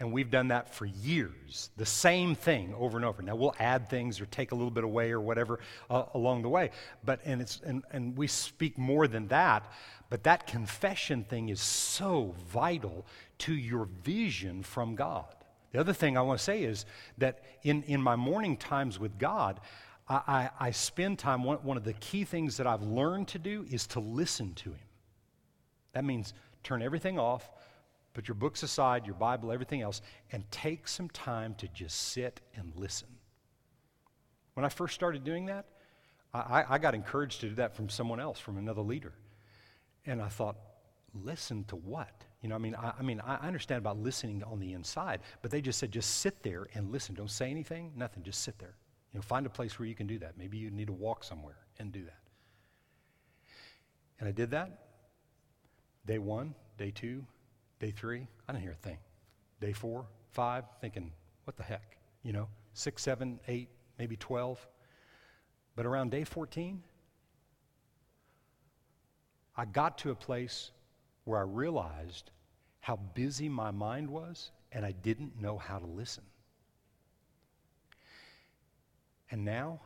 And 0.01 0.13
we've 0.13 0.29
done 0.29 0.49
that 0.49 0.75
for 0.75 0.87
years, 0.87 1.71
the 1.77 1.87
same 1.87 2.35
thing 2.35 2.75
over 2.77 2.97
and 2.97 3.07
over. 3.07 3.23
Now, 3.23 3.37
we'll 3.37 3.55
add 3.61 3.89
things 3.89 4.21
or 4.21 4.27
take 4.27 4.51
a 4.51 4.57
little 4.57 4.71
bit 4.71 4.83
away 4.83 5.13
or 5.13 5.21
whatever 5.21 5.61
uh, 5.89 6.05
along 6.15 6.43
the 6.43 6.49
way. 6.49 6.73
But, 7.05 7.21
and, 7.25 7.41
it's, 7.41 7.61
and, 7.65 7.85
and 7.93 8.17
we 8.17 8.27
speak 8.27 8.77
more 8.77 9.07
than 9.07 9.29
that. 9.29 9.71
But 10.11 10.25
that 10.25 10.49
confession 10.49 11.23
thing 11.23 11.49
is 11.49 11.61
so 11.61 12.35
vital 12.49 13.07
to 13.39 13.55
your 13.55 13.85
vision 14.03 14.65
from 14.65 14.97
God. 14.97 15.33
The 15.73 15.81
other 15.81 15.93
thing 15.93 16.17
I 16.17 16.23
want 16.23 16.39
to 16.39 16.45
say 16.45 16.63
is 16.63 16.87
that 17.19 17.41
in, 17.63 17.83
in 17.85 18.03
my 18.03 18.17
morning 18.17 18.57
times 18.57 18.99
with 18.99 19.19
God, 19.19 19.61
I, 20.09 20.15
I, 20.27 20.51
I 20.69 20.71
spend 20.71 21.19
time, 21.19 21.45
one, 21.45 21.59
one 21.59 21.77
of 21.77 21.85
the 21.85 21.93
key 21.95 22.25
things 22.25 22.57
that 22.57 22.67
I've 22.67 22.83
learned 22.83 23.29
to 23.29 23.39
do 23.39 23.67
is 23.71 23.87
to 23.89 24.01
listen 24.01 24.55
to 24.55 24.71
Him. 24.71 24.87
That 25.93 26.05
means 26.05 26.33
turn 26.63 26.83
everything 26.83 27.19
off, 27.19 27.51
put 28.15 28.29
your 28.29 28.35
books 28.35 28.63
aside, 28.63 29.07
your 29.07 29.15
Bible, 29.15 29.53
everything 29.53 29.83
else, 29.83 30.01
and 30.33 30.49
take 30.51 30.89
some 30.89 31.09
time 31.11 31.55
to 31.57 31.69
just 31.69 32.13
sit 32.13 32.41
and 32.55 32.73
listen. 32.75 33.09
When 34.55 34.65
I 34.65 34.71
first 34.71 34.95
started 34.95 35.23
doing 35.23 35.47
that, 35.47 35.67
I, 36.35 36.65
I 36.69 36.79
got 36.79 36.95
encouraged 36.95 37.41
to 37.41 37.49
do 37.49 37.55
that 37.57 37.75
from 37.75 37.89
someone 37.89 38.21
else, 38.21 38.39
from 38.39 38.59
another 38.59 38.83
leader. 38.83 39.13
And 40.05 40.21
I 40.21 40.29
thought, 40.29 40.57
listen 41.15 41.65
to 41.65 41.77
what? 41.77 42.25
You 42.43 42.49
know, 42.49 42.55
I 42.55 42.59
mean, 42.59 42.75
I, 42.77 42.93
I, 42.99 43.03
mean, 43.03 43.21
I 43.25 43.35
understand 43.47 43.79
about 43.79 43.99
listening 43.99 44.43
on 44.45 44.61
the 44.61 44.73
inside, 44.73 45.21
but 45.43 45.51
they 45.51 45.61
just 45.61 45.79
said, 45.79 45.91
just 45.91 46.19
sit 46.19 46.43
there 46.43 46.69
and 46.75 46.93
listen. 46.93 47.15
Don't 47.15 47.31
say 47.31 47.51
anything, 47.51 47.93
nothing. 47.97 48.23
Just 48.23 48.43
sit 48.43 48.59
there. 48.59 48.77
You 49.13 49.19
know, 49.19 49.23
find 49.23 49.45
a 49.47 49.51
place 49.51 49.79
where 49.79 49.89
you 49.89 49.95
can 49.95 50.07
do 50.07 50.19
that. 50.21 50.39
Maybe 50.39 50.57
you 50.59 50.71
need 50.71 50.87
to 50.87 50.93
walk 50.93 51.25
somewhere 51.25 51.59
and 51.79 51.91
do 51.91 52.05
that. 52.05 52.21
And 54.21 54.29
I 54.29 54.33
did 54.33 54.51
that. 54.53 54.85
Day 56.07 56.19
one, 56.19 56.55
day 56.77 56.91
two, 56.91 57.25
day 57.81 57.91
three. 57.91 58.27
I 58.49 58.53
didn't 58.53 58.63
hear 58.63 58.73
a 58.73 58.75
thing. 58.75 58.99
Day 59.61 59.73
four, 59.73 60.07
five, 60.31 60.65
thinking, 60.81 61.13
what 61.45 61.57
the 61.57 61.63
heck? 61.65 61.97
You 62.23 62.33
know, 62.33 62.49
six, 62.73 63.03
seven, 63.03 63.41
eight, 63.49 63.69
maybe 63.99 64.17
12. 64.17 64.65
But 65.75 65.87
around 65.87 66.11
day 66.11 66.25
14, 66.25 66.83
I 69.57 69.65
got 69.65 69.99
to 69.99 70.11
a 70.11 70.15
place 70.15 70.71
where 71.29 71.39
I 71.39 71.43
realized 71.43 72.31
how 72.81 72.97
busy 72.97 73.51
my 73.51 73.71
mind 73.71 74.09
was 74.09 74.51
and 74.73 74.85
I 74.85 74.93
didn't 74.93 75.39
know 75.39 75.59
how 75.59 75.79
to 75.79 75.85
listen. 75.85 76.25
And 79.31 79.45
now, 79.45 79.81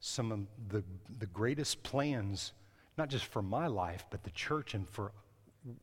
some 0.00 0.32
of 0.32 0.40
the, 0.68 0.82
the 1.20 1.26
greatest 1.26 1.84
plans, 1.84 2.52
not 2.98 3.08
just 3.08 3.26
for 3.26 3.42
my 3.42 3.68
life, 3.68 4.04
but 4.10 4.24
the 4.24 4.30
church 4.30 4.74
and 4.74 4.88
for 4.88 5.12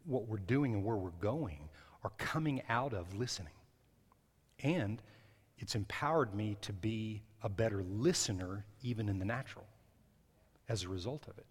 what 0.03 0.27
we're 0.27 0.37
doing 0.37 0.73
and 0.73 0.83
where 0.83 0.97
we're 0.97 1.11
going, 1.11 1.69
are 2.03 2.11
coming 2.17 2.61
out 2.67 2.93
of 2.93 3.13
listening. 3.15 3.53
And 4.63 5.01
it's 5.59 5.75
empowered 5.75 6.35
me 6.35 6.57
to 6.61 6.73
be 6.73 7.21
a 7.41 7.47
better 7.47 7.83
listener, 7.83 8.65
even 8.83 9.07
in 9.07 9.17
the 9.17 9.25
natural, 9.25 9.65
as 10.67 10.83
a 10.83 10.89
result 10.89 11.25
of 11.29 11.37
it. 11.37 11.45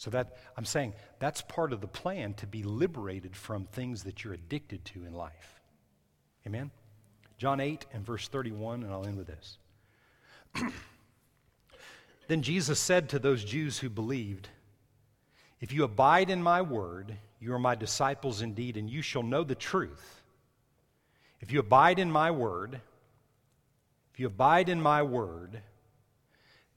So 0.00 0.08
that 0.12 0.38
I'm 0.56 0.64
saying 0.64 0.94
that's 1.18 1.42
part 1.42 1.74
of 1.74 1.82
the 1.82 1.86
plan 1.86 2.32
to 2.34 2.46
be 2.46 2.62
liberated 2.62 3.36
from 3.36 3.66
things 3.66 4.04
that 4.04 4.24
you're 4.24 4.32
addicted 4.32 4.82
to 4.86 5.04
in 5.04 5.12
life. 5.12 5.60
Amen? 6.46 6.70
John 7.36 7.60
8 7.60 7.84
and 7.92 8.02
verse 8.02 8.26
31, 8.26 8.82
and 8.82 8.90
I'll 8.90 9.04
end 9.04 9.18
with 9.18 9.26
this. 9.26 9.58
then 12.28 12.40
Jesus 12.40 12.80
said 12.80 13.10
to 13.10 13.18
those 13.18 13.44
Jews 13.44 13.78
who 13.78 13.90
believed, 13.90 14.48
If 15.60 15.70
you 15.70 15.84
abide 15.84 16.30
in 16.30 16.42
my 16.42 16.62
word, 16.62 17.14
you 17.38 17.52
are 17.52 17.58
my 17.58 17.74
disciples 17.74 18.40
indeed, 18.40 18.78
and 18.78 18.88
you 18.88 19.02
shall 19.02 19.22
know 19.22 19.44
the 19.44 19.54
truth. 19.54 20.22
If 21.42 21.52
you 21.52 21.60
abide 21.60 21.98
in 21.98 22.10
my 22.10 22.30
word, 22.30 22.80
if 24.14 24.18
you 24.18 24.28
abide 24.28 24.70
in 24.70 24.80
my 24.80 25.02
word, 25.02 25.60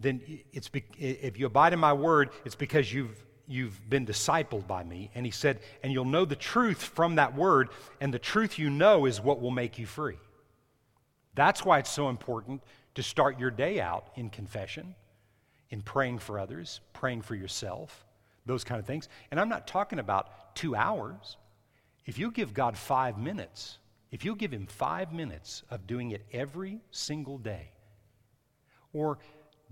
then 0.03 0.21
it's 0.51 0.69
be, 0.69 0.83
if 0.97 1.39
you 1.39 1.47
abide 1.47 1.73
in 1.73 1.79
my 1.79 1.93
word, 1.93 2.29
it's 2.45 2.55
because 2.55 2.93
you've 2.93 3.17
you've 3.47 3.89
been 3.89 4.05
discipled 4.05 4.67
by 4.67 4.83
me. 4.83 5.09
And 5.15 5.25
he 5.25 5.31
said, 5.31 5.59
and 5.81 5.91
you'll 5.91 6.05
know 6.05 6.25
the 6.25 6.35
truth 6.35 6.81
from 6.81 7.15
that 7.15 7.35
word, 7.35 7.69
and 7.99 8.13
the 8.13 8.19
truth 8.19 8.57
you 8.57 8.69
know 8.69 9.05
is 9.05 9.19
what 9.19 9.41
will 9.41 9.51
make 9.51 9.77
you 9.77 9.85
free. 9.85 10.17
That's 11.35 11.65
why 11.65 11.79
it's 11.79 11.89
so 11.89 12.09
important 12.09 12.61
to 12.95 13.03
start 13.03 13.39
your 13.39 13.51
day 13.51 13.81
out 13.81 14.07
in 14.15 14.29
confession, 14.29 14.95
in 15.69 15.81
praying 15.81 16.19
for 16.19 16.39
others, 16.39 16.79
praying 16.93 17.23
for 17.23 17.35
yourself, 17.35 18.05
those 18.45 18.63
kind 18.63 18.79
of 18.79 18.85
things. 18.85 19.09
And 19.31 19.39
I'm 19.39 19.49
not 19.49 19.67
talking 19.67 19.99
about 19.99 20.55
two 20.55 20.75
hours. 20.75 21.37
If 22.05 22.19
you 22.19 22.31
give 22.31 22.53
God 22.53 22.77
five 22.77 23.17
minutes, 23.17 23.79
if 24.11 24.23
you 24.23 24.35
give 24.35 24.53
Him 24.53 24.67
five 24.67 25.11
minutes 25.11 25.63
of 25.71 25.87
doing 25.87 26.11
it 26.11 26.23
every 26.31 26.81
single 26.91 27.39
day, 27.39 27.71
or 28.93 29.17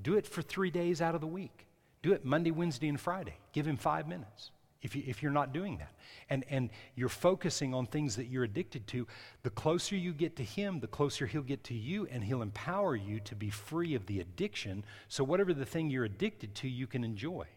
do 0.04 0.16
it 0.16 0.26
for 0.28 0.42
three 0.42 0.72
days 0.72 1.02
out 1.02 1.16
of 1.16 1.22
the 1.22 1.28
week, 1.28 1.66
do 2.02 2.14
it 2.14 2.26
Monday, 2.26 2.52
Wednesday, 2.52 2.88
and 2.88 3.00
Friday, 3.00 3.36
give 3.54 3.68
Him 3.68 3.78
five 3.78 4.08
minutes 4.08 4.52
if, 4.82 4.96
you, 4.96 5.04
if 5.06 5.22
you're 5.22 5.32
not 5.32 5.54
doing 5.54 5.78
that. 5.78 5.92
And, 6.30 6.44
and 6.50 6.70
you're 6.96 7.10
focusing 7.10 7.74
on 7.74 7.86
things 7.86 8.16
that 8.16 8.28
you're 8.28 8.44
addicted 8.44 8.88
to, 8.88 9.08
the 9.44 9.50
closer 9.50 9.96
you 9.96 10.14
get 10.14 10.36
to 10.38 10.44
Him, 10.44 10.80
the 10.80 10.88
closer 10.88 11.26
He'll 11.26 11.42
get 11.42 11.64
to 11.66 11.74
you, 11.74 12.08
and 12.12 12.24
He'll 12.24 12.42
empower 12.42 12.96
you 12.96 13.20
to 13.22 13.36
be 13.36 13.50
free 13.50 13.96
of 13.96 14.06
the 14.08 14.20
addiction. 14.20 14.84
So, 15.08 15.24
whatever 15.24 15.54
the 15.54 15.66
thing 15.66 15.90
you're 15.90 16.06
addicted 16.06 16.56
to, 16.56 16.70
you 16.70 16.88
can 16.88 17.04
enjoy. 17.04 17.48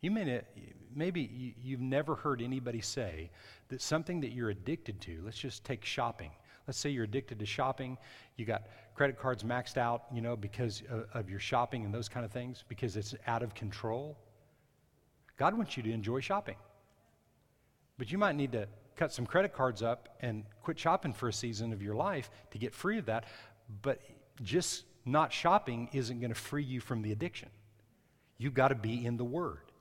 You 0.00 0.10
may 0.10 0.42
maybe 0.94 1.54
you've 1.62 1.80
never 1.80 2.16
heard 2.16 2.42
anybody 2.42 2.80
say 2.80 3.30
that 3.68 3.80
something 3.80 4.20
that 4.20 4.32
you're 4.32 4.50
addicted 4.50 5.00
to, 5.02 5.22
let's 5.24 5.38
just 5.38 5.64
take 5.64 5.84
shopping. 5.84 6.30
Let's 6.66 6.78
say 6.78 6.90
you're 6.90 7.04
addicted 7.04 7.38
to 7.38 7.46
shopping, 7.46 7.98
you 8.36 8.44
got 8.44 8.62
credit 8.94 9.18
cards 9.18 9.42
maxed 9.42 9.76
out, 9.76 10.04
you 10.12 10.20
know, 10.20 10.36
because 10.36 10.82
of, 10.90 11.06
of 11.14 11.30
your 11.30 11.40
shopping 11.40 11.84
and 11.84 11.92
those 11.94 12.08
kind 12.08 12.24
of 12.24 12.32
things, 12.32 12.64
because 12.68 12.96
it's 12.96 13.14
out 13.26 13.42
of 13.42 13.54
control. 13.54 14.18
God 15.36 15.56
wants 15.56 15.76
you 15.76 15.82
to 15.82 15.90
enjoy 15.90 16.20
shopping. 16.20 16.56
But 17.98 18.12
you 18.12 18.18
might 18.18 18.36
need 18.36 18.52
to 18.52 18.68
cut 18.96 19.12
some 19.12 19.26
credit 19.26 19.54
cards 19.54 19.82
up 19.82 20.08
and 20.20 20.44
quit 20.62 20.78
shopping 20.78 21.12
for 21.12 21.28
a 21.28 21.32
season 21.32 21.72
of 21.72 21.82
your 21.82 21.94
life 21.94 22.30
to 22.50 22.58
get 22.58 22.74
free 22.74 22.98
of 22.98 23.06
that. 23.06 23.24
But 23.82 24.00
just 24.42 24.84
not 25.04 25.32
shopping 25.32 25.88
isn't 25.92 26.20
going 26.20 26.32
to 26.32 26.38
free 26.38 26.64
you 26.64 26.80
from 26.80 27.02
the 27.02 27.12
addiction. 27.12 27.48
You've 28.38 28.54
got 28.54 28.68
to 28.68 28.74
be 28.74 29.04
in 29.04 29.16
the 29.16 29.24
Word. 29.24 29.72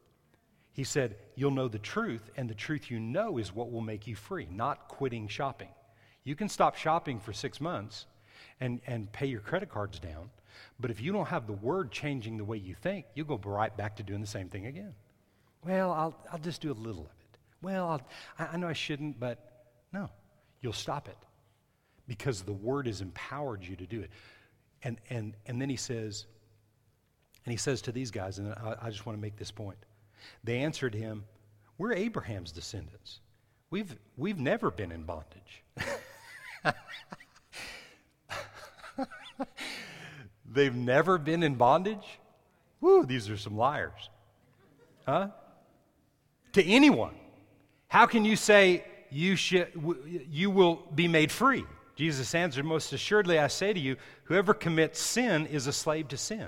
He 0.73 0.83
said, 0.83 1.17
You'll 1.35 1.51
know 1.51 1.67
the 1.67 1.79
truth, 1.79 2.29
and 2.37 2.49
the 2.49 2.55
truth 2.55 2.89
you 2.89 2.99
know 2.99 3.37
is 3.37 3.53
what 3.53 3.71
will 3.71 3.81
make 3.81 4.07
you 4.07 4.15
free, 4.15 4.47
not 4.49 4.87
quitting 4.87 5.27
shopping. 5.27 5.69
You 6.23 6.35
can 6.35 6.47
stop 6.47 6.75
shopping 6.75 7.19
for 7.19 7.33
six 7.33 7.59
months 7.59 8.05
and, 8.61 8.79
and 8.87 9.11
pay 9.11 9.25
your 9.25 9.41
credit 9.41 9.69
cards 9.69 9.99
down, 9.99 10.29
but 10.79 10.91
if 10.91 11.01
you 11.01 11.11
don't 11.11 11.27
have 11.27 11.47
the 11.47 11.53
Word 11.53 11.91
changing 11.91 12.37
the 12.37 12.45
way 12.45 12.57
you 12.57 12.75
think, 12.75 13.05
you'll 13.15 13.25
go 13.25 13.39
right 13.43 13.75
back 13.75 13.97
to 13.97 14.03
doing 14.03 14.21
the 14.21 14.27
same 14.27 14.47
thing 14.47 14.67
again. 14.67 14.93
Well, 15.65 15.91
I'll, 15.91 16.15
I'll 16.31 16.39
just 16.39 16.61
do 16.61 16.71
a 16.71 16.73
little 16.73 17.01
of 17.01 17.09
it. 17.09 17.37
Well, 17.61 18.01
i 18.39 18.45
I 18.53 18.57
know 18.57 18.67
I 18.67 18.73
shouldn't, 18.73 19.19
but 19.19 19.65
no, 19.91 20.09
you'll 20.61 20.73
stop 20.73 21.07
it 21.09 21.17
because 22.07 22.41
the 22.41 22.53
word 22.53 22.87
has 22.87 23.01
empowered 23.01 23.63
you 23.63 23.75
to 23.75 23.85
do 23.85 24.01
it. 24.01 24.09
And, 24.83 24.97
and, 25.09 25.35
and 25.45 25.61
then 25.61 25.69
he 25.69 25.75
says, 25.75 26.25
and 27.45 27.51
he 27.51 27.57
says 27.57 27.81
to 27.83 27.91
these 27.91 28.11
guys, 28.11 28.39
and 28.39 28.53
I, 28.53 28.75
I 28.81 28.89
just 28.89 29.05
want 29.05 29.17
to 29.17 29.21
make 29.21 29.37
this 29.37 29.51
point. 29.51 29.77
They 30.43 30.59
answered 30.59 30.93
him, 30.93 31.25
We're 31.77 31.93
Abraham's 31.93 32.51
descendants. 32.51 33.19
We've, 33.69 33.95
we've 34.17 34.39
never 34.39 34.69
been 34.69 34.91
in 34.91 35.03
bondage. 35.03 35.63
They've 40.45 40.75
never 40.75 41.17
been 41.17 41.43
in 41.43 41.55
bondage? 41.55 42.19
Woo, 42.79 43.05
these 43.05 43.29
are 43.29 43.37
some 43.37 43.57
liars. 43.57 44.09
Huh? 45.05 45.29
to 46.53 46.63
anyone. 46.65 47.15
How 47.87 48.05
can 48.05 48.25
you 48.25 48.35
say 48.35 48.83
you, 49.09 49.35
you 50.29 50.49
will 50.49 50.83
be 50.93 51.07
made 51.07 51.31
free? 51.31 51.65
Jesus 51.95 52.33
answered, 52.33 52.65
Most 52.65 52.93
assuredly, 52.93 53.37
I 53.39 53.47
say 53.47 53.73
to 53.73 53.79
you, 53.79 53.97
whoever 54.25 54.53
commits 54.53 54.99
sin 54.99 55.45
is 55.47 55.67
a 55.67 55.73
slave 55.73 56.07
to 56.09 56.17
sin. 56.17 56.47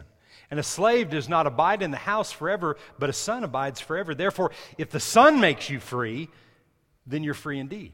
And 0.50 0.60
a 0.60 0.64
slave 0.64 1.10
does 1.10 1.28
not 1.28 1.48
abide 1.48 1.82
in 1.82 1.91
the 1.91 1.98
house 1.98 2.32
forever, 2.32 2.78
but 3.00 3.10
a 3.10 3.14
son 3.14 3.44
abides 3.44 3.82
forever. 3.82 4.14
Therefore, 4.14 4.52
if 4.78 4.89
the 4.89 5.00
son 5.00 5.39
makes 5.39 5.70
you 5.70 5.80
free, 5.80 6.30
then 7.06 7.24
you're 7.24 7.34
free 7.34 7.60
indeed. 7.60 7.94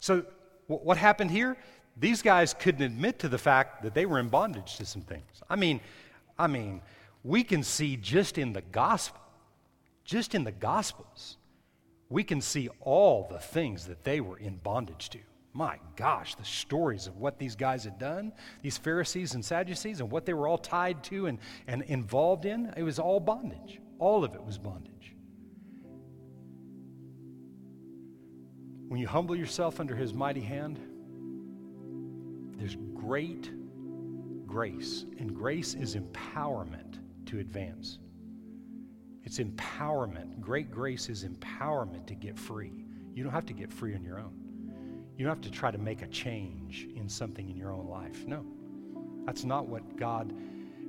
So, 0.00 0.24
what 0.66 0.96
happened 0.96 1.30
here? 1.30 1.56
These 1.96 2.22
guys 2.22 2.54
couldn't 2.54 2.82
admit 2.82 3.18
to 3.20 3.28
the 3.28 3.38
fact 3.38 3.82
that 3.82 3.94
they 3.94 4.06
were 4.06 4.18
in 4.18 4.28
bondage 4.28 4.76
to 4.78 4.86
some 4.86 5.02
things. 5.02 5.42
I 5.48 5.56
mean, 5.56 5.80
I 6.38 6.46
mean, 6.46 6.80
we 7.22 7.44
can 7.44 7.62
see 7.62 7.96
just 7.96 8.38
in 8.38 8.52
the 8.52 8.62
gospel 8.62 9.18
just 10.04 10.34
in 10.34 10.44
the 10.44 10.52
Gospels, 10.52 11.36
we 12.08 12.24
can 12.24 12.40
see 12.40 12.68
all 12.80 13.26
the 13.30 13.38
things 13.38 13.86
that 13.86 14.04
they 14.04 14.20
were 14.20 14.36
in 14.38 14.56
bondage 14.56 15.10
to. 15.10 15.18
My 15.54 15.78
gosh, 15.96 16.34
the 16.34 16.44
stories 16.44 17.06
of 17.06 17.18
what 17.18 17.38
these 17.38 17.56
guys 17.56 17.84
had 17.84 17.98
done, 17.98 18.32
these 18.62 18.78
Pharisees 18.78 19.34
and 19.34 19.44
Sadducees, 19.44 20.00
and 20.00 20.10
what 20.10 20.24
they 20.24 20.32
were 20.32 20.48
all 20.48 20.58
tied 20.58 21.02
to 21.04 21.26
and, 21.26 21.38
and 21.66 21.82
involved 21.82 22.46
in, 22.46 22.72
it 22.76 22.82
was 22.82 22.98
all 22.98 23.20
bondage. 23.20 23.80
All 23.98 24.24
of 24.24 24.34
it 24.34 24.42
was 24.42 24.58
bondage. 24.58 25.14
When 28.88 29.00
you 29.00 29.06
humble 29.06 29.36
yourself 29.36 29.78
under 29.78 29.94
his 29.94 30.12
mighty 30.12 30.40
hand, 30.40 30.78
there's 32.56 32.76
great 32.94 33.50
grace, 34.46 35.06
and 35.18 35.34
grace 35.34 35.74
is 35.74 35.96
empowerment 35.96 36.98
to 37.26 37.38
advance. 37.38 37.98
It's 39.24 39.38
empowerment. 39.38 40.40
Great 40.40 40.70
grace 40.70 41.08
is 41.08 41.24
empowerment 41.24 42.06
to 42.06 42.14
get 42.14 42.38
free. 42.38 42.84
You 43.14 43.22
don't 43.22 43.32
have 43.32 43.46
to 43.46 43.52
get 43.52 43.72
free 43.72 43.94
on 43.94 44.02
your 44.02 44.18
own. 44.18 44.42
You 45.16 45.24
don't 45.24 45.34
have 45.34 45.44
to 45.44 45.50
try 45.50 45.70
to 45.70 45.78
make 45.78 46.02
a 46.02 46.06
change 46.08 46.88
in 46.94 47.08
something 47.08 47.48
in 47.48 47.56
your 47.56 47.72
own 47.72 47.86
life. 47.86 48.26
No. 48.26 48.44
That's 49.24 49.44
not 49.44 49.68
what 49.68 49.96
God, 49.96 50.34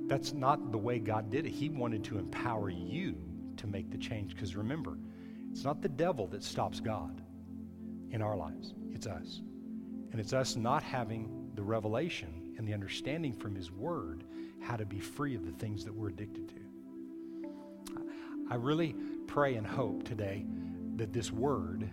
that's 0.08 0.32
not 0.32 0.72
the 0.72 0.78
way 0.78 0.98
God 0.98 1.30
did 1.30 1.46
it. 1.46 1.50
He 1.50 1.68
wanted 1.68 2.02
to 2.04 2.18
empower 2.18 2.70
you 2.70 3.16
to 3.56 3.66
make 3.66 3.90
the 3.90 3.98
change. 3.98 4.34
Because 4.34 4.56
remember, 4.56 4.98
it's 5.50 5.64
not 5.64 5.80
the 5.80 5.88
devil 5.88 6.26
that 6.28 6.42
stops 6.42 6.80
God 6.80 7.22
in 8.10 8.22
our 8.22 8.36
lives, 8.36 8.74
it's 8.92 9.06
us. 9.06 9.40
And 10.10 10.20
it's 10.20 10.32
us 10.32 10.56
not 10.56 10.82
having 10.82 11.43
the 11.54 11.62
revelation 11.62 12.54
and 12.58 12.66
the 12.66 12.74
understanding 12.74 13.32
from 13.32 13.54
His 13.54 13.70
Word 13.70 14.24
how 14.60 14.76
to 14.76 14.86
be 14.86 14.98
free 14.98 15.34
of 15.34 15.44
the 15.44 15.52
things 15.52 15.84
that 15.84 15.94
we're 15.94 16.08
addicted 16.08 16.48
to. 16.48 16.54
I 18.50 18.56
really 18.56 18.94
pray 19.26 19.54
and 19.54 19.66
hope 19.66 20.04
today 20.04 20.46
that 20.96 21.12
this 21.12 21.32
word 21.32 21.90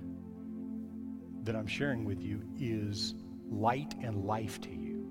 that 1.44 1.56
I'm 1.56 1.68
sharing 1.68 2.06
with 2.06 2.22
you 2.22 2.42
is 2.60 3.16
light 3.50 3.96
and 4.02 4.26
life 4.26 4.62
to 4.62 4.70
you, 4.70 5.06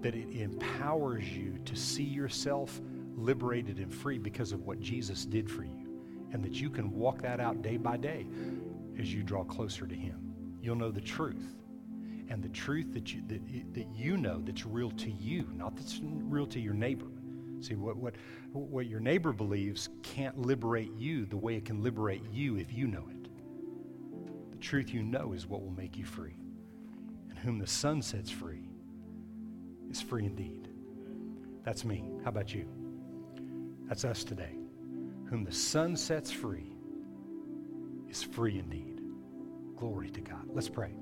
that 0.00 0.14
it 0.14 0.28
empowers 0.30 1.28
you 1.28 1.58
to 1.64 1.76
see 1.76 2.04
yourself 2.04 2.80
liberated 3.16 3.78
and 3.78 3.92
free 3.92 4.18
because 4.18 4.52
of 4.52 4.64
what 4.64 4.80
Jesus 4.80 5.26
did 5.26 5.50
for 5.50 5.64
you, 5.64 6.00
and 6.32 6.42
that 6.44 6.52
you 6.52 6.70
can 6.70 6.92
walk 6.92 7.22
that 7.22 7.40
out 7.40 7.62
day 7.62 7.76
by 7.76 7.96
day 7.96 8.26
as 8.98 9.12
you 9.12 9.22
draw 9.22 9.44
closer 9.44 9.86
to 9.86 9.94
Him. 9.94 10.34
You'll 10.60 10.76
know 10.76 10.90
the 10.90 11.00
truth. 11.00 11.56
And 12.32 12.42
the 12.42 12.48
truth 12.48 12.94
that 12.94 13.12
you, 13.12 13.22
that, 13.26 13.74
that 13.74 13.86
you 13.94 14.16
know 14.16 14.40
that's 14.42 14.64
real 14.64 14.90
to 14.92 15.10
you, 15.10 15.46
not 15.54 15.76
that's 15.76 16.00
real 16.02 16.46
to 16.46 16.58
your 16.58 16.72
neighbor. 16.72 17.08
See, 17.60 17.74
what, 17.74 17.98
what, 17.98 18.14
what 18.52 18.86
your 18.86 19.00
neighbor 19.00 19.34
believes 19.34 19.90
can't 20.02 20.38
liberate 20.38 20.90
you 20.96 21.26
the 21.26 21.36
way 21.36 21.56
it 21.56 21.66
can 21.66 21.82
liberate 21.82 22.22
you 22.32 22.56
if 22.56 22.72
you 22.72 22.86
know 22.86 23.04
it. 23.10 23.28
The 24.50 24.56
truth 24.56 24.94
you 24.94 25.02
know 25.02 25.34
is 25.34 25.46
what 25.46 25.60
will 25.60 25.72
make 25.72 25.98
you 25.98 26.06
free. 26.06 26.38
And 27.28 27.38
whom 27.38 27.58
the 27.58 27.66
Son 27.66 28.00
sets 28.00 28.30
free 28.30 28.70
is 29.90 30.00
free 30.00 30.24
indeed. 30.24 30.68
That's 31.64 31.84
me. 31.84 32.02
How 32.24 32.30
about 32.30 32.54
you? 32.54 32.66
That's 33.88 34.06
us 34.06 34.24
today. 34.24 34.56
Whom 35.28 35.44
the 35.44 35.52
Son 35.52 35.96
sets 35.96 36.30
free 36.30 36.72
is 38.08 38.22
free 38.22 38.58
indeed. 38.58 39.02
Glory 39.76 40.08
to 40.08 40.22
God. 40.22 40.48
Let's 40.48 40.70
pray. 40.70 40.94